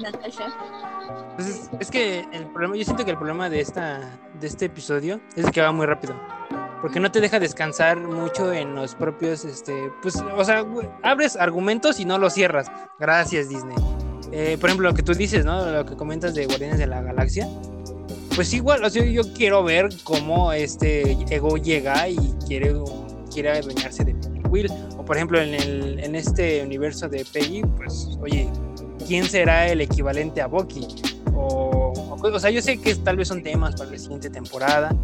Natasha. 0.00 0.46
Entonces, 1.30 1.70
es 1.80 1.90
que 1.90 2.26
el 2.32 2.46
problema, 2.46 2.76
yo 2.76 2.84
siento 2.84 3.04
que 3.04 3.10
el 3.10 3.16
problema 3.16 3.48
de 3.50 3.60
esta, 3.60 4.00
de 4.40 4.46
este 4.46 4.66
episodio 4.66 5.20
es 5.36 5.50
que 5.50 5.60
va 5.60 5.72
muy 5.72 5.86
rápido. 5.86 6.14
Porque 6.80 6.98
no 6.98 7.12
te 7.12 7.20
deja 7.20 7.38
descansar 7.38 8.00
mucho 8.00 8.52
en 8.52 8.74
los 8.74 8.94
propios, 8.96 9.44
este, 9.44 9.90
pues, 10.02 10.16
o 10.16 10.44
sea, 10.44 10.64
abres 11.02 11.36
argumentos 11.36 12.00
y 12.00 12.04
no 12.04 12.18
los 12.18 12.34
cierras. 12.34 12.70
Gracias, 12.98 13.48
Disney. 13.48 13.76
Eh, 14.32 14.56
por 14.58 14.70
ejemplo, 14.70 14.88
lo 14.88 14.94
que 14.94 15.02
tú 15.02 15.14
dices, 15.14 15.44
¿no? 15.44 15.70
Lo 15.70 15.86
que 15.86 15.94
comentas 15.94 16.34
de 16.34 16.46
Guardianes 16.46 16.78
de 16.78 16.86
la 16.86 17.02
Galaxia. 17.02 17.46
Pues 18.34 18.52
igual, 18.54 18.82
o 18.82 18.88
sea, 18.88 19.04
yo 19.04 19.22
quiero 19.34 19.62
ver 19.62 19.90
cómo 20.04 20.52
este 20.52 21.18
Ego 21.28 21.58
llega 21.58 22.08
y 22.08 22.16
quiere, 22.46 22.74
quiere 23.32 23.50
adueñarse 23.50 24.04
de 24.04 24.14
Will. 24.48 24.70
O 24.96 25.04
por 25.04 25.16
ejemplo, 25.16 25.40
en, 25.40 25.54
el, 25.54 25.98
en 26.00 26.14
este 26.14 26.62
universo 26.62 27.08
de 27.08 27.24
Peggy, 27.24 27.62
pues, 27.76 28.18
oye, 28.20 28.48
¿quién 29.06 29.24
será 29.24 29.68
el 29.68 29.80
equivalente 29.80 30.40
a 30.40 30.46
Bucky? 30.46 30.86
O, 31.34 31.92
o, 32.22 32.38
sea, 32.38 32.50
yo 32.50 32.62
sé 32.62 32.78
que 32.78 32.94
tal 32.96 33.16
vez 33.16 33.28
son 33.28 33.42
temas 33.42 33.74
para 33.74 33.90
la 33.90 33.98
siguiente 33.98 34.30
temporada, 34.30 34.94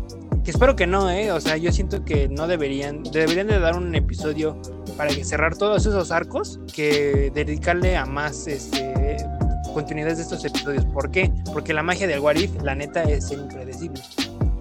que 0.44 0.50
espero 0.50 0.76
que 0.76 0.86
no, 0.86 1.10
¿eh? 1.10 1.32
O 1.32 1.40
sea, 1.40 1.56
yo 1.56 1.72
siento 1.72 2.04
que 2.04 2.28
no 2.28 2.46
deberían, 2.46 3.02
deberían 3.02 3.48
de 3.48 3.58
dar 3.58 3.76
un 3.76 3.94
episodio 3.94 4.60
para 4.96 5.10
cerrar 5.10 5.56
todos 5.56 5.84
esos 5.86 6.10
arcos, 6.10 6.60
que 6.74 7.30
dedicarle 7.34 7.96
a 7.96 8.04
más 8.04 8.46
este, 8.46 9.16
continuidad 9.72 10.16
de 10.16 10.22
estos 10.22 10.44
episodios. 10.44 10.84
¿Por 10.86 11.10
qué? 11.10 11.32
Porque 11.52 11.72
la 11.72 11.82
magia 11.82 12.06
del 12.06 12.20
What 12.20 12.36
If, 12.36 12.62
la 12.62 12.74
neta, 12.74 13.02
es 13.04 13.30
impredecible. 13.30 14.00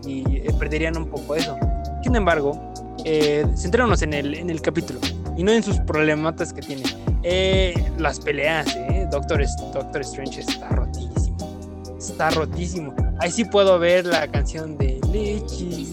Y 0.06 0.38
eh, 0.38 0.48
perderían 0.60 0.98
un 0.98 1.10
poco 1.10 1.36
eso. 1.36 1.58
Sin 2.04 2.16
embargo, 2.16 2.74
eh, 3.10 3.46
centrémonos 3.56 4.02
en 4.02 4.14
el, 4.14 4.34
en 4.34 4.50
el 4.50 4.62
capítulo 4.62 5.00
y 5.38 5.44
no 5.44 5.54
en 5.54 5.64
sus 5.64 5.80
problematas 5.80 6.52
que 6.52 6.60
tiene. 6.62 6.84
Eh, 7.24 7.74
las 7.98 8.20
peleas, 8.20 8.76
¿eh? 8.76 9.08
Doctor, 9.10 9.42
Doctor 9.74 10.02
Strange 10.02 10.42
está 10.42 10.68
rotísimo. 10.68 11.38
Está 11.98 12.30
rotísimo. 12.32 12.94
Ahí 13.20 13.32
sí 13.32 13.46
puedo 13.46 13.80
ver 13.80 14.06
la 14.06 14.28
canción 14.28 14.78
de 14.78 15.00
Lechi. 15.10 15.90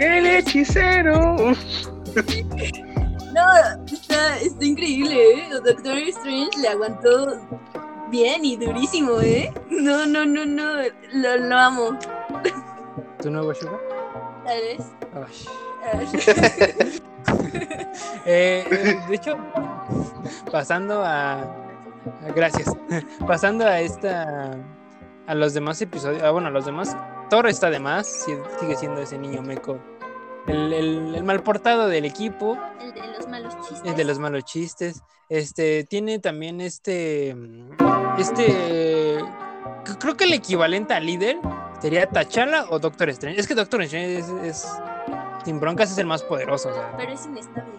El 0.00 0.26
hechicero. 0.26 1.36
No, 3.34 3.44
está, 3.86 4.38
está 4.40 4.64
increíble, 4.64 5.14
¿eh? 5.14 5.48
Doctor 5.64 5.98
Strange 5.98 6.58
le 6.60 6.68
aguantó 6.68 7.38
bien 8.10 8.44
y 8.44 8.56
durísimo, 8.56 9.20
¿eh? 9.20 9.52
No, 9.70 10.06
no, 10.06 10.26
no, 10.26 10.44
no. 10.44 10.82
Lo, 11.12 11.36
lo 11.36 11.56
amo. 11.56 11.98
¿Tu 13.22 13.30
nuevo 13.30 13.54
Sugar? 13.54 13.78
Tal 14.44 14.60
vez. 14.60 14.80
Ay. 15.14 15.67
Eh, 18.30 18.96
de 19.08 19.14
hecho, 19.14 19.36
pasando 20.52 21.02
a, 21.04 21.40
Gracias. 22.34 22.70
Pasando 23.26 23.66
a 23.66 23.80
esta. 23.80 24.56
A 25.26 25.34
los 25.34 25.54
demás 25.54 25.80
episodios. 25.82 26.22
Ah, 26.22 26.30
bueno, 26.30 26.48
a 26.48 26.50
los 26.50 26.64
demás. 26.66 26.96
Thor 27.30 27.46
está 27.48 27.70
de 27.70 27.78
más. 27.78 28.06
Sigue 28.60 28.76
siendo 28.76 29.00
ese 29.00 29.18
niño 29.18 29.42
meco. 29.42 29.78
El, 30.46 30.72
el, 30.72 31.14
el 31.14 31.24
mal 31.24 31.42
portado 31.42 31.88
del 31.88 32.04
equipo. 32.04 32.58
El 32.80 32.92
de 32.94 33.06
los 33.08 33.28
malos 33.28 33.56
chistes. 33.66 33.82
El 33.90 33.96
de 33.96 34.04
los 34.04 34.18
malos 34.18 34.44
chistes. 34.44 35.02
Este. 35.28 35.84
Tiene 35.84 36.18
también 36.18 36.60
este. 36.60 37.36
Este. 38.18 39.18
Creo 39.98 40.16
que 40.16 40.24
el 40.24 40.32
equivalente 40.34 40.94
al 40.94 41.06
líder 41.06 41.38
sería 41.80 42.08
T'Challa 42.08 42.66
o 42.70 42.78
Doctor 42.78 43.08
Strange. 43.10 43.40
Es 43.40 43.46
que 43.46 43.54
Doctor 43.54 43.82
Strange 43.82 44.18
es. 44.18 44.28
es- 44.44 44.68
sin 45.48 45.58
broncas 45.60 45.90
es 45.90 45.96
el 45.96 46.06
más 46.06 46.22
poderoso. 46.22 46.68
O 46.68 46.74
sea, 46.74 46.92
Pero 46.98 47.12
es 47.12 47.24
inestable. 47.24 47.72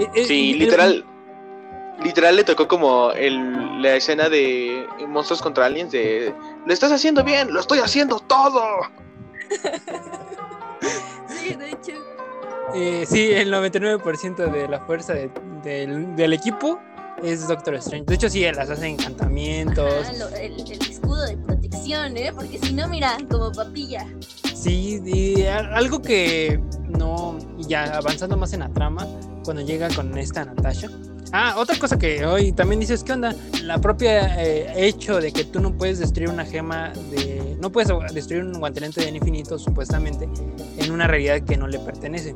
eh, 0.00 0.06
eh, 0.14 0.24
Sí, 0.26 0.52
el- 0.52 0.58
literal. 0.58 1.04
Literal 2.04 2.36
le 2.36 2.44
tocó 2.44 2.68
como 2.68 3.10
el, 3.12 3.80
la 3.82 3.94
escena 3.96 4.28
de 4.28 4.86
Monstruos 5.08 5.40
contra 5.42 5.64
Aliens 5.66 5.90
de 5.92 6.32
Lo 6.66 6.72
estás 6.72 6.92
haciendo 6.92 7.24
bien, 7.24 7.52
lo 7.52 7.58
estoy 7.58 7.78
haciendo 7.80 8.20
todo. 8.20 8.62
Sí, 11.28 11.54
de 11.54 11.70
hecho. 11.70 11.92
Eh, 12.74 13.04
sí, 13.08 13.30
el 13.32 13.50
99% 13.52 14.50
de 14.50 14.68
la 14.68 14.80
fuerza 14.80 15.14
de- 15.14 15.30
del, 15.62 16.14
del 16.16 16.32
equipo 16.34 16.78
es 17.22 17.48
Doctor 17.48 17.74
Strange. 17.76 18.04
De 18.06 18.14
hecho, 18.14 18.28
sí, 18.28 18.44
él 18.44 18.56
las 18.56 18.68
hace 18.70 18.86
encantamientos. 18.88 20.06
Ah, 20.08 20.12
lo- 20.18 20.28
el, 20.36 20.60
el 20.70 20.82
escudo 20.90 21.24
de 21.24 21.36
protección, 21.38 22.16
¿eh? 22.16 22.30
Porque 22.34 22.58
si 22.58 22.74
no, 22.74 22.86
mira, 22.88 23.16
como 23.30 23.50
papilla. 23.52 24.06
Sí, 24.68 25.46
algo 25.46 26.02
que 26.02 26.60
no. 26.88 27.38
Ya 27.68 27.96
avanzando 27.96 28.36
más 28.36 28.52
en 28.52 28.60
la 28.60 28.68
trama, 28.68 29.06
cuando 29.44 29.62
llega 29.62 29.88
con 29.88 30.16
esta 30.18 30.44
Natasha. 30.44 30.88
Ah, 31.32 31.54
otra 31.58 31.78
cosa 31.78 31.98
que 31.98 32.24
hoy 32.24 32.52
también 32.52 32.80
dices, 32.80 33.02
¿qué 33.02 33.12
onda? 33.12 33.34
La 33.62 33.78
propia 33.78 34.42
eh, 34.42 34.72
hecho 34.76 35.20
de 35.20 35.32
que 35.32 35.44
tú 35.44 35.60
no 35.60 35.76
puedes 35.76 35.98
destruir 35.98 36.28
una 36.28 36.44
gema 36.44 36.92
de. 37.10 37.56
No 37.60 37.72
puedes 37.72 37.90
destruir 38.12 38.44
un 38.44 38.58
guantelete 38.58 39.04
del 39.04 39.16
infinito, 39.16 39.58
supuestamente, 39.58 40.28
en 40.78 40.90
una 40.90 41.06
realidad 41.06 41.40
que 41.42 41.56
no 41.56 41.66
le 41.66 41.78
pertenece. 41.78 42.34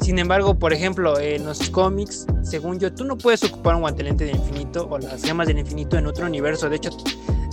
Sin 0.00 0.18
embargo, 0.18 0.58
por 0.58 0.72
ejemplo, 0.72 1.18
en 1.18 1.44
los 1.44 1.70
cómics, 1.70 2.26
según 2.42 2.78
yo, 2.78 2.92
tú 2.92 3.04
no 3.04 3.16
puedes 3.16 3.44
ocupar 3.44 3.74
un 3.74 3.82
guantelete 3.82 4.24
del 4.24 4.36
infinito 4.36 4.88
o 4.90 4.98
las 4.98 5.22
gemas 5.22 5.46
del 5.48 5.58
infinito 5.58 5.96
en 5.96 6.06
otro 6.06 6.26
universo. 6.26 6.68
De 6.68 6.76
hecho, 6.76 6.90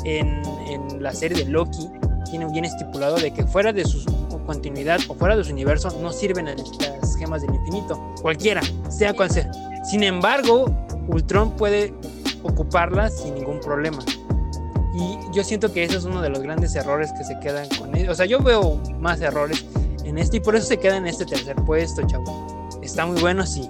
en, 0.05 0.41
en 0.67 1.03
la 1.03 1.13
serie 1.13 1.45
de 1.45 1.51
Loki, 1.51 1.89
tiene 2.32 2.47
bien 2.51 2.65
estipulado 2.65 3.17
de 3.17 3.32
que 3.32 3.45
fuera 3.45 3.71
de 3.71 3.86
su 3.86 4.03
continuidad 4.45 4.99
o 5.07 5.13
fuera 5.13 5.36
de 5.36 5.43
su 5.43 5.51
universo 5.51 5.95
no 6.01 6.11
sirven 6.11 6.45
las 6.45 7.15
gemas 7.17 7.41
del 7.43 7.53
infinito. 7.53 7.99
Cualquiera, 8.21 8.61
sea 8.89 9.13
cual 9.13 9.29
sea. 9.29 9.51
Sin 9.84 10.01
embargo, 10.01 10.65
Ultron 11.07 11.51
puede 11.51 11.93
ocuparlas 12.43 13.19
sin 13.19 13.36
ningún 13.36 13.59
problema. 13.59 13.99
Y 14.93 15.17
yo 15.34 15.43
siento 15.43 15.71
que 15.71 15.84
ese 15.84 15.97
es 15.97 16.05
uno 16.05 16.21
de 16.21 16.29
los 16.29 16.39
grandes 16.39 16.75
errores 16.75 17.11
que 17.13 17.23
se 17.23 17.39
quedan 17.39 17.67
con 17.77 17.95
él. 17.95 18.09
O 18.09 18.15
sea, 18.15 18.25
yo 18.25 18.39
veo 18.39 18.82
más 18.99 19.21
errores 19.21 19.65
en 20.03 20.17
este 20.17 20.38
y 20.38 20.39
por 20.39 20.55
eso 20.55 20.67
se 20.67 20.77
queda 20.77 20.97
en 20.97 21.07
este 21.07 21.25
tercer 21.25 21.55
puesto, 21.57 22.01
chavo. 22.07 22.69
Está 22.82 23.05
muy 23.05 23.21
bueno, 23.21 23.45
sí. 23.45 23.69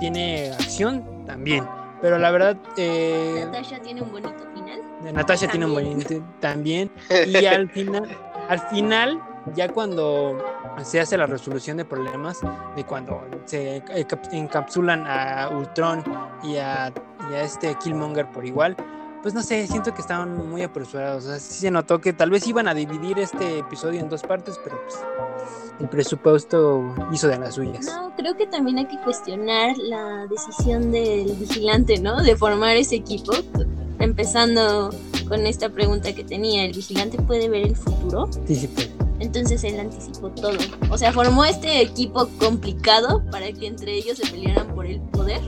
Tiene 0.00 0.50
acción 0.50 1.24
también. 1.26 1.66
Pero 2.00 2.18
la 2.18 2.30
verdad, 2.32 2.56
eh, 2.76 3.44
Natasha 3.46 3.78
tiene 3.80 4.02
un 4.02 4.10
bonito. 4.10 4.51
Natasha 5.12 5.48
tiene 5.48 5.66
un 5.66 5.74
bonito 5.74 6.22
también. 6.40 6.90
Y 7.26 7.44
al 7.46 7.68
final, 7.70 8.08
al 8.48 8.60
final, 8.68 9.20
ya 9.54 9.68
cuando 9.68 10.38
se 10.84 11.00
hace 11.00 11.16
la 11.16 11.26
resolución 11.26 11.76
de 11.76 11.84
problemas, 11.84 12.40
de 12.76 12.84
cuando 12.84 13.20
se 13.44 13.82
encap- 13.84 14.32
encapsulan 14.32 15.04
a 15.06 15.48
Ultron 15.50 16.02
y 16.44 16.56
a, 16.56 16.92
y 17.30 17.34
a 17.34 17.42
este 17.42 17.74
Killmonger 17.76 18.30
por 18.30 18.44
igual, 18.46 18.76
pues 19.22 19.34
no 19.34 19.42
sé, 19.42 19.66
siento 19.68 19.94
que 19.94 20.00
estaban 20.00 20.48
muy 20.48 20.62
apresurados. 20.62 21.24
O 21.24 21.28
sea, 21.28 21.38
sí 21.38 21.54
se 21.60 21.70
notó 21.70 22.00
que 22.00 22.12
tal 22.12 22.30
vez 22.30 22.46
iban 22.48 22.66
a 22.68 22.74
dividir 22.74 23.18
este 23.20 23.58
episodio 23.60 24.00
en 24.00 24.08
dos 24.08 24.22
partes, 24.22 24.58
pero 24.64 24.80
pues 24.82 24.98
el 25.80 25.88
presupuesto 25.88 26.94
hizo 27.12 27.28
de 27.28 27.38
las 27.38 27.54
suyas. 27.54 27.86
No, 27.86 28.12
creo 28.16 28.36
que 28.36 28.46
también 28.46 28.78
hay 28.78 28.86
que 28.86 28.98
cuestionar 28.98 29.76
la 29.78 30.26
decisión 30.26 30.90
del 30.90 31.32
vigilante, 31.34 32.00
¿no? 32.00 32.20
De 32.22 32.36
formar 32.36 32.76
ese 32.76 32.96
equipo. 32.96 33.32
Empezando 34.02 34.90
con 35.28 35.46
esta 35.46 35.68
pregunta 35.68 36.12
que 36.12 36.24
tenía, 36.24 36.64
¿el 36.64 36.72
vigilante 36.72 37.18
puede 37.18 37.48
ver 37.48 37.66
el 37.66 37.76
futuro? 37.76 38.28
Sí, 38.46 38.56
sí, 38.56 38.66
pues. 38.66 38.90
Entonces 39.20 39.62
él 39.62 39.78
anticipó 39.78 40.30
todo. 40.30 40.58
O 40.90 40.98
sea, 40.98 41.12
formó 41.12 41.44
este 41.44 41.80
equipo 41.80 42.28
complicado 42.40 43.22
para 43.30 43.52
que 43.52 43.68
entre 43.68 43.94
ellos 43.94 44.18
se 44.18 44.28
pelearan 44.28 44.74
por 44.74 44.84
el 44.86 45.00
poder. 45.00 45.40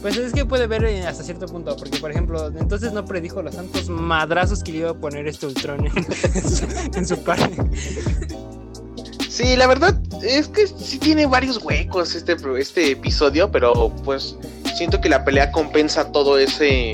Pues 0.00 0.16
es 0.16 0.32
que 0.32 0.46
puede 0.46 0.66
ver 0.66 0.84
eh, 0.84 1.06
hasta 1.06 1.22
cierto 1.22 1.44
punto, 1.46 1.76
porque 1.76 1.98
por 1.98 2.10
ejemplo, 2.10 2.46
entonces 2.46 2.92
no 2.92 3.04
predijo 3.04 3.42
los 3.42 3.54
santos 3.54 3.88
madrazos 3.90 4.62
que 4.62 4.72
le 4.72 4.78
iba 4.78 4.90
a 4.90 4.94
poner 4.94 5.26
este 5.28 5.46
Ultron 5.46 5.84
en, 5.86 5.92
en 6.94 7.06
su, 7.06 7.22
carne. 7.22 7.56
Sí, 9.28 9.56
la 9.56 9.66
verdad 9.66 10.00
es 10.22 10.48
que 10.48 10.66
sí 10.66 10.98
tiene 10.98 11.26
varios 11.26 11.62
huecos 11.62 12.14
este, 12.14 12.36
pro- 12.36 12.56
este 12.56 12.92
episodio, 12.92 13.50
pero 13.50 13.92
pues 14.04 14.36
siento 14.74 15.00
que 15.00 15.08
la 15.08 15.24
pelea 15.24 15.52
compensa 15.52 16.10
todo 16.12 16.38
ese 16.38 16.92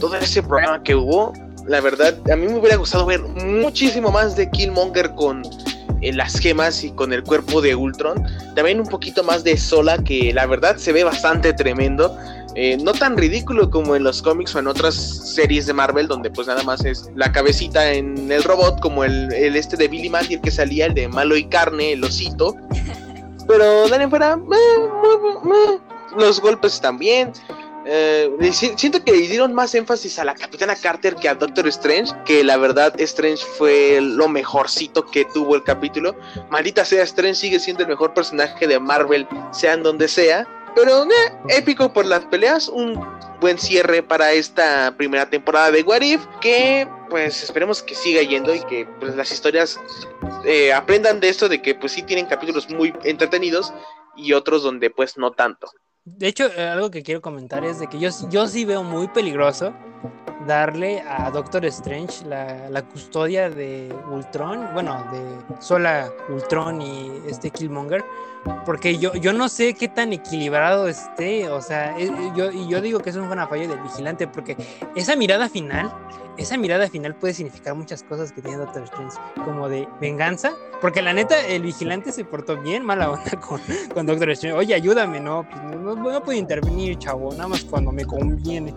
todo 0.00 0.16
ese 0.16 0.42
problema 0.42 0.82
que 0.82 0.94
hubo. 0.94 1.32
La 1.66 1.80
verdad, 1.80 2.16
a 2.32 2.36
mí 2.36 2.48
me 2.48 2.58
hubiera 2.58 2.76
gustado 2.76 3.06
ver 3.06 3.20
muchísimo 3.20 4.10
más 4.10 4.34
de 4.34 4.50
Killmonger 4.50 5.14
con 5.14 5.42
eh, 6.00 6.12
las 6.12 6.38
gemas 6.38 6.82
y 6.82 6.90
con 6.90 7.12
el 7.12 7.22
cuerpo 7.22 7.60
de 7.60 7.76
Ultron. 7.76 8.24
También 8.56 8.80
un 8.80 8.86
poquito 8.86 9.22
más 9.22 9.44
de 9.44 9.56
Sola, 9.56 9.98
que 9.98 10.32
la 10.32 10.46
verdad 10.46 10.76
se 10.78 10.92
ve 10.92 11.04
bastante 11.04 11.52
tremendo. 11.52 12.16
Eh, 12.56 12.76
no 12.82 12.92
tan 12.92 13.16
ridículo 13.16 13.70
como 13.70 13.94
en 13.94 14.02
los 14.02 14.22
cómics 14.22 14.56
o 14.56 14.58
en 14.58 14.66
otras 14.66 14.94
series 14.96 15.66
de 15.66 15.72
Marvel, 15.72 16.08
donde 16.08 16.30
pues 16.30 16.48
nada 16.48 16.64
más 16.64 16.84
es 16.84 17.08
la 17.14 17.30
cabecita 17.30 17.92
en 17.92 18.32
el 18.32 18.42
robot, 18.42 18.80
como 18.80 19.04
el, 19.04 19.32
el 19.32 19.54
este 19.54 19.76
de 19.76 19.86
Billy 19.86 20.08
Mandy, 20.08 20.34
el 20.34 20.40
que 20.40 20.50
salía, 20.50 20.86
el 20.86 20.94
de 20.94 21.06
Malo 21.06 21.36
y 21.36 21.44
Carne, 21.44 21.92
el 21.92 22.02
osito. 22.02 22.56
Pero 23.46 23.88
de 23.88 24.08
fuera, 24.08 24.38
los 26.16 26.40
golpes 26.40 26.80
también. 26.80 27.32
Eh, 27.86 28.30
siento 28.52 29.02
que 29.02 29.12
dieron 29.12 29.54
más 29.54 29.74
énfasis 29.74 30.18
a 30.18 30.24
la 30.24 30.34
Capitana 30.34 30.76
Carter 30.76 31.14
que 31.16 31.28
a 31.28 31.34
Doctor 31.34 31.66
Strange, 31.68 32.12
que 32.26 32.44
la 32.44 32.56
verdad 32.58 32.92
Strange 33.00 33.44
fue 33.56 34.00
lo 34.00 34.28
mejorcito 34.28 35.06
que 35.06 35.24
tuvo 35.24 35.56
el 35.56 35.64
capítulo. 35.64 36.14
Maldita 36.50 36.84
sea, 36.84 37.02
Strange 37.04 37.36
sigue 37.36 37.58
siendo 37.58 37.82
el 37.82 37.88
mejor 37.88 38.12
personaje 38.12 38.66
de 38.66 38.78
Marvel, 38.78 39.26
sea 39.52 39.74
en 39.74 39.82
donde 39.82 40.08
sea. 40.08 40.46
Pero 40.74 41.04
eh, 41.04 41.32
épico 41.48 41.92
por 41.92 42.06
las 42.06 42.24
peleas, 42.26 42.68
un 42.68 43.00
buen 43.40 43.58
cierre 43.58 44.02
para 44.02 44.32
esta 44.32 44.94
primera 44.96 45.28
temporada 45.28 45.70
de 45.70 45.82
What 45.82 46.02
If, 46.02 46.20
que 46.40 46.86
pues 47.08 47.42
esperemos 47.42 47.82
que 47.82 47.94
siga 47.94 48.22
yendo 48.22 48.54
y 48.54 48.60
que 48.60 48.86
pues 49.00 49.16
las 49.16 49.32
historias 49.32 49.80
eh, 50.44 50.72
aprendan 50.72 51.18
de 51.18 51.28
esto, 51.28 51.48
de 51.48 51.60
que 51.60 51.74
pues 51.74 51.92
sí 51.92 52.02
tienen 52.02 52.26
capítulos 52.26 52.68
muy 52.70 52.94
entretenidos 53.04 53.72
y 54.16 54.32
otros 54.34 54.62
donde 54.62 54.90
pues 54.90 55.16
no 55.16 55.32
tanto. 55.32 55.70
De 56.16 56.28
hecho, 56.28 56.46
eh, 56.46 56.68
algo 56.68 56.90
que 56.90 57.02
quiero 57.02 57.20
comentar 57.20 57.64
es 57.64 57.78
de 57.78 57.86
que 57.86 57.98
yo, 57.98 58.10
yo 58.30 58.46
sí 58.46 58.64
veo 58.64 58.82
muy 58.82 59.08
peligroso 59.08 59.72
darle 60.46 61.02
a 61.02 61.30
Doctor 61.30 61.64
Strange 61.66 62.24
la, 62.26 62.68
la 62.68 62.82
custodia 62.82 63.50
de 63.50 63.94
Ultron, 64.10 64.68
bueno, 64.72 65.04
de 65.12 65.62
sola 65.62 66.10
Ultron 66.28 66.80
y 66.80 67.10
este 67.28 67.50
Killmonger, 67.50 68.04
porque 68.64 68.98
yo, 68.98 69.12
yo 69.14 69.32
no 69.32 69.48
sé 69.48 69.74
qué 69.74 69.88
tan 69.88 70.12
equilibrado 70.12 70.88
esté, 70.88 71.48
o 71.48 71.60
sea, 71.60 71.98
eh, 71.98 72.06
eh, 72.06 72.32
yo, 72.36 72.50
y 72.50 72.68
yo 72.68 72.80
digo 72.80 73.00
que 73.00 73.10
es 73.10 73.16
un 73.16 73.26
buena 73.26 73.46
falla 73.46 73.68
del 73.68 73.80
vigilante, 73.80 74.26
porque 74.26 74.56
esa 74.94 75.16
mirada 75.16 75.48
final, 75.48 75.92
esa 76.36 76.56
mirada 76.56 76.88
final 76.88 77.14
puede 77.14 77.34
significar 77.34 77.74
muchas 77.74 78.02
cosas 78.02 78.32
que 78.32 78.40
tiene 78.40 78.56
Doctor 78.58 78.84
Strange, 78.84 79.16
como 79.44 79.68
de 79.68 79.86
venganza, 80.00 80.52
porque 80.80 81.02
la 81.02 81.12
neta, 81.12 81.38
el 81.46 81.62
vigilante 81.62 82.12
se 82.12 82.24
portó 82.24 82.56
bien 82.56 82.84
mala 82.84 83.10
onda 83.10 83.30
con, 83.46 83.60
con 83.92 84.06
Doctor 84.06 84.30
Strange, 84.30 84.56
oye, 84.56 84.74
ayúdame, 84.74 85.20
no, 85.20 85.46
pues, 85.48 85.62
no, 85.76 85.94
no 85.94 86.22
puedo 86.22 86.38
intervenir, 86.38 86.96
chavo, 86.98 87.30
nada 87.32 87.48
más 87.48 87.64
cuando 87.64 87.92
me 87.92 88.04
conviene. 88.04 88.74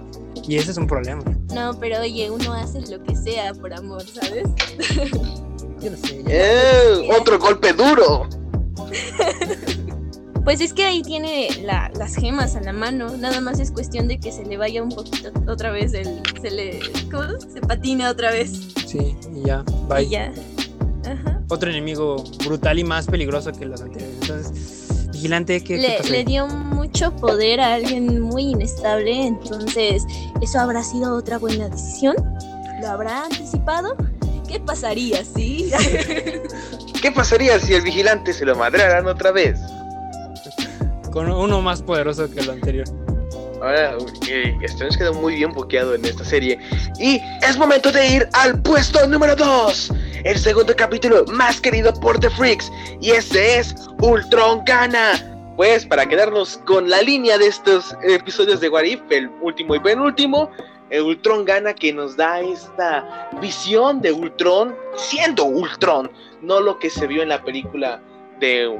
Y 0.48 0.58
ese 0.58 0.72
es 0.72 0.78
un 0.78 0.88
problema. 0.88 1.24
No, 1.54 1.80
pero 1.80 2.00
oye, 2.02 2.30
uno 2.30 2.54
hace 2.54 2.82
lo 2.82 3.02
que 3.04 3.16
sea 3.16 3.54
por 3.54 3.74
amor, 3.74 4.02
¿sabes? 4.02 4.44
Yo 5.80 5.92
no 5.92 5.98
sé. 5.98 6.24
ya- 6.24 6.30
¡Eh! 6.30 7.10
¡Otro 7.18 7.38
golpe 7.40 7.72
duro! 7.74 8.28
Pues 10.44 10.60
es 10.60 10.74
que 10.74 10.84
ahí 10.84 11.02
tiene 11.04 11.48
la- 11.64 11.90
las 11.96 12.16
gemas 12.16 12.58
a 12.58 12.62
la 12.62 12.74
mano. 12.74 13.16
Nada 13.16 13.40
más 13.40 13.62
es 13.62 13.72
cuestión 13.72 14.10
de 14.10 14.20
que 14.20 14.30
se 14.30 14.44
le 14.46 14.58
vaya 14.58 14.84
un 14.84 14.90
poquito 14.90 15.32
otra 15.48 15.72
vez 15.72 15.94
el. 15.94 16.22
Se 16.42 16.52
le. 16.52 16.82
¿Cómo? 17.10 17.40
Se 17.40 17.62
patina 17.62 18.10
otra 18.10 18.30
vez. 18.30 18.52
Sí, 18.86 19.16
y 19.34 19.48
ya. 19.48 19.64
Bye. 19.88 20.04
Y 20.04 20.10
ya. 20.10 20.34
Ajá. 21.06 21.42
Otro 21.50 21.70
enemigo 21.70 22.22
brutal 22.46 22.78
y 22.78 22.84
más 22.84 23.08
peligroso 23.08 23.54
que 23.54 23.66
los 23.66 23.82
anteriores. 23.82 24.18
Entonces, 24.22 25.08
vigilante, 25.14 25.64
¿qué, 25.64 25.80
qué 25.80 26.10
Le, 26.10 26.26
dio 26.26 26.46
mucho 26.48 27.16
poder 27.16 27.62
a 27.62 27.76
alguien 27.76 28.20
muy 28.20 28.48
inestable. 28.52 29.26
Entonces, 29.28 30.04
¿eso 30.42 30.60
habrá 30.60 30.84
sido 30.84 31.16
otra 31.16 31.38
buena 31.38 31.70
decisión? 31.70 32.16
¿Lo 32.82 32.90
habrá 32.90 33.24
anticipado? 33.24 33.96
¿Qué 34.50 34.60
pasaría 34.60 35.24
si.? 35.24 35.72
¿Qué 37.04 37.12
pasaría 37.12 37.60
si 37.60 37.74
el 37.74 37.82
vigilante 37.82 38.32
se 38.32 38.46
lo 38.46 38.56
madraran 38.56 39.06
otra 39.08 39.34
vez? 39.34 39.60
Con 41.12 41.30
uno 41.30 41.62
más 41.62 41.82
poderoso 41.82 42.32
que 42.32 42.42
lo 42.42 42.54
anterior. 42.54 42.88
Ahora, 43.62 43.98
eh, 44.30 44.56
nos 44.80 44.96
quedó 44.96 45.14
muy 45.14 45.36
bien 45.36 45.52
boqueado 45.52 45.96
en 45.96 46.06
esta 46.06 46.24
serie. 46.24 46.58
Y 46.98 47.22
es 47.42 47.58
momento 47.58 47.92
de 47.92 48.08
ir 48.08 48.30
al 48.32 48.58
puesto 48.62 49.06
número 49.06 49.36
2. 49.36 49.92
El 50.24 50.40
segundo 50.40 50.74
capítulo 50.78 51.26
más 51.26 51.60
querido 51.60 51.94
por 51.94 52.18
The 52.22 52.30
Freaks. 52.30 52.72
Y 53.02 53.12
ese 53.12 53.60
es 53.60 53.76
Ultron 54.00 54.64
Gana. 54.64 55.12
Pues 55.58 55.86
para 55.86 56.06
quedarnos 56.06 56.58
con 56.60 56.90
la 56.90 57.02
línea 57.02 57.38
de 57.38 57.48
estos 57.48 57.98
episodios 58.04 58.62
de 58.62 58.70
What 58.70 58.84
If, 58.84 59.02
el 59.10 59.30
último 59.42 59.76
y 59.76 59.82
penúltimo, 59.82 60.50
Ultron 61.02 61.46
Gana 61.46 61.74
que 61.74 61.92
nos 61.94 62.16
da 62.18 62.40
esta 62.42 63.30
visión 63.42 64.02
de 64.02 64.12
Ultron 64.12 64.76
siendo 64.96 65.46
Ultron, 65.46 66.12
no 66.42 66.60
lo 66.60 66.78
que 66.80 66.90
se 66.90 67.08
vio 67.08 67.24
en 67.24 67.30
la 67.30 67.44
película 67.44 68.02
de 68.40 68.78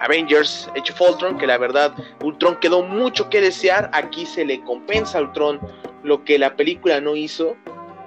Avengers 0.00 0.68
Age 0.76 0.92
of 0.92 1.00
Ultron, 1.00 1.38
que 1.38 1.46
la 1.46 1.58
verdad 1.58 1.94
Ultron 2.22 2.56
quedó 2.56 2.82
mucho 2.82 3.28
que 3.30 3.40
desear. 3.40 3.90
Aquí 3.92 4.26
se 4.26 4.44
le 4.44 4.60
compensa 4.62 5.18
a 5.18 5.22
Ultron 5.22 5.60
lo 6.02 6.24
que 6.24 6.38
la 6.38 6.54
película 6.56 7.00
no 7.00 7.16
hizo. 7.16 7.56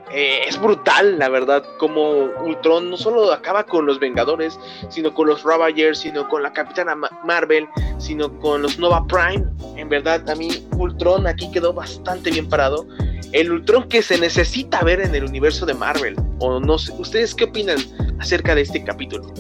Eh, 0.10 0.44
es 0.48 0.58
brutal, 0.58 1.20
la 1.20 1.28
verdad, 1.28 1.66
como 1.80 2.10
Ultron 2.46 2.90
no 2.90 2.96
solo 2.96 3.30
acaba 3.34 3.66
con 3.66 3.86
los 3.86 4.00
Vengadores, 4.00 4.58
sino 4.88 5.14
con 5.14 5.28
los 5.28 5.44
Ravagers, 5.44 6.00
sino 6.00 6.30
con 6.30 6.44
la 6.44 6.54
Capitana 6.54 6.96
Ma- 6.96 7.10
Marvel, 7.26 7.68
sino 7.98 8.32
con 8.40 8.62
los 8.62 8.80
Nova 8.80 9.06
Prime. 9.08 9.44
En 9.76 9.90
verdad, 9.90 10.30
a 10.30 10.36
mí 10.36 10.66
Ultron 10.78 11.28
aquí 11.28 11.52
quedó 11.52 11.74
bastante 11.74 12.32
bien 12.32 12.48
parado. 12.48 12.88
El 13.34 13.52
Ultron 13.52 13.88
que 13.90 14.02
se 14.02 14.18
necesita 14.18 14.82
ver 14.84 15.02
en 15.02 15.14
el 15.16 15.24
universo 15.26 15.66
de 15.66 15.74
Marvel. 15.74 16.16
O 16.40 16.60
no 16.60 16.78
sé, 16.78 16.92
¿ustedes 16.98 17.34
qué 17.36 17.46
opinan 17.46 17.78
acerca 18.20 18.56
de 18.56 18.62
este 18.62 18.84
capítulo? 18.84 19.34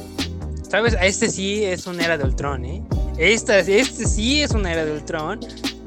¿Sabes? 0.69 0.95
Este 1.01 1.29
sí 1.29 1.63
es 1.63 1.87
una 1.87 2.03
era 2.05 2.17
de 2.17 2.25
Ultron, 2.25 2.65
¿eh? 2.65 2.83
Esta, 3.17 3.59
este 3.59 4.05
sí 4.05 4.41
es 4.41 4.51
una 4.51 4.73
era 4.73 4.85
de 4.85 4.91
Ultron. 4.91 5.39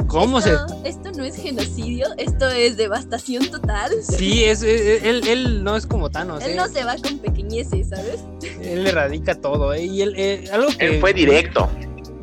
¿Cómo 0.06 0.40
se.? 0.40 0.50
esto, 0.54 0.82
esto 0.84 1.10
no 1.12 1.24
es 1.24 1.36
genocidio, 1.36 2.08
esto 2.16 2.48
es 2.48 2.76
devastación 2.76 3.48
total. 3.50 3.92
Sí, 4.02 4.42
es, 4.44 4.62
es- 4.62 5.04
él, 5.04 5.22
él 5.28 5.62
no 5.62 5.76
es 5.76 5.86
como 5.86 6.10
Thanos, 6.10 6.42
Él 6.42 6.52
¿eh? 6.52 6.56
no 6.56 6.66
se 6.66 6.82
va 6.82 6.96
con 6.96 7.18
pequeñeces, 7.18 7.90
¿sabes? 7.90 8.20
Él 8.60 8.84
erradica 8.86 9.34
todo, 9.36 9.72
¿eh? 9.72 9.84
Y 9.84 10.02
él, 10.02 10.14
eh, 10.16 10.48
algo 10.52 10.68
que. 10.76 10.86
Él 10.86 11.00
fue 11.00 11.12
directo. 11.12 11.68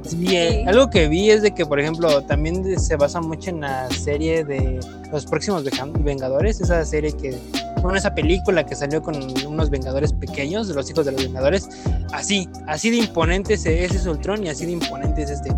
Sí, 0.08 0.36
eh, 0.36 0.64
algo 0.68 0.89
que 0.89 1.08
vi 1.08 1.30
es 1.30 1.41
de 1.41 1.51
que, 1.51 1.66
por 1.66 1.80
ejemplo, 1.80 2.24
también 2.24 2.80
se 2.80 2.95
basa 2.95 3.20
mucho 3.20 3.49
en 3.49 3.62
la 3.62 3.89
serie 3.89 4.43
de 4.43 4.80
los 5.12 5.26
próximos 5.26 5.64
Vengadores, 5.99 6.62
esa 6.62 6.84
serie 6.86 7.12
que, 7.12 7.38
bueno, 7.82 7.97
esa 7.97 8.16
película 8.16 8.66
que 8.66 8.76
salió 8.76 9.01
con 9.01 9.16
unos 9.45 9.70
Vengadores 9.70 10.14
pequeños, 10.14 10.68
los 10.70 10.89
hijos 10.89 11.05
de 11.05 11.12
los 11.12 11.24
Vengadores, 11.24 11.68
así, 12.14 12.47
así 12.68 12.89
de 12.89 12.97
imponente 12.97 13.55
es 13.55 13.66
ese 13.66 13.97
es 13.97 14.05
Ultron 14.05 14.45
y 14.45 14.49
así 14.49 14.66
de 14.66 14.74
imponente 14.74 15.24
es 15.24 15.32
este. 15.32 15.49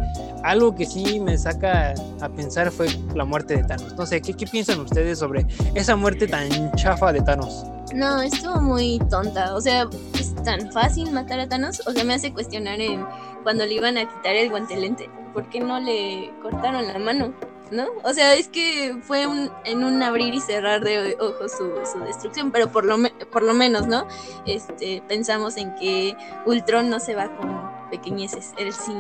Algo 0.44 0.74
que 0.74 0.86
sí 0.86 1.20
me 1.20 1.38
saca 1.38 1.94
a 2.22 2.30
pensar 2.30 2.72
fue 2.72 2.88
la 3.14 3.26
muerte 3.26 3.58
de 3.58 3.64
Thanos. 3.64 3.96
No 3.96 4.06
sé, 4.06 4.22
¿qué, 4.22 4.34
qué 4.34 4.48
piensan 4.48 4.80
ustedes 4.80 5.20
sobre 5.20 5.46
esa 5.76 5.96
muerte 5.96 6.28
tan 6.28 6.72
chafa 6.74 7.12
de 7.12 7.22
Thanos? 7.22 7.66
No, 7.94 8.22
estuvo 8.22 8.62
muy 8.62 9.00
tonta. 9.10 9.56
O 9.56 9.62
sea, 9.62 9.88
es 10.20 10.36
tan 10.44 10.72
fácil 10.72 11.12
matar 11.12 11.40
a 11.40 11.48
Thanos. 11.50 11.82
O 11.88 11.92
sea, 11.92 12.04
me 12.04 12.14
hace 12.14 12.32
cuestionar 12.34 12.80
en 12.82 13.06
cuando 13.44 13.66
le 13.66 13.74
iban 13.76 13.98
a 13.98 14.02
quitar 14.08 14.36
el 14.36 14.50
guantelete. 14.50 15.10
¿Por 15.34 15.50
qué 15.50 15.60
no 15.60 15.80
le 15.80 16.32
cortaron 16.42 16.88
la 16.88 17.00
mano? 17.00 17.34
¿No? 17.72 17.86
O 18.04 18.14
sea, 18.14 18.34
es 18.34 18.48
que 18.48 18.98
fue 19.04 19.28
un- 19.28 19.52
en 19.64 19.84
un 19.84 20.02
abrir 20.02 20.34
y 20.34 20.40
cerrar 20.42 20.82
de 20.84 21.16
ojos 21.20 21.52
su, 21.52 21.72
su 21.92 22.00
destrucción, 22.04 22.50
pero 22.52 22.72
por 22.72 22.84
lo, 22.84 22.98
me- 22.98 23.12
por 23.32 23.44
lo 23.44 23.54
menos, 23.54 23.86
¿no? 23.86 24.08
Este, 24.48 25.04
pensamos 25.08 25.56
en 25.56 25.76
que 25.76 26.16
Ultron 26.48 26.90
no 26.90 27.00
se 27.00 27.14
va 27.14 27.28
con 27.38 27.70
pequeñeces. 27.92 28.54
Él 28.58 28.74
sí. 28.74 28.94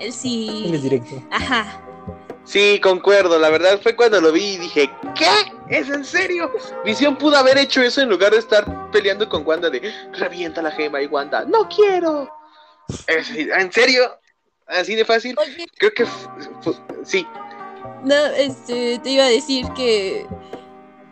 Él 0.00 0.12
sí. 0.12 0.64
Él 0.66 0.74
es 0.74 0.82
directo. 0.82 1.22
Ajá. 1.30 1.64
Sí, 2.44 2.80
concuerdo. 2.82 3.38
La 3.38 3.50
verdad 3.50 3.80
fue 3.82 3.94
cuando 3.94 4.20
lo 4.20 4.32
vi 4.32 4.54
y 4.54 4.58
dije, 4.58 4.90
¿qué? 5.14 5.26
¿Es 5.68 5.88
en 5.88 6.04
serio? 6.04 6.50
Visión 6.84 7.16
pudo 7.16 7.36
haber 7.36 7.56
hecho 7.58 7.80
eso 7.82 8.00
en 8.00 8.08
lugar 8.08 8.32
de 8.32 8.38
estar 8.38 8.90
peleando 8.90 9.28
con 9.28 9.46
Wanda 9.46 9.70
de 9.70 9.92
revienta 10.14 10.60
la 10.60 10.70
gema 10.70 11.00
y 11.00 11.06
Wanda, 11.06 11.44
no 11.44 11.68
quiero. 11.68 12.28
Es- 13.06 13.30
¿En 13.30 13.72
serio? 13.72 14.18
¿Así 14.66 14.94
de 14.94 15.04
fácil? 15.04 15.36
Oye, 15.38 15.66
Creo 15.78 15.92
que 15.94 16.04
sí. 17.04 17.26
No, 18.04 18.14
este, 18.36 18.98
te 18.98 19.10
iba 19.10 19.24
a 19.24 19.28
decir 19.28 19.66
que 19.74 20.26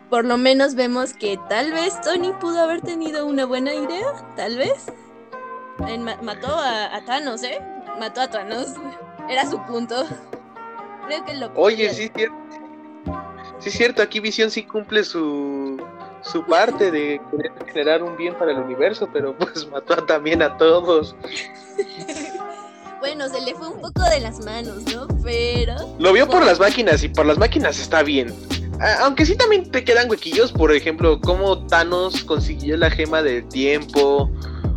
por 0.09 0.25
lo 0.25 0.37
menos 0.37 0.75
vemos 0.75 1.13
que 1.13 1.39
tal 1.47 1.71
vez 1.71 1.99
Tony 2.01 2.33
pudo 2.33 2.59
haber 2.59 2.81
tenido 2.81 3.25
una 3.25 3.45
buena 3.45 3.73
idea, 3.73 4.33
tal 4.35 4.57
vez. 4.57 4.85
En 5.87 6.03
mató 6.03 6.47
a, 6.57 6.93
a 6.93 7.05
Thanos, 7.05 7.43
¿eh? 7.43 7.59
Mató 7.99 8.21
a 8.21 8.29
Thanos. 8.29 8.73
Era 9.29 9.49
su 9.49 9.61
punto. 9.65 10.05
Creo 11.07 11.25
que 11.25 11.33
lo 11.35 11.51
Oye, 11.55 11.93
sí 11.93 12.03
es 12.03 12.11
cierto. 12.15 12.35
Sí 13.59 13.69
es 13.69 13.75
cierto, 13.75 14.01
aquí 14.01 14.19
Visión 14.19 14.49
sí 14.49 14.63
cumple 14.63 15.03
su 15.03 15.79
su 16.23 16.45
parte 16.45 16.91
de 16.91 17.19
querer 17.31 17.51
generar 17.65 18.03
un 18.03 18.15
bien 18.15 18.35
para 18.35 18.51
el 18.51 18.59
universo, 18.59 19.09
pero 19.11 19.35
pues 19.37 19.67
mató 19.69 19.95
también 20.05 20.41
a 20.41 20.57
todos. 20.57 21.15
Bueno, 22.99 23.27
se 23.29 23.41
le 23.41 23.55
fue 23.55 23.67
un 23.67 23.81
poco 23.81 24.03
de 24.11 24.19
las 24.19 24.45
manos, 24.45 24.83
¿no? 24.93 25.07
Pero 25.23 25.73
Lo 25.97 26.13
vio 26.13 26.29
por 26.29 26.45
las 26.45 26.59
máquinas 26.59 27.03
y 27.03 27.09
por 27.09 27.25
las 27.25 27.39
máquinas 27.39 27.79
está 27.79 28.03
bien. 28.03 28.31
Aunque 28.99 29.25
sí 29.25 29.35
también 29.35 29.71
te 29.71 29.83
quedan 29.83 30.07
huequillos, 30.07 30.51
por 30.51 30.71
ejemplo, 30.71 31.19
cómo 31.19 31.65
Thanos 31.65 32.23
consiguió 32.23 32.77
la 32.77 32.91
gema 32.91 33.23
del 33.23 33.47
tiempo 33.49 34.29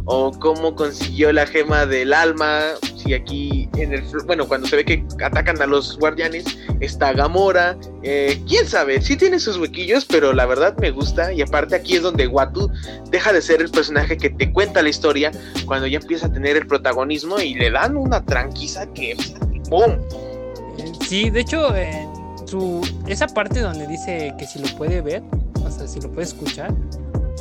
o 0.07 0.31
cómo 0.41 0.75
consiguió 0.75 1.35
la 1.35 1.47
gema 1.47 1.85
del 1.85 2.15
alma. 2.15 2.63
Si 3.05 3.13
aquí 3.13 3.69
en 3.77 3.93
el 3.93 4.03
bueno, 4.27 4.49
cuando 4.49 4.67
se 4.67 4.77
ve 4.77 4.85
que 4.85 5.05
atacan 5.23 5.61
a 5.61 5.67
los 5.67 5.99
guardianes 5.99 6.45
está 6.81 7.13
Gamora, 7.13 7.77
eh, 8.03 8.41
quién 8.49 8.67
sabe, 8.67 9.01
sí 9.03 9.17
tiene 9.17 9.39
sus 9.39 9.59
huequillos, 9.59 10.07
pero 10.07 10.33
la 10.33 10.47
verdad 10.47 10.75
me 10.79 10.91
gusta 10.91 11.33
y 11.33 11.43
aparte 11.43 11.77
aquí 11.77 11.97
es 11.97 12.03
donde 12.03 12.27
Watu 12.27 12.71
deja 13.11 13.33
de 13.33 13.43
ser 13.43 13.61
el 13.61 13.71
personaje 13.71 14.17
que 14.17 14.31
te 14.31 14.51
cuenta 14.53 14.83
la 14.83 14.89
historia 14.89 15.33
cuando 15.67 15.87
ya 15.87 15.99
empieza 15.99 16.29
a 16.29 16.33
tener 16.33 16.57
el 16.57 16.67
protagonismo 16.67 17.39
y 17.41 17.55
le 17.55 17.71
dan 17.71 17.97
una 17.97 18.25
tranquiza 18.25 18.87
que 18.95 19.17
¡pum! 19.69 19.99
Sí, 21.07 21.29
de 21.29 21.41
hecho, 21.41 21.69
su, 22.47 22.81
esa 23.07 23.27
parte 23.27 23.61
donde 23.61 23.87
dice 23.87 24.35
que 24.39 24.47
si 24.47 24.59
lo 24.61 24.69
puede 24.77 25.03
ver, 25.03 25.23
o 25.63 25.71
sea, 25.71 25.87
si 25.87 26.01
lo 26.01 26.11
puede 26.11 26.27
escuchar, 26.27 26.73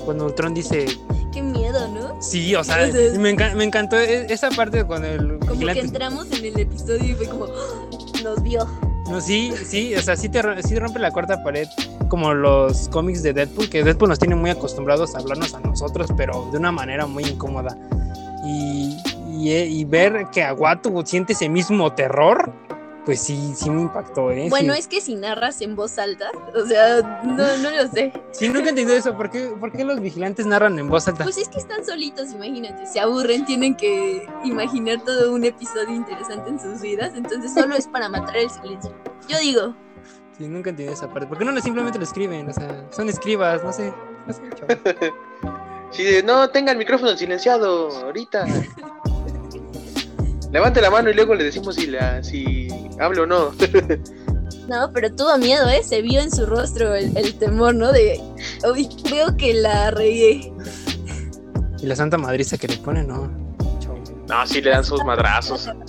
cuando 0.03 0.25
Ultron 0.25 0.53
dice, 0.53 0.85
qué 1.31 1.41
miedo, 1.41 1.87
¿no? 1.89 2.21
sí, 2.21 2.53
o 2.55 2.63
sea, 2.63 2.83
Entonces- 2.85 3.17
me, 3.17 3.35
enca- 3.35 3.53
me 3.55 3.63
encantó 3.63 3.97
e- 3.97 4.31
esa 4.31 4.49
parte 4.49 4.83
cuando 4.85 5.07
el 5.07 5.39
Como 5.39 5.59
que 5.67 5.79
entramos 5.79 6.31
en 6.31 6.45
el 6.45 6.59
episodio 6.59 7.11
y 7.11 7.13
fue 7.15 7.27
como 7.27 7.47
nos 8.23 8.41
vio. 8.43 8.67
No, 9.09 9.19
sí, 9.19 9.51
sí, 9.65 9.93
o 9.95 10.01
sea, 10.01 10.15
sí, 10.15 10.29
te, 10.29 10.41
sí 10.63 10.79
rompe 10.79 10.97
la 10.99 11.11
cuarta 11.11 11.43
pared, 11.43 11.67
como 12.07 12.33
los 12.33 12.87
cómics 12.87 13.21
de 13.21 13.33
Deadpool, 13.33 13.69
que 13.69 13.83
Deadpool 13.83 14.07
nos 14.07 14.17
tiene 14.19 14.35
muy 14.35 14.49
acostumbrados 14.49 15.13
a 15.13 15.19
hablarnos 15.19 15.53
a 15.53 15.59
nosotros, 15.59 16.09
pero 16.15 16.47
de 16.51 16.57
una 16.57 16.71
manera 16.71 17.05
muy 17.05 17.25
incómoda. 17.25 17.77
Y, 18.45 18.97
y, 19.29 19.51
eh, 19.51 19.65
y 19.67 19.83
ver 19.83 20.27
que 20.31 20.41
Aguatu 20.43 21.03
siente 21.05 21.33
ese 21.33 21.49
mismo 21.49 21.91
terror, 21.93 22.53
pues 23.05 23.21
sí, 23.21 23.53
sí 23.55 23.69
me 23.69 23.81
impactó, 23.81 24.31
¿eh? 24.31 24.47
Bueno, 24.49 24.73
sí. 24.73 24.79
es 24.79 24.87
que 24.87 25.01
si 25.01 25.15
narras 25.15 25.61
en 25.61 25.75
voz 25.75 25.97
alta, 25.97 26.31
o 26.55 26.65
sea, 26.65 27.21
no, 27.23 27.57
no 27.57 27.69
lo 27.69 27.87
sé. 27.89 28.13
Sí, 28.31 28.47
nunca 28.47 28.67
he 28.67 28.69
entendido 28.69 28.97
eso. 28.97 29.15
¿Por 29.15 29.29
qué, 29.29 29.53
por 29.59 29.71
qué 29.71 29.83
los 29.83 29.99
vigilantes 29.99 30.45
narran 30.45 30.79
en 30.79 30.87
voz 30.87 31.07
alta? 31.07 31.23
Pues 31.23 31.37
es 31.37 31.49
que 31.49 31.59
están 31.59 31.85
solitos, 31.85 32.31
imagínate, 32.31 32.85
se 32.85 32.99
aburren, 32.99 33.45
tienen 33.45 33.75
que 33.75 34.27
imaginar 34.43 35.03
todo 35.03 35.33
un 35.33 35.43
episodio 35.43 35.93
interesante 35.93 36.49
en 36.49 36.59
sus 36.59 36.81
vidas, 36.81 37.11
entonces 37.15 37.53
solo 37.53 37.75
es 37.75 37.87
para 37.87 38.09
matar 38.09 38.37
el 38.37 38.49
silencio. 38.49 38.93
Yo 39.27 39.37
digo, 39.39 39.75
Sí, 40.37 40.47
nunca 40.47 40.69
he 40.69 40.71
entendido 40.71 40.93
esa 40.93 41.09
parte. 41.09 41.27
¿Por 41.27 41.37
qué 41.37 41.45
no 41.45 41.59
simplemente 41.61 41.99
lo 41.99 42.05
escriben? 42.05 42.49
O 42.49 42.53
sea, 42.53 42.87
son 42.91 43.07
escribas, 43.07 43.63
no 43.63 43.71
sé. 43.71 43.93
No 44.27 44.33
sé. 44.33 44.41
Sí, 45.91 46.03
no, 46.25 46.49
tenga 46.49 46.71
el 46.71 46.79
micrófono 46.79 47.15
silenciado 47.15 47.89
ahorita. 48.05 48.47
Levante 50.51 50.81
la 50.81 50.89
mano 50.89 51.11
y 51.11 51.13
luego 51.13 51.35
le 51.35 51.43
decimos 51.43 51.75
si 51.75 51.85
la 51.85 52.23
si 52.23 52.82
habla 52.99 53.23
o 53.23 53.25
no. 53.25 53.51
No, 54.67 54.91
pero 54.93 55.13
tuvo 55.13 55.37
miedo, 55.37 55.67
¿eh? 55.67 55.83
Se 55.83 56.01
vio 56.01 56.21
en 56.21 56.31
su 56.31 56.45
rostro 56.45 56.95
el, 56.95 57.17
el 57.17 57.33
temor, 57.35 57.75
¿no? 57.75 57.91
De, 57.91 58.21
uy, 58.71 58.87
creo 59.03 59.35
que 59.35 59.53
la 59.53 59.91
regué. 59.91 60.53
Y 61.81 61.85
la 61.85 61.97
santa 61.97 62.17
madriza 62.17 62.57
que 62.57 62.69
le 62.69 62.77
pone, 62.77 63.03
no. 63.03 63.29
No, 64.29 64.47
sí 64.47 64.61
le 64.61 64.69
dan 64.69 64.85
sus 64.85 65.03
madrazos. 65.03 65.69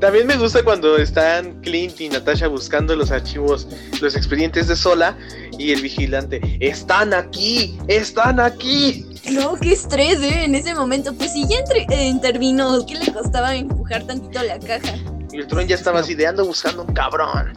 También 0.00 0.28
me 0.28 0.36
gusta 0.36 0.62
cuando 0.62 0.96
están 0.96 1.60
Clint 1.62 2.00
y 2.00 2.08
Natasha 2.08 2.46
buscando 2.46 2.94
los 2.94 3.10
archivos, 3.10 3.66
los 4.00 4.14
expedientes 4.14 4.68
de 4.68 4.76
Sola 4.76 5.18
y 5.58 5.72
el 5.72 5.82
vigilante. 5.82 6.40
¡Están 6.60 7.12
aquí! 7.12 7.78
¡Están 7.88 8.40
aquí! 8.40 9.04
No, 9.30 9.56
qué 9.56 9.72
estrés, 9.72 10.20
¿eh? 10.22 10.44
En 10.44 10.54
ese 10.54 10.74
momento. 10.74 11.12
Pues 11.14 11.32
si 11.32 11.46
ya 11.48 11.58
entre- 11.58 11.86
eh, 11.90 12.08
intervino, 12.08 12.86
¿qué 12.86 12.94
le 12.94 13.12
costaba 13.12 13.54
empujar 13.54 14.04
tantito 14.04 14.42
la 14.42 14.58
caja? 14.58 14.94
Y 15.32 15.38
el 15.38 15.46
tron 15.46 15.66
ya 15.66 15.74
estaba 15.74 16.00
así 16.00 16.14
de 16.14 16.26
ando 16.26 16.46
buscando 16.46 16.82
un 16.84 16.94
cabrón. 16.94 17.52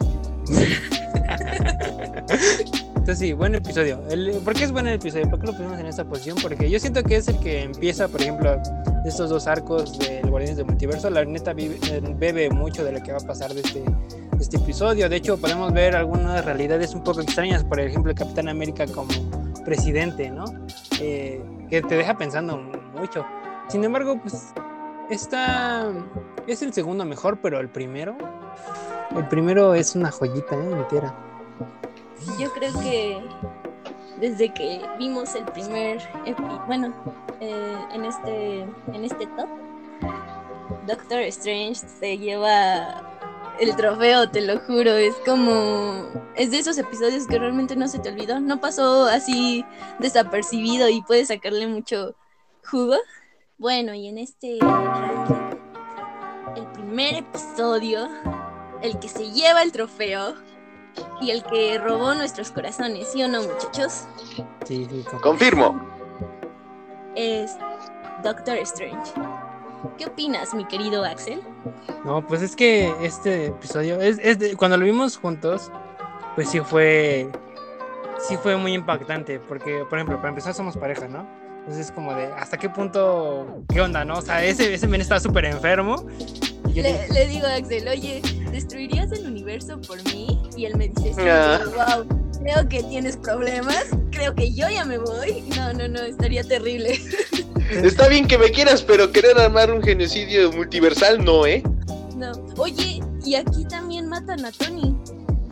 Entonces 2.96 3.18
sí, 3.18 3.32
buen 3.32 3.54
episodio. 3.54 4.00
El- 4.10 4.32
¿Por 4.44 4.54
qué 4.54 4.64
es 4.64 4.72
buen 4.72 4.86
el 4.86 4.94
episodio? 4.94 5.28
¿Por 5.28 5.40
qué 5.40 5.46
lo 5.46 5.52
pusimos 5.52 5.78
en 5.80 5.86
esta 5.86 6.04
posición? 6.04 6.36
Porque 6.40 6.70
yo 6.70 6.78
siento 6.78 7.02
que 7.02 7.16
es 7.16 7.26
el 7.28 7.38
que 7.40 7.62
empieza, 7.62 8.06
por 8.08 8.20
ejemplo, 8.22 8.60
estos 9.04 9.30
dos 9.30 9.46
arcos 9.46 9.98
del 9.98 10.28
Guardianes 10.30 10.56
del 10.58 10.66
Multiverso. 10.66 11.10
La 11.10 11.24
neta 11.24 11.52
vive- 11.52 11.78
eh, 11.90 12.00
bebe 12.16 12.50
mucho 12.50 12.84
de 12.84 12.92
lo 12.92 13.02
que 13.02 13.10
va 13.12 13.18
a 13.18 13.26
pasar 13.26 13.52
de 13.54 13.60
este, 13.62 13.82
este 14.42 14.56
episodio. 14.56 15.08
De 15.08 15.16
hecho, 15.16 15.38
podemos 15.38 15.72
ver 15.72 15.94
algunas 15.94 16.44
realidades 16.44 16.94
un 16.94 17.04
poco 17.04 17.20
extrañas. 17.20 17.62
Por 17.62 17.78
ejemplo, 17.78 18.12
Capitán 18.12 18.48
América 18.48 18.86
como 18.88 19.08
presidente, 19.64 20.30
¿no? 20.30 20.44
Eh, 21.00 21.40
que 21.70 21.80
te 21.80 21.96
deja 21.96 22.18
pensando 22.18 22.56
mucho. 22.56 23.24
Sin 23.68 23.84
embargo, 23.84 24.18
pues 24.20 24.52
esta 25.10 25.92
es 26.48 26.60
el 26.60 26.72
segundo 26.72 27.04
mejor, 27.04 27.38
pero 27.40 27.60
el 27.60 27.68
primero, 27.68 28.16
el 29.16 29.28
primero 29.28 29.74
es 29.74 29.94
una 29.94 30.10
joyita, 30.10 30.56
¿eh? 30.56 30.72
Entera. 30.72 31.14
Yo 32.38 32.52
creo 32.52 32.72
que 32.80 33.22
desde 34.20 34.52
que 34.52 34.82
vimos 34.98 35.36
el 35.36 35.44
primer 35.44 36.00
bueno, 36.66 36.92
eh, 37.40 37.76
en 37.94 38.04
este 38.04 38.60
en 38.92 39.04
este 39.04 39.26
top, 39.36 39.48
Doctor 40.86 41.20
Strange 41.20 41.76
se 41.76 42.18
lleva 42.18 43.11
el 43.60 43.76
trofeo, 43.76 44.28
te 44.30 44.40
lo 44.40 44.58
juro, 44.60 44.92
es 44.92 45.14
como 45.24 46.08
es 46.36 46.50
de 46.50 46.58
esos 46.58 46.78
episodios 46.78 47.26
que 47.26 47.38
realmente 47.38 47.76
no 47.76 47.88
se 47.88 47.98
te 47.98 48.10
olvidó, 48.10 48.40
no 48.40 48.60
pasó 48.60 49.04
así 49.04 49.64
desapercibido 49.98 50.88
y 50.88 51.02
puedes 51.02 51.28
sacarle 51.28 51.66
mucho 51.66 52.14
jugo. 52.64 52.96
Bueno, 53.58 53.94
y 53.94 54.08
en 54.08 54.18
este 54.18 54.58
ranking, 54.60 55.56
el 56.56 56.66
primer 56.72 57.14
episodio, 57.16 58.08
el 58.82 58.98
que 58.98 59.08
se 59.08 59.30
lleva 59.30 59.62
el 59.62 59.72
trofeo 59.72 60.34
y 61.20 61.30
el 61.30 61.42
que 61.44 61.78
robó 61.78 62.14
nuestros 62.14 62.50
corazones, 62.50 63.08
¿sí 63.12 63.22
o 63.22 63.28
no, 63.28 63.42
muchachos? 63.42 64.06
Sí, 64.64 64.86
sí, 64.90 65.04
Confirmo. 65.22 65.80
Es 67.14 67.56
Doctor 68.22 68.56
Strange. 68.58 69.12
¿Qué 69.98 70.06
opinas, 70.06 70.54
mi 70.54 70.64
querido 70.66 71.04
Axel? 71.04 71.42
No, 72.04 72.26
pues 72.26 72.42
es 72.42 72.54
que 72.56 72.92
este 73.02 73.46
episodio, 73.46 74.00
es, 74.00 74.18
es 74.22 74.38
de- 74.38 74.56
cuando 74.56 74.76
lo 74.76 74.84
vimos 74.84 75.16
juntos, 75.16 75.70
pues 76.34 76.48
sí 76.48 76.60
fue, 76.60 77.28
sí 78.18 78.36
fue 78.36 78.56
muy 78.56 78.74
impactante, 78.74 79.38
porque, 79.40 79.84
por 79.88 79.98
ejemplo, 79.98 80.16
para 80.16 80.30
empezar 80.30 80.54
somos 80.54 80.76
pareja, 80.76 81.08
¿no? 81.08 81.26
Entonces 81.60 81.86
es 81.86 81.92
como 81.92 82.12
de, 82.14 82.24
¿hasta 82.26 82.56
qué 82.58 82.68
punto, 82.68 83.64
qué 83.68 83.80
onda, 83.80 84.04
no? 84.04 84.18
O 84.18 84.22
sea, 84.22 84.44
ese, 84.44 84.74
ese 84.74 84.88
men 84.88 85.00
está 85.00 85.20
súper 85.20 85.44
enfermo. 85.44 86.04
Le, 86.74 86.82
digo, 86.82 86.98
le 87.12 87.26
digo 87.28 87.46
a 87.46 87.54
Axel, 87.56 87.86
oye, 87.88 88.22
¿destruirías 88.50 89.12
el 89.12 89.26
universo 89.26 89.80
por 89.80 90.02
mí? 90.04 90.40
Y 90.56 90.64
él 90.64 90.76
me 90.76 90.88
dice, 90.88 91.12
sí, 91.14 91.20
Ah. 91.28 91.60
wow, 91.98 92.06
creo 92.42 92.68
que 92.68 92.82
tienes 92.84 93.16
problemas, 93.16 93.86
creo 94.10 94.34
que 94.34 94.52
yo 94.52 94.68
ya 94.68 94.84
me 94.84 94.98
voy. 94.98 95.42
No, 95.56 95.72
no, 95.72 95.88
no, 95.88 96.00
estaría 96.00 96.42
terrible. 96.44 96.98
Está 97.70 98.08
bien 98.08 98.26
que 98.26 98.36
me 98.38 98.50
quieras, 98.50 98.82
pero 98.82 99.10
querer 99.12 99.38
armar 99.38 99.72
un 99.72 99.82
genocidio 99.82 100.52
multiversal 100.52 101.24
no, 101.24 101.46
¿eh? 101.46 101.62
No. 102.16 102.32
Oye, 102.58 103.00
y 103.24 103.34
aquí 103.34 103.64
también 103.64 104.08
matan 104.08 104.44
a 104.44 104.52
Tony. 104.52 104.94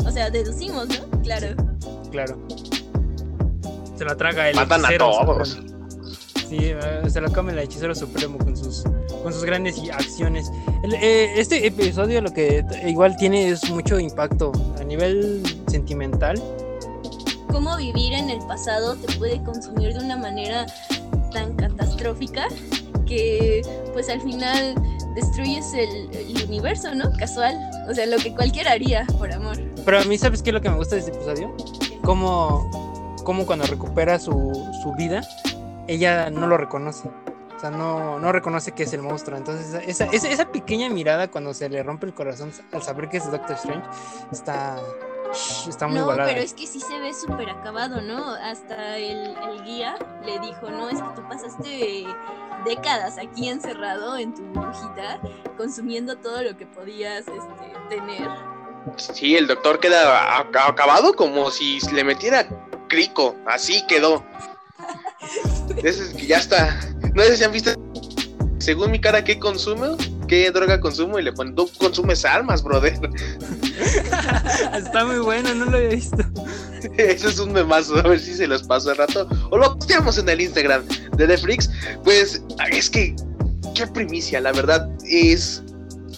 O 0.05 0.11
sea, 0.11 0.29
deducimos, 0.31 0.89
¿no? 0.89 1.21
Claro. 1.23 1.49
claro. 2.11 2.39
Se 3.97 4.05
lo 4.05 4.17
traga 4.17 4.49
el 4.49 4.57
Matan 4.57 4.85
a 4.85 4.97
todos. 4.99 5.59
Sí, 6.49 6.57
eh, 6.61 6.79
se 7.09 7.21
lo 7.21 7.31
come 7.33 7.53
el 7.53 7.61
hechicero 7.61 7.95
supremo 7.95 8.37
con 8.39 8.57
sus, 8.57 8.83
con 9.23 9.33
sus 9.33 9.45
grandes 9.45 9.77
acciones. 9.93 10.51
El- 10.83 10.95
eh, 10.95 11.39
este 11.39 11.65
episodio 11.67 12.21
lo 12.23 12.33
que 12.33 12.65
igual 12.87 13.17
tiene 13.17 13.51
es 13.51 13.71
mucho 13.71 14.01
impacto 14.01 14.51
a 14.81 14.85
nivel 14.85 15.43
sentimental. 15.69 16.43
Cómo 17.53 17.77
vivir 17.77 18.13
en 18.13 18.31
el 18.31 18.39
pasado 18.47 18.97
te 18.97 19.17
puede 19.19 19.43
consumir 19.43 19.95
de 19.95 20.05
una 20.05 20.17
manera 20.17 20.67
tan 21.33 21.55
catastrófica 21.57 22.49
que 23.07 23.63
pues 23.93 24.09
al 24.09 24.21
final 24.21 24.75
destruyes 25.15 25.73
el, 25.75 26.09
universo, 26.47 26.95
¿no? 26.95 27.13
Casual. 27.19 27.57
O 27.89 27.95
sea, 27.95 28.07
lo 28.07 28.19
que 28.19 28.35
cualquiera 28.35 28.73
haría 28.73 29.07
por 29.19 29.33
amor. 29.33 29.57
Pero 29.85 30.01
a 30.01 30.05
mí, 30.05 30.19
¿sabes 30.19 30.43
qué 30.43 30.51
es 30.51 30.55
lo 30.55 30.61
que 30.61 30.71
me 30.71 30.77
gusta 30.77 30.97
de 30.97 31.01
este 31.01 31.13
episodio? 31.13 31.55
Cómo, 32.03 32.71
cómo 33.25 33.47
cuando 33.47 33.67
recupera 33.67 34.19
su, 34.19 34.33
su 34.83 34.93
vida, 34.95 35.23
ella 35.87 36.31
no 36.31 36.47
lo 36.47 36.57
reconoce. 36.57 37.09
O 37.57 37.61
sea, 37.61 37.71
no, 37.71 38.19
no 38.19 38.33
reconoce 38.33 38.73
que 38.73 38.85
es 38.85 38.93
el 38.93 39.03
monstruo. 39.03 39.37
Entonces, 39.37 39.83
esa, 39.87 40.07
esa, 40.07 40.29
esa 40.29 40.51
pequeña 40.51 40.89
mirada 40.89 41.31
cuando 41.31 41.53
se 41.53 41.69
le 41.69 41.83
rompe 41.83 42.07
el 42.07 42.15
corazón 42.15 42.53
al 42.73 42.83
saber 42.83 43.09
que 43.09 43.19
es 43.19 43.31
Doctor 43.31 43.57
Strange 43.57 43.87
está, 44.33 44.81
está 45.69 45.87
muy 45.87 45.99
no, 45.99 46.09
pero 46.09 46.41
es 46.41 46.55
que 46.55 46.67
sí 46.67 46.81
se 46.81 46.99
ve 46.99 47.13
súper 47.15 47.51
acabado, 47.51 48.01
¿no? 48.01 48.35
Hasta 48.35 48.97
el, 48.97 49.37
el 49.37 49.65
guía 49.65 49.97
le 50.25 50.39
dijo, 50.41 50.71
no, 50.71 50.89
es 50.89 51.01
que 51.01 51.09
tú 51.15 51.29
pasaste 51.29 52.07
décadas 52.65 53.19
aquí 53.19 53.49
encerrado 53.49 54.17
en 54.17 54.35
tu 54.35 54.43
burbujita, 54.43 55.21
consumiendo 55.57 56.17
todo 56.17 56.43
lo 56.43 56.57
que 56.57 56.67
podías 56.67 57.21
este, 57.21 57.73
tener. 57.89 58.29
Sí, 58.97 59.37
el 59.37 59.47
doctor 59.47 59.79
queda 59.81 60.39
acabado 60.39 61.15
como 61.15 61.51
si 61.51 61.79
le 61.93 62.05
metiera 62.05 62.47
crico. 62.89 63.37
Así 63.47 63.85
quedó. 63.87 64.25
Es 65.85 66.17
ya 66.27 66.39
está. 66.39 66.81
No 67.15 67.23
sé 67.23 67.37
si 67.37 67.45
han 67.45 67.53
visto. 67.53 67.71
Según 68.59 68.91
mi 68.91 69.01
cara, 69.01 69.23
¿qué 69.23 69.39
consumo? 69.39 69.97
¿Qué 70.31 70.49
droga 70.53 70.79
consumo? 70.79 71.19
Y 71.19 71.25
le 71.25 71.33
ponen, 71.33 71.57
tú 71.57 71.69
consumes 71.77 72.25
armas, 72.25 72.63
brother. 72.63 72.95
Está 74.77 75.05
muy 75.05 75.19
bueno, 75.19 75.53
no 75.57 75.65
lo 75.65 75.77
había 75.77 75.89
visto. 75.89 76.19
Eso 76.97 77.31
es 77.31 77.41
un 77.41 77.53
memazo, 77.53 77.99
a 77.99 78.03
ver 78.03 78.21
si 78.21 78.35
se 78.35 78.47
los 78.47 78.63
paso 78.63 78.91
al 78.91 78.99
rato. 78.99 79.29
O 79.51 79.59
lo 79.59 79.77
posteamos 79.77 80.19
en 80.19 80.29
el 80.29 80.41
Instagram 80.41 80.87
de 81.17 81.27
The 81.27 81.37
Freaks. 81.37 81.69
Pues 82.05 82.45
es 82.71 82.89
que, 82.89 83.17
qué 83.75 83.89
primicia, 83.89 84.41
la 84.41 84.53
verdad 84.53 84.89
es 85.05 85.65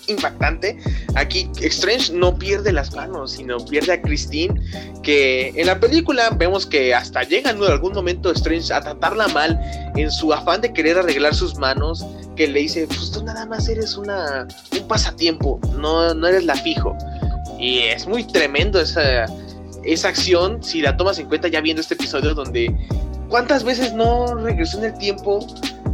impactante. 0.09 0.78
Aquí 1.14 1.48
Strange 1.61 2.12
no 2.12 2.38
pierde 2.38 2.72
las 2.72 2.94
manos, 2.94 3.32
sino 3.32 3.64
pierde 3.64 3.92
a 3.92 4.03
Christine, 4.03 4.61
que 5.03 5.48
en 5.57 5.66
la 5.66 5.78
película 5.78 6.30
vemos 6.30 6.66
que 6.66 6.94
hasta 6.94 7.22
llega 7.22 7.50
en 7.50 7.62
algún 7.62 7.92
momento 7.92 8.32
Strange 8.32 8.72
a 8.72 8.80
tratarla 8.80 9.28
mal 9.28 9.61
en 9.96 10.11
su 10.11 10.32
afán 10.32 10.61
de 10.61 10.72
querer 10.72 10.98
arreglar 10.98 11.34
sus 11.34 11.57
manos, 11.57 12.05
que 12.36 12.48
le 12.48 12.61
dice, 12.61 12.86
pues 12.86 13.11
tú 13.11 13.22
nada 13.22 13.46
más 13.46 13.68
eres 13.68 13.96
una, 13.96 14.46
un 14.72 14.88
pasatiempo, 14.88 15.61
no, 15.76 16.14
no 16.14 16.26
eres 16.26 16.44
la 16.44 16.57
fijo. 16.57 16.96
Y 17.59 17.80
es 17.80 18.07
muy 18.07 18.24
tremendo 18.24 18.80
esa, 18.80 19.26
esa 19.84 20.09
acción 20.09 20.62
si 20.62 20.80
la 20.80 20.96
tomas 20.96 21.18
en 21.18 21.28
cuenta 21.28 21.48
ya 21.48 21.61
viendo 21.61 21.80
este 21.80 21.94
episodio 21.94 22.34
donde 22.34 22.74
cuántas 23.33 23.64
veces 23.64 23.95
no 23.95 24.35
regresó 24.35 24.76
en 24.76 24.85
el 24.85 24.99
tiempo 24.99 25.47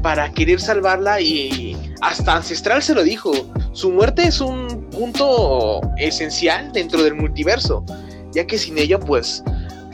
para 0.03 0.29
querer 0.33 0.61
salvarla 0.61 1.21
y 1.21 1.77
hasta 2.01 2.35
Ancestral 2.35 2.83
se 2.83 2.97
lo 2.97 3.05
dijo, 3.05 3.31
su 3.71 3.93
muerte 3.93 4.25
es 4.25 4.41
un 4.41 4.91
punto 4.91 5.81
esencial 5.99 6.73
dentro 6.73 7.01
del 7.01 7.15
multiverso, 7.15 7.85
ya 8.33 8.45
que 8.45 8.59
sin 8.59 8.77
ella 8.77 8.99
pues 8.99 9.45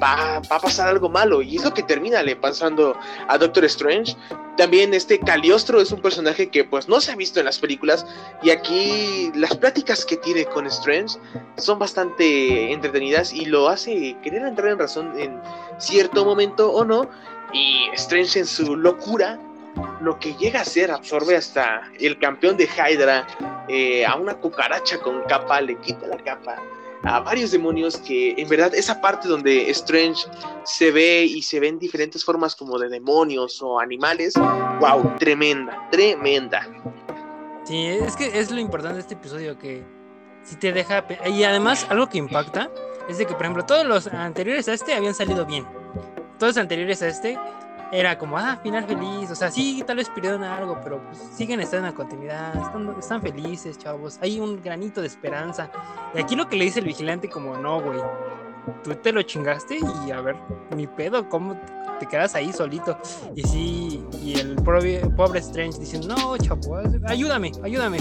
va, 0.02 0.36
a 0.36 0.58
pasar 0.58 0.88
algo 0.88 1.10
malo 1.10 1.42
y 1.42 1.56
es 1.56 1.64
lo 1.64 1.74
que 1.74 1.82
termina 1.82 2.22
le 2.22 2.34
pasando 2.34 2.96
a 3.28 3.36
Doctor 3.36 3.66
Strange. 3.66 4.16
También 4.56 4.94
este 4.94 5.18
Caliostro 5.18 5.82
es 5.82 5.92
un 5.92 6.00
personaje 6.00 6.48
que 6.48 6.64
pues 6.64 6.88
no 6.88 7.00
se 7.00 7.12
ha 7.12 7.16
visto 7.16 7.40
en 7.40 7.46
las 7.46 7.58
películas 7.58 8.06
y 8.42 8.50
aquí 8.50 9.30
las 9.34 9.54
pláticas 9.54 10.04
que 10.06 10.16
tiene 10.16 10.46
con 10.46 10.66
Strange 10.66 11.18
son 11.56 11.78
bastante 11.78 12.72
entretenidas 12.72 13.34
y 13.34 13.44
lo 13.46 13.68
hace 13.68 14.16
querer 14.22 14.46
entrar 14.46 14.68
en 14.68 14.78
razón 14.78 15.12
en 15.18 15.40
cierto 15.78 16.24
momento 16.24 16.72
o 16.72 16.84
no. 16.84 17.08
Y 17.52 17.88
Strange 17.92 18.40
en 18.40 18.46
su 18.46 18.76
locura, 18.76 19.38
lo 20.00 20.18
que 20.18 20.34
llega 20.34 20.60
a 20.60 20.64
ser, 20.64 20.90
absorbe 20.90 21.36
hasta 21.36 21.90
el 21.98 22.18
campeón 22.18 22.56
de 22.56 22.64
Hydra, 22.64 23.26
eh, 23.68 24.04
a 24.04 24.16
una 24.16 24.34
cucaracha 24.34 24.98
con 24.98 25.22
capa, 25.22 25.60
le 25.60 25.76
quita 25.76 26.06
la 26.06 26.16
capa 26.18 26.56
a 27.04 27.20
varios 27.20 27.50
demonios 27.50 27.98
que 27.98 28.34
en 28.36 28.48
verdad 28.48 28.74
esa 28.74 29.00
parte 29.00 29.28
donde 29.28 29.70
Strange 29.70 30.24
se 30.64 30.90
ve 30.90 31.24
y 31.24 31.42
se 31.42 31.60
ven 31.60 31.78
diferentes 31.78 32.24
formas 32.24 32.56
como 32.56 32.78
de 32.78 32.88
demonios 32.88 33.60
o 33.62 33.78
animales, 33.78 34.34
wow, 34.80 35.14
tremenda, 35.18 35.86
tremenda. 35.90 36.66
Sí, 37.64 37.86
es 37.86 38.16
que 38.16 38.38
es 38.38 38.50
lo 38.50 38.58
importante 38.58 38.94
de 38.94 39.00
este 39.00 39.14
episodio, 39.14 39.58
que 39.58 39.84
sí 40.42 40.56
te 40.56 40.72
deja... 40.72 41.04
Y 41.26 41.44
además, 41.44 41.86
algo 41.90 42.08
que 42.08 42.18
impacta 42.18 42.70
es 43.08 43.18
de 43.18 43.26
que, 43.26 43.34
por 43.34 43.42
ejemplo, 43.42 43.64
todos 43.64 43.86
los 43.86 44.06
anteriores 44.06 44.68
a 44.68 44.74
este 44.74 44.94
habían 44.94 45.14
salido 45.14 45.44
bien. 45.44 45.66
Todos 46.38 46.56
anteriores 46.56 47.02
a 47.02 47.08
este 47.08 47.38
era 47.92 48.18
como, 48.18 48.36
ah, 48.36 48.58
final 48.62 48.84
feliz. 48.84 49.30
O 49.30 49.34
sea, 49.34 49.50
sí, 49.50 49.82
tal 49.86 49.98
vez 49.98 50.08
perdieron 50.08 50.42
algo, 50.42 50.80
pero 50.82 51.02
pues, 51.04 51.18
siguen 51.36 51.60
estando 51.60 51.86
en 51.86 51.92
la 51.92 51.96
continuidad. 51.96 52.56
Están, 52.56 52.94
están 52.98 53.22
felices, 53.22 53.78
chavos. 53.78 54.18
Hay 54.20 54.40
un 54.40 54.60
granito 54.62 55.00
de 55.00 55.06
esperanza. 55.06 55.70
Y 56.14 56.20
aquí 56.20 56.34
lo 56.34 56.48
que 56.48 56.56
le 56.56 56.64
dice 56.64 56.80
el 56.80 56.86
vigilante, 56.86 57.28
como, 57.28 57.56
no, 57.56 57.80
güey. 57.80 58.00
Tú 58.82 58.94
te 58.94 59.12
lo 59.12 59.22
chingaste 59.22 59.78
y 60.06 60.10
a 60.10 60.22
ver, 60.22 60.36
mi 60.74 60.86
pedo, 60.86 61.28
¿cómo 61.28 61.54
te 62.00 62.06
quedas 62.06 62.34
ahí 62.34 62.50
solito? 62.50 62.98
Y 63.34 63.42
sí, 63.42 64.04
y 64.22 64.38
el 64.38 64.56
pobre, 64.56 65.00
pobre 65.16 65.40
Strange 65.40 65.78
diciendo, 65.78 66.08
no, 66.16 66.36
chavo, 66.38 66.78
ayúdame, 67.06 67.52
ayúdame. 67.62 67.98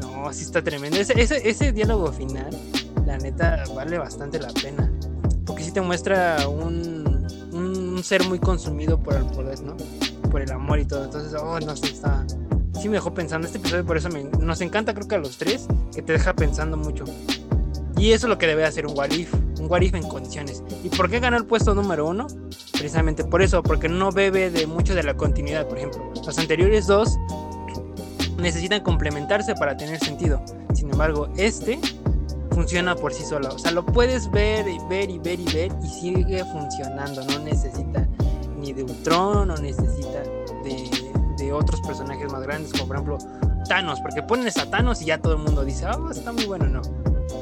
No, 0.00 0.32
sí 0.32 0.44
está 0.44 0.62
tremendo. 0.64 0.96
Ese, 0.98 1.20
ese, 1.20 1.46
ese 1.46 1.72
diálogo 1.72 2.10
final, 2.10 2.50
la 3.04 3.18
neta, 3.18 3.64
vale 3.74 3.98
bastante 3.98 4.40
la 4.40 4.48
pena. 4.48 4.90
Porque 5.44 5.62
sí 5.62 5.72
te 5.72 5.82
muestra 5.82 6.48
un, 6.48 7.05
un, 7.96 8.04
ser 8.04 8.26
muy 8.28 8.38
consumido 8.38 9.02
por 9.02 9.14
el 9.14 9.24
poder, 9.26 9.60
¿no? 9.62 9.76
Por 10.30 10.42
el 10.42 10.52
amor 10.52 10.78
y 10.78 10.84
todo. 10.84 11.04
Entonces, 11.04 11.34
oh, 11.40 11.58
no 11.60 11.76
sé, 11.76 11.86
está... 11.86 12.24
Sí 12.80 12.88
me 12.88 12.96
dejó 12.96 13.14
pensando 13.14 13.46
este 13.46 13.58
episodio, 13.58 13.86
por 13.86 13.96
eso 13.96 14.10
me- 14.10 14.24
nos 14.24 14.60
encanta, 14.60 14.92
creo 14.92 15.08
que 15.08 15.14
a 15.14 15.18
los 15.18 15.38
tres, 15.38 15.66
que 15.94 16.02
te 16.02 16.12
deja 16.12 16.34
pensando 16.34 16.76
mucho. 16.76 17.04
Y 17.96 18.12
eso 18.12 18.26
es 18.26 18.28
lo 18.28 18.36
que 18.36 18.46
debe 18.46 18.64
hacer 18.66 18.86
un 18.86 18.96
What 18.96 19.10
If, 19.12 19.32
un 19.58 19.70
What 19.70 19.80
If 19.80 19.94
en 19.94 20.06
condiciones. 20.06 20.62
¿Y 20.84 20.90
por 20.90 21.08
qué 21.10 21.18
ganó 21.18 21.38
el 21.38 21.46
puesto 21.46 21.74
número 21.74 22.06
uno? 22.06 22.26
Precisamente 22.72 23.24
por 23.24 23.40
eso, 23.40 23.62
porque 23.62 23.88
no 23.88 24.12
bebe 24.12 24.50
de 24.50 24.66
mucho 24.66 24.94
de 24.94 25.02
la 25.02 25.16
continuidad, 25.16 25.66
por 25.66 25.78
ejemplo. 25.78 26.12
Los 26.24 26.38
anteriores 26.38 26.86
dos 26.86 27.16
necesitan 28.38 28.82
complementarse 28.82 29.54
para 29.54 29.74
tener 29.78 29.98
sentido. 29.98 30.44
Sin 30.74 30.90
embargo, 30.90 31.28
este 31.38 31.80
funciona 32.56 32.96
por 32.96 33.12
sí 33.12 33.22
solo. 33.22 33.54
O 33.54 33.58
sea, 33.58 33.70
lo 33.70 33.84
puedes 33.84 34.30
ver 34.30 34.66
y 34.66 34.78
ver 34.88 35.10
y 35.10 35.18
ver 35.18 35.38
y 35.38 35.44
ver 35.44 35.70
y 35.82 35.88
sigue 35.88 36.42
funcionando. 36.42 37.22
No 37.24 37.38
necesita 37.40 38.08
ni 38.56 38.72
de 38.72 38.82
Ultron, 38.82 39.48
no 39.48 39.56
necesita 39.58 40.22
de, 40.64 40.90
de 41.36 41.52
otros 41.52 41.82
personajes 41.82 42.32
más 42.32 42.42
grandes, 42.44 42.72
como 42.72 42.86
por 42.86 42.96
ejemplo 42.96 43.18
Thanos, 43.68 44.00
porque 44.00 44.22
pones 44.22 44.56
a 44.56 44.70
Thanos 44.70 45.02
y 45.02 45.04
ya 45.04 45.18
todo 45.18 45.34
el 45.34 45.40
mundo 45.40 45.66
dice, 45.66 45.84
ah, 45.84 45.98
está 46.10 46.32
muy 46.32 46.46
bueno, 46.46 46.66
no. 46.66 46.80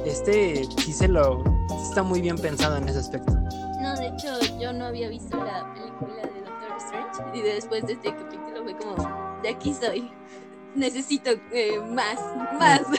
Este 0.05 0.65
sí 0.79 0.93
se 0.93 1.07
lo 1.07 1.45
está 1.89 2.03
muy 2.03 2.21
bien 2.21 2.37
pensado 2.37 2.77
en 2.77 2.89
ese 2.89 2.99
aspecto. 2.99 3.33
No, 3.81 3.95
de 3.95 4.09
hecho, 4.09 4.37
yo 4.61 4.73
no 4.73 4.87
había 4.87 5.09
visto 5.09 5.37
la 5.37 5.73
película 5.75 6.23
de 6.23 6.41
Doctor 6.41 6.77
Strange 6.79 7.39
y 7.39 7.43
después 7.43 7.87
de 7.87 7.93
este 7.93 8.13
capítulo 8.13 8.65
fue 8.65 8.77
como, 8.79 9.39
de 9.45 9.49
aquí 9.51 9.73
soy. 9.75 10.11
Necesito 10.75 11.31
eh, 11.53 11.79
más, 11.79 12.19
más. 12.59 12.83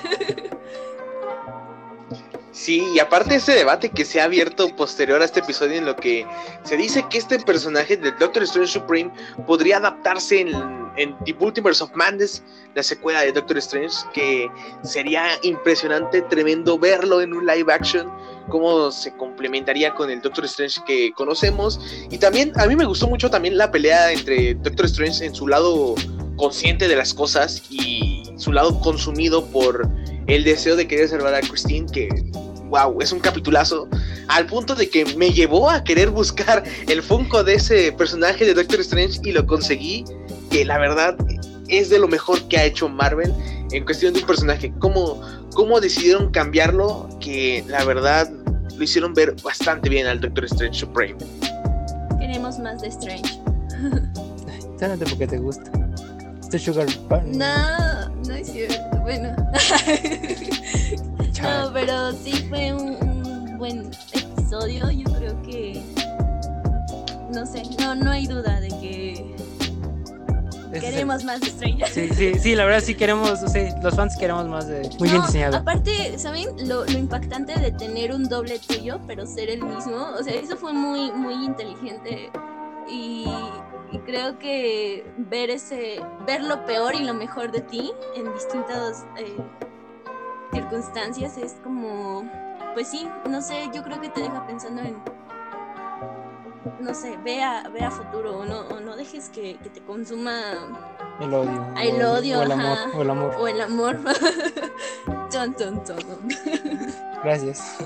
Sí, 2.55 2.87
y 2.95 2.99
aparte 2.99 3.35
ese 3.35 3.51
debate 3.51 3.89
que 3.89 4.05
se 4.05 4.21
ha 4.21 4.23
abierto 4.23 4.73
posterior 4.77 5.21
a 5.21 5.25
este 5.25 5.41
episodio 5.41 5.73
en 5.73 5.85
lo 5.85 5.93
que 5.97 6.25
se 6.63 6.77
dice 6.77 7.05
que 7.09 7.17
este 7.17 7.37
personaje 7.39 7.97
del 7.97 8.17
Doctor 8.17 8.43
Strange 8.43 8.71
Supreme 8.71 9.11
podría 9.45 9.75
adaptarse 9.75 10.39
en, 10.39 10.55
en 10.95 11.17
The 11.25 11.33
Multiverse 11.33 11.83
of 11.83 11.91
Madness, 11.95 12.41
la 12.73 12.81
secuela 12.81 13.23
de 13.23 13.33
Doctor 13.33 13.57
Strange, 13.57 13.97
que 14.13 14.49
sería 14.83 15.31
impresionante, 15.43 16.21
tremendo 16.21 16.79
verlo 16.79 17.19
en 17.19 17.33
un 17.33 17.45
live 17.45 17.73
action, 17.73 18.09
cómo 18.47 18.89
se 18.89 19.13
complementaría 19.17 19.93
con 19.93 20.09
el 20.09 20.21
Doctor 20.21 20.45
Strange 20.45 20.79
que 20.87 21.11
conocemos. 21.11 21.81
Y 22.09 22.19
también 22.19 22.53
a 22.55 22.67
mí 22.67 22.77
me 22.77 22.85
gustó 22.85 23.09
mucho 23.09 23.29
también 23.29 23.57
la 23.57 23.69
pelea 23.69 24.13
entre 24.13 24.53
Doctor 24.53 24.85
Strange 24.85 25.25
en 25.25 25.35
su 25.35 25.49
lado 25.49 25.95
consciente 26.37 26.87
de 26.87 26.95
las 26.95 27.13
cosas 27.13 27.63
y 27.69 28.23
su 28.37 28.53
lado 28.53 28.79
consumido 28.79 29.45
por 29.45 29.89
el 30.27 30.43
deseo 30.43 30.75
de 30.75 30.87
querer 30.87 31.07
salvar 31.07 31.35
a 31.35 31.41
Christine, 31.41 31.85
que 31.91 32.09
wow, 32.69 33.01
es 33.01 33.11
un 33.11 33.19
capitulazo, 33.19 33.87
al 34.27 34.45
punto 34.45 34.75
de 34.75 34.89
que 34.89 35.05
me 35.15 35.31
llevó 35.31 35.69
a 35.69 35.83
querer 35.83 36.09
buscar 36.09 36.63
el 36.87 37.01
Funko 37.01 37.43
de 37.43 37.55
ese 37.55 37.91
personaje 37.91 38.45
de 38.45 38.53
Doctor 38.53 38.79
Strange 38.81 39.19
y 39.23 39.31
lo 39.31 39.45
conseguí, 39.45 40.05
que 40.49 40.65
la 40.65 40.77
verdad 40.77 41.15
es 41.67 41.89
de 41.89 41.99
lo 41.99 42.07
mejor 42.07 42.47
que 42.47 42.57
ha 42.57 42.65
hecho 42.65 42.89
Marvel 42.89 43.33
en 43.71 43.85
cuestión 43.85 44.13
de 44.13 44.19
un 44.19 44.27
personaje. 44.27 44.73
¿Cómo, 44.79 45.21
cómo 45.53 45.79
decidieron 45.79 46.31
cambiarlo? 46.31 47.09
Que 47.19 47.63
la 47.67 47.83
verdad 47.83 48.29
lo 48.75 48.83
hicieron 48.83 49.13
ver 49.13 49.35
bastante 49.43 49.89
bien 49.89 50.07
al 50.07 50.19
Doctor 50.19 50.45
Strange 50.45 50.79
Supreme. 50.79 51.17
Queremos 52.19 52.59
más 52.59 52.81
de 52.81 52.87
Strange. 52.89 53.39
Sánate 54.79 55.05
porque 55.05 55.27
te 55.27 55.37
gusta. 55.37 55.71
Este 56.41 56.59
Sugar 56.59 56.87
No, 57.25 58.09
no 58.27 58.33
es 58.35 58.51
cierto. 58.51 58.97
Bueno. 59.01 59.35
no, 61.45 61.73
pero 61.73 62.11
sí 62.11 62.45
fue 62.49 62.73
un, 62.73 62.95
un 63.03 63.57
buen 63.57 63.91
episodio. 64.13 64.89
Yo 64.91 65.03
creo 65.13 65.41
que. 65.43 65.81
No 67.33 67.45
sé, 67.45 67.63
no, 67.79 67.95
no 67.95 68.11
hay 68.11 68.27
duda 68.27 68.59
de 68.59 68.69
que 68.69 69.35
queremos 70.79 71.23
más 71.23 71.41
de 71.41 71.47
Strange. 71.47 71.85
Sí, 71.87 72.09
sí, 72.13 72.33
sí, 72.39 72.55
la 72.55 72.65
verdad 72.65 72.81
sí 72.81 72.95
queremos, 72.95 73.39
sea, 73.39 73.79
los 73.81 73.95
fans 73.95 74.15
queremos 74.17 74.45
más 74.47 74.67
de... 74.67 74.81
Muy 74.99 75.09
bien 75.09 75.21
No, 75.21 75.25
diseñado. 75.25 75.57
Aparte, 75.57 76.17
¿saben? 76.17 76.47
Lo, 76.67 76.85
lo 76.85 76.97
impactante 76.97 77.57
de 77.59 77.71
tener 77.71 78.13
un 78.13 78.27
doble 78.27 78.59
tuyo, 78.59 78.99
pero 79.07 79.25
ser 79.25 79.49
el 79.49 79.63
mismo. 79.63 80.09
O 80.19 80.23
sea, 80.23 80.33
eso 80.33 80.57
fue 80.57 80.73
muy, 80.73 81.11
muy 81.11 81.45
inteligente. 81.45 82.29
Y, 82.89 83.25
y 83.91 83.97
creo 83.99 84.37
que 84.37 85.05
ver 85.17 85.49
ese, 85.49 86.01
ver 86.27 86.43
lo 86.43 86.65
peor 86.65 86.95
y 86.95 87.03
lo 87.03 87.13
mejor 87.13 87.51
de 87.51 87.61
ti 87.61 87.91
en 88.15 88.31
distintas 88.33 89.05
eh, 89.17 89.37
circunstancias 90.55 91.37
es 91.37 91.55
como, 91.63 92.23
pues 92.73 92.87
sí, 92.89 93.07
no 93.29 93.41
sé, 93.41 93.69
yo 93.73 93.83
creo 93.83 93.99
que 94.01 94.09
te 94.09 94.21
deja 94.21 94.45
pensando 94.47 94.81
en, 94.81 94.97
no 96.79 96.93
sé, 96.93 97.17
ve 97.23 97.43
a, 97.43 97.67
ve 97.69 97.83
a 97.83 97.91
futuro 97.91 98.39
o 98.39 98.45
no, 98.45 98.61
o 98.61 98.79
no 98.79 98.95
dejes 98.95 99.29
que, 99.29 99.57
que 99.57 99.69
te 99.69 99.81
consuma 99.81 100.53
El 101.19 101.33
odio. 101.33 101.73
el 101.81 102.01
o- 102.03 102.13
odio, 102.13 102.39
O 102.39 102.43
el 102.43 102.51
amor. 102.51 102.77
O 102.95 103.01
el 103.01 103.09
amor. 103.09 103.35
o 103.39 103.47
el 103.47 103.61
amor. 103.61 103.97
Ton, 105.31 105.53
ton, 105.55 105.83
ton. 105.83 105.97
Gracias. 107.23 107.77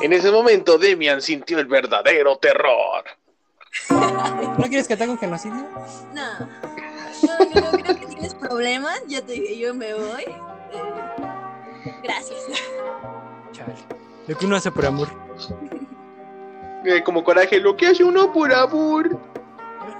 En 0.00 0.12
ese 0.12 0.30
momento 0.30 0.78
Demian 0.78 1.20
sintió 1.22 1.58
el 1.58 1.66
verdadero 1.66 2.36
terror. 2.38 3.04
¿No 3.90 4.64
quieres 4.68 4.86
que 4.86 4.96
te 4.96 5.02
haga 5.04 5.12
un 5.12 5.18
genocidio? 5.18 5.66
No, 6.14 6.38
no, 7.22 7.60
no, 7.60 7.70
creo 7.72 7.96
que 7.98 8.06
tienes 8.06 8.34
problemas. 8.34 9.00
Ya 9.08 9.20
te 9.22 9.32
dije, 9.32 9.58
yo 9.58 9.74
me 9.74 9.94
voy. 9.94 10.22
Eh, 10.22 10.82
gracias. 12.02 12.40
Chale. 13.52 13.74
Lo 14.26 14.36
que 14.36 14.46
uno 14.46 14.56
hace 14.56 14.70
por 14.70 14.86
amor. 14.86 15.08
Eh, 16.84 17.02
como 17.04 17.24
coraje, 17.24 17.60
lo 17.60 17.76
que 17.76 17.88
hace 17.88 18.04
uno 18.04 18.32
por 18.32 18.52
amor. 18.52 19.18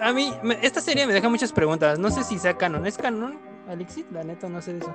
A 0.00 0.12
mí, 0.12 0.32
esta 0.62 0.80
serie 0.80 1.06
me 1.06 1.12
deja 1.12 1.28
muchas 1.28 1.52
preguntas. 1.52 1.98
No 1.98 2.10
sé 2.10 2.22
si 2.24 2.38
sea 2.38 2.56
canon. 2.56 2.86
¿Es 2.86 2.98
canon, 2.98 3.38
Alexis? 3.68 4.04
La 4.12 4.24
neta, 4.24 4.48
no 4.48 4.60
sé 4.60 4.74
de 4.74 4.78
eso. 4.80 4.94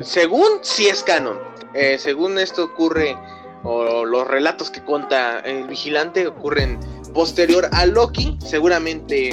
Según 0.00 0.58
sí 0.62 0.88
es 0.88 1.02
canon. 1.02 1.38
Eh, 1.74 1.96
según 1.98 2.38
esto 2.38 2.64
ocurre, 2.64 3.16
o 3.62 4.04
los 4.04 4.26
relatos 4.26 4.70
que 4.70 4.82
cuenta 4.82 5.40
el 5.40 5.66
vigilante 5.66 6.26
ocurren 6.26 6.78
posterior 7.14 7.68
a 7.72 7.86
Loki. 7.86 8.38
Seguramente, 8.44 9.30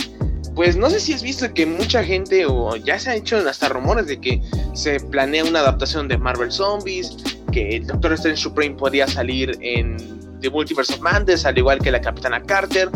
pues 0.56 0.76
no 0.76 0.89
sé 0.89 0.99
si 0.99 1.14
has 1.14 1.24
visto 1.24 1.51
que 1.54 1.66
mucha 1.66 2.04
gente, 2.04 2.45
o 2.45 2.76
ya 2.76 2.99
se 2.99 3.12
han 3.12 3.18
hecho 3.18 3.38
hasta 3.38 3.70
rumores 3.70 4.08
de 4.08 4.20
que 4.20 4.41
se 4.74 4.99
planea 4.99 5.43
una 5.43 5.60
adaptación 5.60 6.08
de 6.08 6.18
Marvel 6.18 6.51
Zombies, 6.51 7.18
que 7.51 7.78
el 7.78 7.88
Doctor 7.88 8.14
Strange 8.14 8.41
Supreme 8.41 8.76
podría 8.76 9.08
salir 9.08 9.58
en 9.62 9.97
The 10.41 10.49
Multiverse 10.49 10.93
of 10.93 10.99
Madness, 10.99 11.45
al 11.45 11.58
igual 11.58 11.80
que 11.80 11.91
la 11.91 12.01
Capitana 12.01 12.41
Carter. 12.43 12.89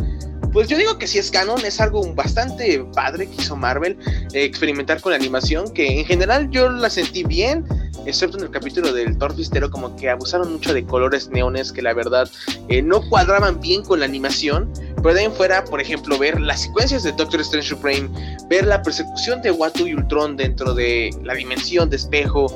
Pues 0.54 0.68
yo 0.68 0.78
digo 0.78 0.98
que 0.98 1.08
si 1.08 1.20
es 1.20 1.30
canon, 1.30 1.64
es 1.66 1.80
algo 1.82 2.14
bastante 2.14 2.84
padre 2.94 3.28
que 3.28 3.42
hizo 3.42 3.56
Marvel, 3.56 3.98
eh, 4.34 4.44
experimentar 4.44 5.02
con 5.02 5.12
la 5.12 5.18
animación, 5.18 5.72
que 5.74 6.00
en 6.00 6.06
general 6.06 6.50
yo 6.50 6.70
la 6.70 6.90
sentí 6.90 7.24
bien, 7.24 7.66
excepto 8.06 8.38
en 8.38 8.46
el 8.46 8.52
capítulo 8.52 8.94
del 8.94 9.18
Thor 9.18 9.36
Fistero, 9.36 9.70
como 9.70 9.96
que 9.96 10.10
abusaron 10.10 10.54
mucho 10.54 10.74
de 10.74 10.86
colores 10.86 11.30
neones 11.30 11.72
que 11.72 11.82
la 11.82 11.94
verdad 11.94 12.30
eh, 12.70 12.82
no 12.82 13.02
cuadraban 13.10 13.60
bien 13.60 13.84
con 13.84 14.00
la 14.00 14.06
animación, 14.06 14.72
pero 15.02 15.14
de 15.14 15.22
ahí 15.22 15.30
fuera, 15.30 15.64
por 15.64 15.80
ejemplo, 15.80 16.18
ver 16.18 16.40
las 16.40 16.62
secuencias 16.62 17.04
de 17.04 17.12
Doctor 17.12 17.42
Strange 17.42 17.70
Supreme, 17.70 18.10
ver 18.50 18.66
la 18.66 18.82
persecución 18.82 19.42
de 19.42 19.52
Watu 19.52 19.88
y 19.88 19.94
Ultron 19.94 20.36
dentro 20.36 20.74
de 20.74 21.10
la 21.24 21.34
dimensión 21.36 21.90
de 21.90 21.98
espejo, 21.98 22.48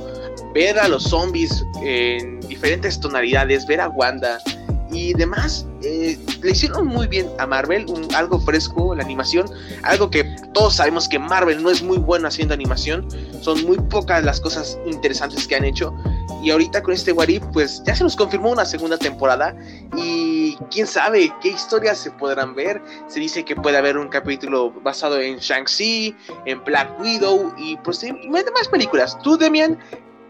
ver 0.54 0.80
a 0.80 0.88
los 0.88 1.04
zombies 1.04 1.64
en 1.84 2.40
diferentes 2.42 3.00
tonalidades, 3.00 3.66
ver 3.68 3.82
a 3.82 3.90
Wanda 3.90 4.40
y 4.92 5.14
demás, 5.14 5.66
eh, 5.84 6.20
le 6.42 6.52
hicieron 6.52 6.88
muy 6.88 7.08
bien 7.08 7.28
a 7.40 7.48
Marvel, 7.48 7.86
algo 8.14 8.40
fresco, 8.40 8.94
la 8.94 9.04
animación, 9.04 9.50
algo 9.84 10.10
que 10.10 10.24
todos 10.54 10.76
sabemos 10.76 11.08
que 11.08 11.18
Marvel 11.18 11.64
no 11.64 11.70
es 11.70 11.82
muy 11.82 11.98
bueno 11.98 12.28
haciendo 12.28 12.54
animación, 12.54 13.08
son 13.42 13.64
muy 13.64 13.78
pocas 13.78 14.24
las 14.24 14.42
cosas 14.42 14.78
interesantes 14.86 15.48
que 15.48 15.56
han 15.56 15.64
hecho, 15.64 15.94
y 16.42 16.52
ahorita 16.52 16.82
con 16.84 16.94
este 16.94 17.12
What 17.12 17.28
If, 17.30 17.44
pues 17.54 17.82
ya 17.86 17.96
se 17.96 18.04
nos 18.04 18.16
confirmó 18.16 18.52
una 18.52 18.66
segunda 18.66 18.98
temporada, 18.98 19.56
y 19.96 20.56
quién 20.72 20.88
sabe 20.88 21.32
qué 21.42 21.50
historias 21.50 21.98
se 22.00 22.12
podrán 22.12 22.56
ver, 22.56 22.82
se 23.08 23.20
dice 23.20 23.44
que 23.46 23.56
puede 23.56 23.78
haber 23.78 23.98
un 23.98 24.08
capítulo 24.10 24.72
basado 24.82 25.20
en 25.20 25.38
Shang-Chi, 25.38 26.16
en 26.46 26.64
Black 26.64 27.00
Widow, 27.00 27.54
y 27.58 27.78
posiblemente 27.78 28.52
más 28.52 28.68
películas. 28.68 29.18
Tú, 29.22 29.38
Demian, 29.38 29.78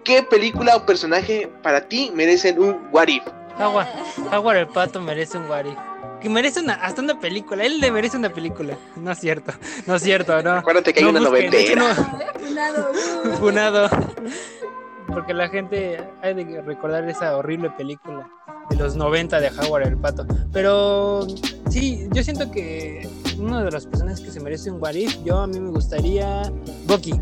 ¿qué 0.03 0.24
película 0.24 0.76
o 0.76 0.86
personaje 0.86 1.49
para 1.64 1.88
ti 1.88 2.12
merecen 2.14 2.59
un 2.62 2.88
What 2.91 3.07
If? 3.07 3.24
Jaguar, 3.57 3.93
Jaguar 4.30 4.57
el 4.57 4.68
pato 4.68 4.99
merece 5.01 5.38
un 5.38 5.49
What 5.49 5.66
If. 5.66 5.78
Que 6.22 6.30
merece 6.30 6.59
una, 6.59 6.76
hasta 6.76 7.01
una 7.01 7.20
película. 7.20 7.64
Él 7.66 7.80
le 7.80 7.91
merece 7.91 8.16
una 8.16 8.30
película. 8.30 8.78
No 8.95 9.12
es 9.12 9.18
cierto. 9.20 9.53
No 9.88 9.95
es 9.95 10.03
cierto, 10.03 10.39
no. 10.43 10.51
Acuérdate 10.51 10.93
que 10.93 10.99
hay 10.99 11.03
No 11.05 11.09
una 11.12 11.20
noventera. 11.20 11.95
no- 11.95 13.38
Funado. 13.38 13.89
Porque 15.08 15.34
la 15.34 15.49
gente 15.49 15.97
hay 16.22 16.34
de 16.34 16.62
recordar 16.62 17.08
esa 17.10 17.36
horrible 17.38 17.70
película 17.72 18.30
de 18.70 18.76
los 18.78 18.95
90 18.95 19.39
de 19.39 19.49
Howard 19.49 19.88
el 19.88 19.97
Pato. 19.97 20.26
Pero 20.52 21.28
sí, 21.70 22.08
yo 22.12 22.24
siento 22.24 22.52
que 22.52 23.08
uno 23.38 23.64
de 23.64 23.72
los 23.72 23.86
personajes 23.86 24.22
que 24.22 24.32
se 24.32 24.39
merece 24.39 24.72
un 24.72 24.82
What 24.82 24.93
If, 24.93 25.24
yo 25.24 25.39
a 25.39 25.47
mí 25.47 25.60
me 25.60 25.70
gustaría 25.70 26.43
Bucky. 26.86 27.20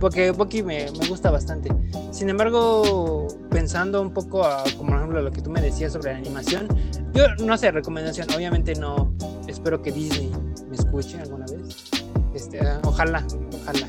Porque 0.00 0.32
Bucky 0.32 0.62
me, 0.62 0.86
me 0.98 1.06
gusta 1.06 1.30
bastante. 1.30 1.70
Sin 2.10 2.28
embargo, 2.28 3.28
pensando 3.50 4.02
un 4.02 4.12
poco 4.12 4.44
a, 4.44 4.64
como 4.76 4.90
por 4.90 4.98
ejemplo 4.98 5.22
lo 5.22 5.30
que 5.30 5.40
tú 5.40 5.50
me 5.50 5.60
decías 5.60 5.92
sobre 5.92 6.12
la 6.12 6.18
animación, 6.18 6.66
yo 7.12 7.26
no 7.44 7.56
sé, 7.56 7.70
recomendación, 7.70 8.26
obviamente 8.34 8.74
no, 8.74 9.14
espero 9.46 9.80
que 9.80 9.92
Disney 9.92 10.32
me 10.68 10.76
escuche 10.76 11.20
alguna 11.20 11.46
vez. 11.46 11.90
Este, 12.34 12.60
ojalá, 12.84 13.24
ojalá. 13.62 13.88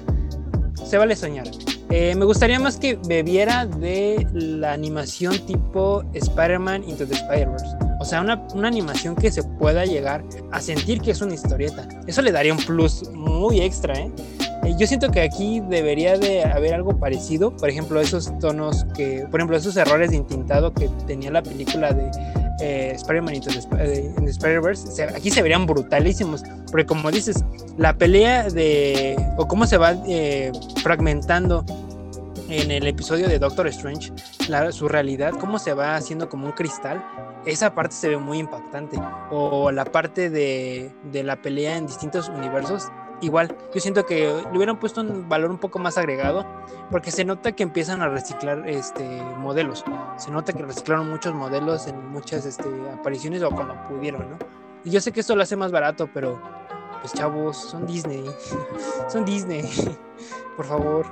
Se 0.86 0.98
vale 0.98 1.16
soñar. 1.16 1.48
Eh, 1.96 2.16
me 2.16 2.26
gustaría 2.26 2.60
más 2.60 2.78
que 2.78 2.98
bebiera 3.08 3.68
de 3.68 4.28
la 4.34 4.74
animación 4.74 5.38
tipo 5.46 6.04
Spider-Man 6.16 6.90
Into 6.90 7.06
the 7.06 7.14
Spider-Verse. 7.14 7.68
O 8.00 8.04
sea, 8.04 8.22
una, 8.22 8.48
una 8.56 8.68
animación 8.68 9.16
que 9.16 9.32
se 9.32 9.44
pueda 9.44 9.86
llegar 9.86 10.24
a 10.52 10.60
sentir 10.60 11.02
que 11.02 11.12
es 11.12 11.22
una 11.22 11.36
historieta. 11.36 11.88
Eso 12.08 12.24
le 12.24 12.32
daría 12.32 12.52
un 12.52 12.58
plus 12.66 13.08
muy 13.12 13.62
extra, 13.62 13.94
¿eh? 13.94 14.12
Eh, 14.64 14.74
Yo 14.80 14.88
siento 14.88 15.12
que 15.12 15.22
aquí 15.22 15.62
debería 15.70 16.18
de 16.18 16.44
haber 16.44 16.74
algo 16.74 16.98
parecido, 16.98 17.56
por 17.56 17.70
ejemplo, 17.70 18.02
esos 18.02 18.36
tonos 18.40 18.88
que, 18.96 19.28
por 19.30 19.40
ejemplo, 19.40 19.56
esos 19.56 19.78
errores 19.78 20.10
de 20.10 20.16
intintado 20.16 20.74
que 20.74 20.90
tenía 21.06 21.30
la 21.30 21.44
película 21.44 21.94
de 21.94 22.10
eh, 22.60 22.92
Spider-Man 22.96 23.36
Into 23.36 23.50
the 23.50 23.60
eh, 23.84 24.14
the 24.18 24.30
Spider-Verse, 24.30 24.88
se- 24.88 25.04
aquí 25.04 25.30
se 25.32 25.42
verían 25.42 25.66
brutalísimos, 25.66 26.44
porque 26.72 26.86
como 26.86 27.10
dices, 27.12 27.44
la 27.78 27.94
pelea 27.98 28.50
de, 28.50 29.16
o 29.38 29.48
cómo 29.48 29.66
se 29.66 29.78
va 29.78 29.96
eh, 30.08 30.52
fragmentando 30.82 31.66
en 32.50 32.72
el 32.72 32.86
episodio 32.88 33.28
de 33.28 33.40
Doctor 33.40 33.68
Strange, 33.68 34.12
la- 34.50 34.72
su 34.72 34.88
realidad, 34.88 35.32
cómo 35.40 35.58
se 35.60 35.74
va 35.74 35.96
haciendo 35.96 36.30
como 36.30 36.46
un 36.46 36.52
cristal, 36.52 37.04
esa 37.46 37.74
parte 37.74 37.96
se 37.96 38.10
ve 38.10 38.18
muy 38.18 38.38
impactante. 38.40 38.98
O 39.32 39.72
la 39.72 39.86
parte 39.86 40.30
de, 40.30 40.92
de 41.12 41.24
la 41.24 41.42
pelea 41.42 41.78
en 41.78 41.88
distintos 41.88 42.30
universos, 42.30 42.84
igual. 43.24 43.56
Yo 43.74 43.80
siento 43.82 44.06
que 44.06 44.26
le 44.52 44.56
hubieran 44.58 44.80
puesto 44.80 45.02
un 45.02 45.28
valor 45.30 45.50
un 45.52 45.58
poco 45.58 45.80
más 45.80 45.98
agregado, 45.98 46.46
porque 46.92 47.12
se 47.12 47.26
nota 47.26 47.52
que 47.54 47.64
empiezan 47.64 48.02
a 48.02 48.10
reciclar 48.10 48.68
este, 48.70 49.04
modelos. 49.38 49.84
Se 50.18 50.30
nota 50.32 50.54
que 50.54 50.64
reciclaron 50.64 51.10
muchos 51.10 51.34
modelos 51.34 51.88
en 51.88 52.10
muchas 52.12 52.46
este, 52.46 52.70
apariciones 52.94 53.42
o 53.44 53.50
cuando 53.50 53.76
pudieron, 53.88 54.30
¿no? 54.32 54.38
Y 54.86 54.90
yo 54.92 55.00
sé 55.02 55.12
que 55.12 55.22
esto 55.22 55.36
lo 55.36 55.44
hace 55.44 55.56
más 55.56 55.72
barato, 55.72 56.10
pero 56.14 56.42
pues 57.02 57.14
chavos, 57.14 57.58
son 57.58 57.86
Disney. 57.88 58.26
son 59.10 59.26
Disney. 59.26 59.64
Por 60.58 60.66
favor. 60.66 61.06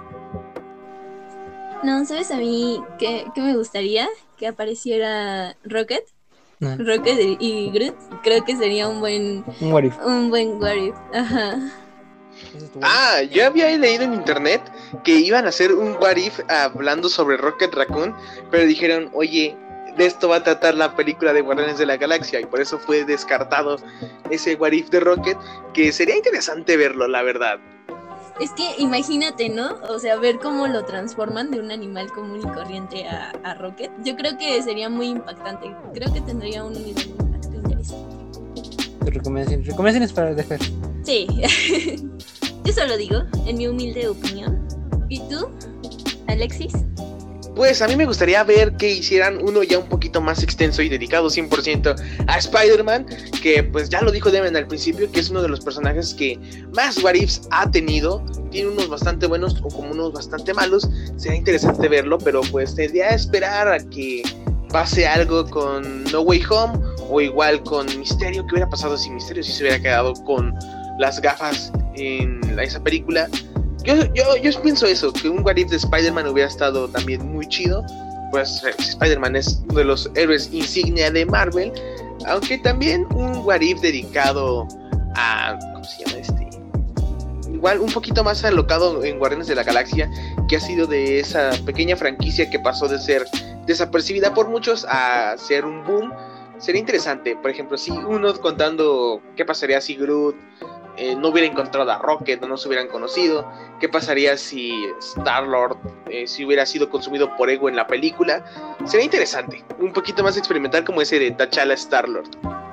No, 1.83 2.05
¿sabes 2.05 2.29
a 2.31 2.37
mí 2.37 2.79
qué, 2.99 3.25
qué 3.33 3.41
me 3.41 3.55
gustaría? 3.55 4.07
Que 4.37 4.47
apareciera 4.47 5.55
Rocket. 5.63 6.03
Rocket 6.59 7.17
y- 7.19 7.37
y 7.39 7.71
Groot. 7.71 7.95
Creo 8.21 8.45
que 8.45 8.55
sería 8.55 8.87
un 8.87 8.99
buen, 8.99 9.43
Un 9.61 9.73
what 9.73 9.81
if. 9.83 9.97
un 10.05 10.29
buen 10.29 10.61
what 10.61 10.75
if. 10.75 10.95
Ajá. 11.11 11.57
Ah, 12.81 13.21
yo 13.21 13.45
había 13.45 13.69
leído 13.77 14.03
en 14.03 14.13
internet 14.13 14.61
que 15.03 15.13
iban 15.13 15.45
a 15.45 15.49
hacer 15.49 15.73
un 15.73 15.95
What 16.01 16.17
If 16.17 16.39
hablando 16.49 17.09
sobre 17.09 17.37
Rocket 17.37 17.73
Raccoon, 17.73 18.15
pero 18.49 18.65
dijeron, 18.65 19.09
oye, 19.13 19.55
de 19.97 20.05
esto 20.05 20.29
va 20.29 20.37
a 20.37 20.43
tratar 20.43 20.75
la 20.75 20.95
película 20.95 21.33
de 21.33 21.41
Guardianes 21.41 21.77
de 21.77 21.85
la 21.85 21.97
Galaxia, 21.97 22.39
y 22.39 22.45
por 22.45 22.61
eso 22.61 22.79
fue 22.79 23.03
descartado 23.05 23.77
ese 24.29 24.55
What 24.55 24.71
If 24.71 24.89
de 24.89 24.99
Rocket, 24.99 25.37
que 25.73 25.91
sería 25.91 26.15
interesante 26.15 26.77
verlo, 26.77 27.07
la 27.07 27.23
verdad. 27.23 27.59
Es 28.39 28.51
que 28.51 28.63
imagínate, 28.79 29.49
¿no? 29.49 29.77
O 29.89 29.99
sea, 29.99 30.15
ver 30.15 30.39
cómo 30.39 30.65
lo 30.65 30.83
transforman 30.85 31.51
de 31.51 31.59
un 31.59 31.69
animal 31.69 32.11
común 32.11 32.39
y 32.39 32.53
corriente 32.53 33.07
a, 33.07 33.31
a 33.43 33.53
Rocket. 33.53 33.91
Yo 34.03 34.15
creo 34.15 34.37
que 34.37 34.63
sería 34.63 34.89
muy 34.89 35.09
impactante. 35.09 35.75
Creo 35.93 36.11
que 36.11 36.21
tendría 36.21 36.63
un 36.63 36.73
tu 39.03 39.11
recomendación. 39.11 39.63
Recomendaciones 39.63 40.13
para 40.13 40.33
dejar. 40.33 40.59
Sí. 41.03 41.27
Yo 42.63 42.73
solo 42.73 42.97
digo, 42.97 43.23
en 43.45 43.57
mi 43.57 43.67
humilde 43.67 44.07
opinión. 44.07 44.67
¿Y 45.09 45.19
tú, 45.27 45.49
Alexis? 46.27 46.73
Pues 47.55 47.81
a 47.81 47.87
mí 47.87 47.97
me 47.97 48.05
gustaría 48.05 48.43
ver 48.45 48.77
que 48.77 48.89
hicieran 48.89 49.39
uno 49.43 49.61
ya 49.61 49.77
un 49.77 49.89
poquito 49.89 50.21
más 50.21 50.41
extenso 50.41 50.81
y 50.81 50.87
dedicado 50.87 51.27
100% 51.27 51.95
a 52.27 52.37
Spider-Man, 52.37 53.07
que 53.41 53.63
pues 53.63 53.89
ya 53.89 54.01
lo 54.01 54.11
dijo 54.11 54.31
Demen 54.31 54.55
al 54.55 54.67
principio, 54.67 55.11
que 55.11 55.19
es 55.19 55.29
uno 55.29 55.41
de 55.41 55.49
los 55.49 55.59
personajes 55.59 56.13
que 56.13 56.39
más 56.73 57.03
What 57.03 57.15
Ifs 57.15 57.41
ha 57.51 57.69
tenido. 57.69 58.23
Tiene 58.51 58.69
unos 58.69 58.87
bastante 58.87 59.27
buenos 59.27 59.59
o 59.63 59.67
como 59.67 59.91
unos 59.91 60.13
bastante 60.13 60.53
malos. 60.53 60.89
Sería 61.17 61.37
interesante 61.37 61.89
verlo, 61.89 62.17
pero 62.19 62.41
pues 62.51 62.73
tendría 62.73 63.09
que 63.09 63.15
esperar 63.15 63.67
a 63.67 63.79
que 63.79 64.23
pase 64.71 65.05
algo 65.05 65.45
con 65.49 66.03
No 66.05 66.21
Way 66.21 66.43
Home 66.49 66.79
o 67.09 67.21
igual 67.21 67.61
con 67.63 67.85
Misterio. 67.99 68.45
¿Qué 68.45 68.53
hubiera 68.53 68.69
pasado 68.69 68.97
si 68.97 69.09
Misterio 69.09 69.43
si 69.43 69.51
se 69.51 69.63
hubiera 69.63 69.79
quedado 69.81 70.13
con 70.25 70.57
las 70.99 71.19
gafas 71.21 71.71
en 71.95 72.39
esa 72.59 72.81
película? 72.81 73.27
Yo, 73.83 73.95
yo, 74.13 74.37
yo 74.37 74.61
pienso 74.61 74.85
eso, 74.85 75.11
que 75.11 75.27
un 75.27 75.43
What 75.43 75.57
If 75.57 75.69
de 75.69 75.77
Spider-Man 75.77 76.27
hubiera 76.27 76.49
estado 76.49 76.87
también 76.87 77.31
muy 77.31 77.47
chido. 77.47 77.83
Pues 78.31 78.63
eh, 78.63 78.73
Spider-Man 78.77 79.35
es 79.35 79.61
uno 79.69 79.79
de 79.79 79.85
los 79.85 80.09
héroes 80.15 80.49
insignia 80.51 81.11
de 81.11 81.25
Marvel. 81.25 81.73
Aunque 82.27 82.59
también 82.59 83.05
un 83.13 83.37
What 83.37 83.61
If 83.61 83.81
dedicado 83.81 84.67
a. 85.15 85.57
¿Cómo 85.73 85.83
se 85.83 86.05
llama 86.05 86.19
este? 86.19 86.40
Igual 87.61 87.79
un 87.79 87.91
poquito 87.91 88.23
más 88.23 88.43
alocado 88.43 89.03
en 89.03 89.19
Guardianes 89.19 89.45
de 89.45 89.53
la 89.53 89.61
Galaxia, 89.61 90.09
que 90.49 90.55
ha 90.55 90.59
sido 90.59 90.87
de 90.87 91.19
esa 91.19 91.51
pequeña 91.63 91.95
franquicia 91.95 92.49
que 92.49 92.57
pasó 92.57 92.87
de 92.87 92.97
ser 92.97 93.23
desapercibida 93.67 94.33
por 94.33 94.49
muchos 94.49 94.83
a 94.89 95.37
ser 95.37 95.63
un 95.65 95.83
boom. 95.83 96.11
Sería 96.57 96.79
interesante, 96.79 97.35
por 97.35 97.51
ejemplo, 97.51 97.77
si 97.77 97.91
uno 97.91 98.33
contando 98.39 99.21
qué 99.35 99.45
pasaría 99.45 99.79
si 99.79 99.93
Groot 99.93 100.35
eh, 100.97 101.15
no 101.15 101.27
hubiera 101.27 101.47
encontrado 101.47 101.91
a 101.91 101.99
Rocket 101.99 102.41
no 102.41 102.57
se 102.57 102.67
hubieran 102.67 102.87
conocido, 102.87 103.47
qué 103.79 103.87
pasaría 103.87 104.37
si 104.37 104.73
Star-Lord 104.97 105.77
eh, 106.09 106.25
si 106.25 106.43
hubiera 106.43 106.65
sido 106.65 106.89
consumido 106.89 107.35
por 107.37 107.51
Ego 107.51 107.69
en 107.69 107.75
la 107.75 107.85
película. 107.85 108.43
Sería 108.85 109.05
interesante, 109.05 109.63
un 109.79 109.93
poquito 109.93 110.23
más 110.23 110.35
experimental 110.35 110.83
como 110.83 110.99
ese 111.03 111.19
de 111.19 111.29
T'Challa 111.29 111.75
Star-Lord. 111.75 112.27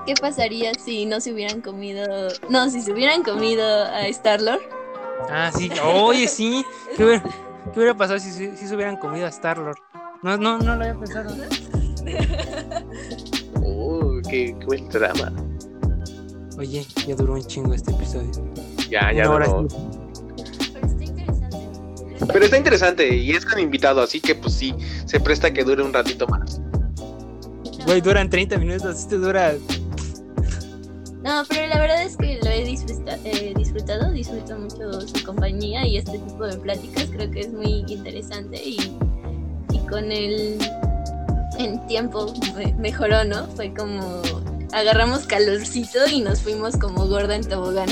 ¿Qué 0.06 0.14
pasaría 0.14 0.72
si 0.72 1.04
no 1.04 1.20
se 1.20 1.34
hubieran 1.34 1.60
comido... 1.60 2.06
No, 2.48 2.70
si 2.70 2.80
se 2.80 2.90
hubieran 2.90 3.22
comido 3.22 3.62
a 3.84 4.06
Star-Lord? 4.06 4.77
Ah, 5.30 5.50
sí. 5.54 5.70
Oye, 5.84 6.26
sí. 6.28 6.64
¿Qué 6.96 7.04
hubiera, 7.04 7.22
qué 7.22 7.78
hubiera 7.78 7.96
pasado 7.96 8.18
si, 8.18 8.30
se- 8.30 8.56
si 8.56 8.66
se 8.66 8.74
hubieran 8.74 8.96
comido 8.96 9.26
a 9.26 9.28
Star-Lord? 9.28 9.76
No, 10.22 10.36
no, 10.36 10.58
no 10.58 10.76
lo 10.76 10.82
había 10.82 10.94
pensado. 10.98 11.34
Oh, 13.62 14.20
qué, 14.28 14.56
qué 14.58 14.66
buen 14.66 14.88
drama. 14.88 15.32
Oye, 16.58 16.84
ya 17.06 17.14
duró 17.14 17.34
un 17.34 17.44
chingo 17.46 17.74
este 17.74 17.92
episodio. 17.92 18.30
Ya, 18.90 19.12
ya 19.12 19.24
Una 19.28 19.30
hora 19.36 19.46
no. 19.46 19.68
sí. 19.68 19.76
Pero 20.72 20.84
está 20.86 21.04
interesante. 21.04 22.26
Pero 22.32 22.44
está 22.44 22.56
interesante 22.56 23.14
y 23.14 23.30
es 23.32 23.44
con 23.46 23.60
invitado, 23.60 24.02
así 24.02 24.20
que 24.20 24.34
pues 24.34 24.54
sí, 24.54 24.74
se 25.04 25.20
presta 25.20 25.52
que 25.52 25.62
dure 25.62 25.82
un 25.82 25.92
ratito 25.92 26.26
más. 26.26 26.60
Güey, 27.86 28.00
duran 28.00 28.28
30 28.28 28.58
minutos. 28.58 28.98
Este 28.98 29.16
dura. 29.16 29.54
No, 31.22 31.42
pero 31.48 31.66
la 31.66 31.80
verdad 31.80 32.02
es 32.04 32.16
que 32.16 32.38
lo 32.42 32.48
he 32.48 32.62
eh, 32.62 33.54
disfrutado, 33.56 34.12
disfruto 34.12 34.56
mucho 34.58 35.00
su 35.06 35.24
compañía 35.24 35.86
y 35.86 35.96
este 35.98 36.18
tipo 36.18 36.46
de 36.46 36.56
pláticas 36.58 37.06
creo 37.12 37.30
que 37.30 37.40
es 37.40 37.52
muy 37.52 37.84
interesante 37.88 38.62
y, 38.64 38.78
con 39.90 40.12
el 40.12 40.58
en 41.58 41.86
tiempo 41.86 42.32
me- 42.54 42.72
mejoró, 42.74 43.24
¿no? 43.24 43.46
Fue 43.56 43.72
como 43.74 44.22
agarramos 44.72 45.20
calorcito 45.26 46.06
y 46.10 46.20
nos 46.20 46.40
fuimos 46.40 46.76
como 46.76 47.06
gorda 47.06 47.34
en 47.34 47.42
tobogán. 47.48 47.88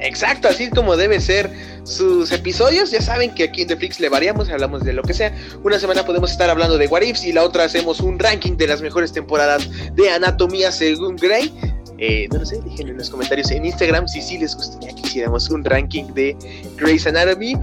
Exacto, 0.00 0.46
así 0.48 0.70
como 0.70 0.96
debe 0.96 1.20
ser 1.20 1.50
sus 1.84 2.30
episodios. 2.30 2.90
Ya 2.92 3.00
saben 3.02 3.34
que 3.34 3.44
aquí 3.44 3.62
en 3.62 3.68
The 3.68 3.76
Flix 3.76 3.98
le 3.98 4.08
variamos, 4.08 4.48
hablamos 4.48 4.84
de 4.84 4.92
lo 4.92 5.02
que 5.02 5.14
sea. 5.14 5.34
Una 5.64 5.78
semana 5.78 6.04
podemos 6.04 6.30
estar 6.30 6.48
hablando 6.50 6.78
de 6.78 6.86
What 6.86 7.02
Ifs 7.02 7.24
y 7.24 7.32
la 7.32 7.42
otra 7.42 7.64
hacemos 7.64 8.00
un 8.00 8.18
ranking 8.18 8.56
de 8.56 8.68
las 8.68 8.80
mejores 8.82 9.12
temporadas 9.12 9.68
de 9.94 10.10
Anatomía 10.10 10.70
según 10.70 11.16
Grey. 11.16 11.52
Eh, 11.98 12.28
no 12.32 12.38
lo 12.38 12.46
sé, 12.46 12.60
déjenme 12.62 12.92
en 12.92 12.98
los 12.98 13.10
comentarios 13.10 13.50
en 13.50 13.64
Instagram 13.64 14.06
si 14.06 14.22
sí 14.22 14.38
les 14.38 14.54
gustaría 14.54 14.94
que 14.94 15.00
hiciéramos 15.02 15.50
un 15.50 15.64
ranking 15.64 16.04
de 16.14 16.36
Grey's 16.76 17.06
Anatomy. 17.06 17.54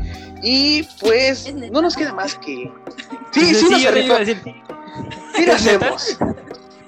Y 0.44 0.84
pues 1.00 1.54
no 1.72 1.82
nos 1.82 1.96
queda 1.96 2.14
más 2.14 2.36
que... 2.36 2.72
Sí, 3.32 3.56
sí, 3.56 3.70
nos 3.70 3.86
a 3.86 3.90
arriesgamos. 3.90 4.28
decir. 4.28 4.42
sí 5.36 5.46
lo 5.46 5.54
hacemos. 5.54 6.18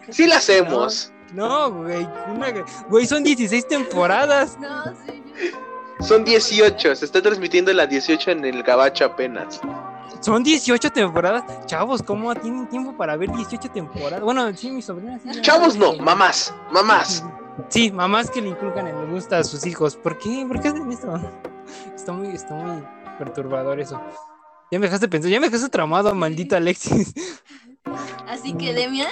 Sí 0.10 0.28
lo 0.28 0.36
hacemos. 0.36 1.12
No, 1.34 1.72
güey. 1.72 2.08
una- 2.34 2.54
Güey, 2.90 3.06
son 3.06 3.24
16 3.24 3.68
temporadas. 3.68 4.58
No, 4.60 4.84
sí, 5.06 5.24
Son 6.06 6.24
18, 6.24 6.96
se 6.96 7.06
está 7.06 7.22
transmitiendo 7.22 7.74
la 7.74 7.88
18 7.88 8.32
en 8.32 8.46
el 8.46 8.64
Gabacho 8.64 9.06
apenas. 9.06 9.60
Son 10.20 10.44
18 10.44 10.92
temporadas. 10.92 11.66
Chavos, 11.66 12.02
¿cómo 12.02 12.34
tienen 12.36 12.68
tiempo 12.68 12.96
para 12.96 13.16
ver 13.16 13.32
18 13.32 13.70
temporadas? 13.70 14.22
Bueno, 14.22 14.52
sí, 14.56 14.72
mi 14.72 14.82
sobrina 14.82 15.20
sí. 15.20 15.42
Chavos 15.42 15.76
no, 15.76 15.96
mamás, 15.98 16.54
mamás. 16.72 17.24
Sí, 17.70 17.92
mamás 17.92 18.30
que 18.30 18.42
le 18.42 18.50
inculcan 18.50 18.88
el 18.88 19.08
gusto 19.08 19.36
a 19.36 19.44
sus 19.44 19.66
hijos. 19.66 19.96
¿Por 19.96 20.18
qué? 20.18 20.46
¿Por 20.48 20.62
qué 20.62 20.70
hacen 20.70 20.92
esto? 20.92 21.20
Está 21.96 22.14
muy, 22.14 22.30
está 22.30 22.54
muy 22.54 22.82
perturbador 23.18 23.80
eso. 23.80 24.02
Ya 24.72 24.80
me 24.80 24.86
dejaste 24.86 25.10
pensar, 25.10 25.30
ya 25.30 25.40
me 25.40 25.48
dejaste 25.48 25.70
traumado, 25.70 26.16
maldito 26.16 26.56
Alexis. 26.56 27.14
Así 28.28 28.54
que, 28.54 28.74
Demian, 28.74 29.12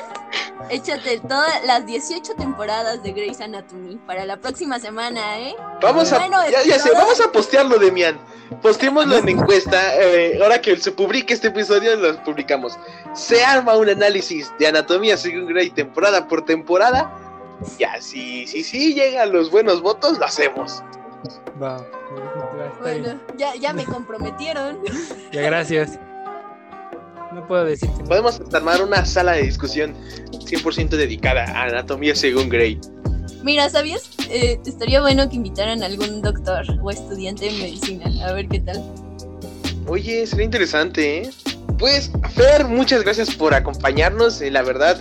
échate 0.70 1.20
todas 1.20 1.64
las 1.66 1.86
18 1.86 2.36
temporadas 2.36 3.04
de 3.04 3.12
Grey's 3.12 3.42
Anatomy 3.42 3.98
para 4.08 4.26
la 4.26 4.38
próxima 4.38 4.80
semana, 4.80 5.40
¿eh? 5.40 5.56
Vamos 5.82 6.12
a, 6.12 6.20
Bueno, 6.20 6.38
ya, 6.50 6.64
ya 6.64 6.80
sé, 6.80 6.92
vamos 6.94 7.20
a 7.22 7.32
postearlo, 7.32 7.78
Demian. 7.78 8.20
Postémoslo 8.62 9.18
en 9.18 9.30
encuesta. 9.30 9.96
eh, 10.02 10.40
ahora 10.42 10.62
que 10.62 10.78
se 10.78 10.92
publique 10.92 11.34
este 11.34 11.48
episodio, 11.48 11.96
lo 11.96 12.24
publicamos. 12.24 12.78
Se 13.14 13.44
arma 13.44 13.76
un 13.76 13.90
análisis 13.90 14.52
de 14.60 14.68
anatomía 14.68 15.18
según 15.18 15.48
Grey 15.48 15.70
temporada 15.72 16.28
por 16.28 16.46
temporada. 16.46 17.12
Ya, 17.80 18.02
si 18.02 18.46
sí, 18.48 18.64
sí, 18.64 18.94
llegan 18.94 19.32
los 19.32 19.50
buenos 19.50 19.82
votos, 19.82 20.20
lo 20.20 20.26
hacemos. 20.26 20.84
Va, 21.62 21.78
bien. 22.54 22.72
Bueno, 22.82 23.20
ya, 23.38 23.56
ya 23.56 23.74
me 23.74 23.86
comprometieron. 23.86 24.80
Ya, 25.32 25.42
gracias. 25.42 25.98
No 27.36 27.46
puedo 27.46 27.66
decir 27.66 27.90
que 27.90 28.04
no. 28.04 28.06
Podemos 28.06 28.42
armar 28.54 28.82
una 28.82 29.06
sala 29.06 29.34
de 29.34 29.44
discusión 29.44 29.94
100% 30.32 30.90
dedicada 30.90 31.44
a 31.44 31.64
anatomía 31.64 32.16
según 32.16 32.48
Grey. 32.48 32.80
Mira, 33.44 33.70
¿sabías? 33.70 34.10
Eh, 34.30 34.58
estaría 34.66 35.02
bueno 35.02 35.30
que 35.30 35.36
invitaran 35.36 35.84
a 35.84 35.88
algún 35.88 36.22
doctor 36.22 36.66
o 36.82 36.90
estudiante 36.90 37.46
de 37.46 37.52
medicina. 37.52 38.06
A 38.26 38.32
ver 38.32 38.48
qué 38.48 38.62
tal. 38.62 38.82
Oye, 39.86 40.26
sería 40.26 40.46
interesante, 40.46 41.24
¿eh? 41.24 41.30
Pues, 41.78 42.10
Fer, 42.34 42.66
muchas 42.66 43.04
gracias 43.04 43.36
por 43.36 43.54
acompañarnos. 43.54 44.42
eh, 44.42 44.50
la 44.50 44.62
verdad, 44.62 44.98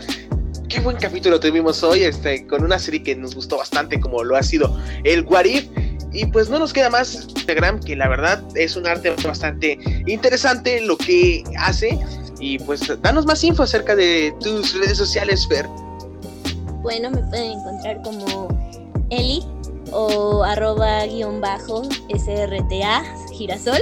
qué 0.69 0.81
buen 0.81 0.97
capítulo 0.97 1.39
tuvimos 1.39 1.85
hoy, 1.85 2.03
este, 2.03 2.49
con 2.49 2.65
una 2.65 2.81
serie 2.81 3.05
que 3.05 3.15
nos 3.15 3.37
gustó 3.37 3.59
bastante, 3.59 4.01
como 4.01 4.25
lo 4.25 4.37
ha 4.37 4.43
sido 4.43 4.77
el 5.05 5.23
What 5.25 5.45
If. 5.45 5.69
Y 6.13 6.27
pues 6.27 6.49
no 6.51 6.59
nos 6.59 6.73
queda 6.73 6.91
más 6.91 7.15
Instagram, 7.15 7.81
que 7.81 7.97
la 7.97 8.09
verdad 8.09 8.43
es 8.57 8.77
un 8.77 8.87
arte 8.87 9.15
bastante 9.25 9.79
interesante 10.07 10.81
lo 10.81 10.97
que 10.97 11.45
hace. 11.59 11.99
Y 12.45 12.59
pues 12.59 12.83
danos 13.01 13.25
más 13.25 13.43
info 13.43 13.63
acerca 13.63 13.97
de 13.97 14.35
tus 14.39 14.75
redes 14.79 14.99
sociales, 14.99 15.47
Fer. 15.49 15.67
Bueno, 16.83 17.11
me 17.11 17.23
pueden 17.23 17.53
encontrar 17.59 18.03
como 18.03 18.49
Eli 19.09 19.43
o 19.93 20.45
arroba 20.45 21.07
guion 21.07 21.41
bajo 21.41 21.85
SRTA 22.15 23.03
Girasol. 23.33 23.79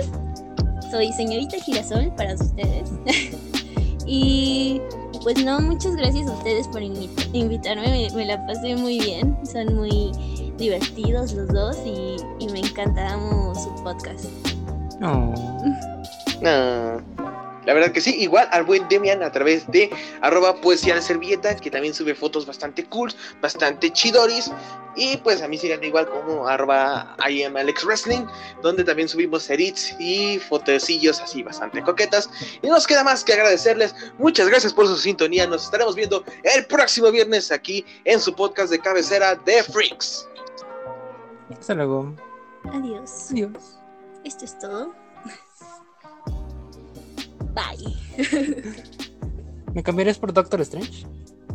Soy 0.92 1.12
señorita 1.12 1.56
Girasol 1.58 2.14
para 2.14 2.34
ustedes. 2.34 2.92
y 4.06 4.80
pues 5.24 5.44
no, 5.44 5.58
muchas 5.60 5.96
gracias 5.96 6.28
a 6.28 6.32
ustedes 6.32 6.68
por 6.68 6.82
invi- 6.82 7.10
invitarme. 7.32 7.88
Me, 7.88 8.10
me 8.14 8.26
la 8.26 8.46
pasé 8.46 8.76
muy 8.76 9.00
bien. 9.00 9.36
Son 9.44 9.74
muy 9.74 10.12
divertidos 10.56 11.32
los 11.32 11.48
dos 11.48 11.76
y, 11.84 12.14
y 12.38 12.48
me 12.52 12.60
encanta, 12.60 13.14
amo 13.14 13.56
su 13.56 13.74
podcast. 13.82 14.26
No. 15.00 15.34
Ah, 16.46 16.98
La 17.64 17.74
verdad 17.74 17.92
que 17.92 18.00
sí, 18.00 18.14
igual 18.18 18.48
al 18.50 18.64
buen 18.64 18.88
Demian 18.88 19.22
a 19.22 19.30
través 19.30 19.70
de 19.70 19.90
arroba 20.20 20.54
poesía 20.56 20.96
de 20.96 21.02
servilleta, 21.02 21.54
que 21.56 21.70
también 21.70 21.94
sube 21.94 22.14
fotos 22.14 22.44
bastante 22.44 22.84
cool, 22.86 23.12
bastante 23.40 23.92
chidoris. 23.92 24.50
Y 24.94 25.16
pues 25.18 25.40
a 25.40 25.48
mí 25.48 25.56
sigan 25.56 25.82
igual 25.82 26.08
como 26.08 26.46
arroba 26.46 27.16
I 27.28 27.44
am 27.44 27.56
Alex 27.56 27.84
Wrestling, 27.84 28.26
donde 28.62 28.84
también 28.84 29.08
subimos 29.08 29.48
edits 29.48 29.94
y 29.98 30.38
fotecillos 30.38 31.20
así 31.20 31.42
bastante 31.42 31.82
coquetas. 31.82 32.28
Y 32.60 32.66
no 32.66 32.74
nos 32.74 32.86
queda 32.86 33.04
más 33.04 33.24
que 33.24 33.32
agradecerles. 33.32 33.94
Muchas 34.18 34.48
gracias 34.48 34.72
por 34.74 34.86
su 34.86 34.96
sintonía. 34.96 35.46
Nos 35.46 35.64
estaremos 35.64 35.94
viendo 35.94 36.24
el 36.42 36.66
próximo 36.66 37.10
viernes 37.10 37.50
aquí 37.50 37.86
en 38.04 38.20
su 38.20 38.34
podcast 38.34 38.70
de 38.70 38.80
cabecera 38.80 39.34
de 39.34 39.62
Freaks. 39.62 40.28
Hasta 41.58 41.74
luego. 41.74 42.14
Adiós. 42.72 43.28
Adiós. 43.30 43.78
Esto 44.24 44.44
es 44.44 44.58
todo. 44.58 45.01
Bye. 47.54 47.94
¿Me 49.74 49.82
cambiarías 49.82 50.18
por 50.18 50.32
Doctor 50.32 50.60
Strange? 50.62 51.06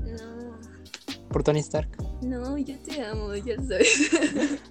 No, 0.03 0.57
Por 1.29 1.43
Tony 1.43 1.59
Stark. 1.59 1.89
no, 2.21 2.57
yo 2.57 2.77
te 2.79 3.01
amo, 3.03 3.35
ya 3.35 3.55
sabes. 3.57 4.09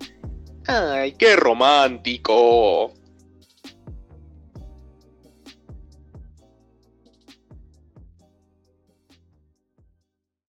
Ay, 0.67 1.13
qué 1.13 1.37
romántico. 1.37 2.93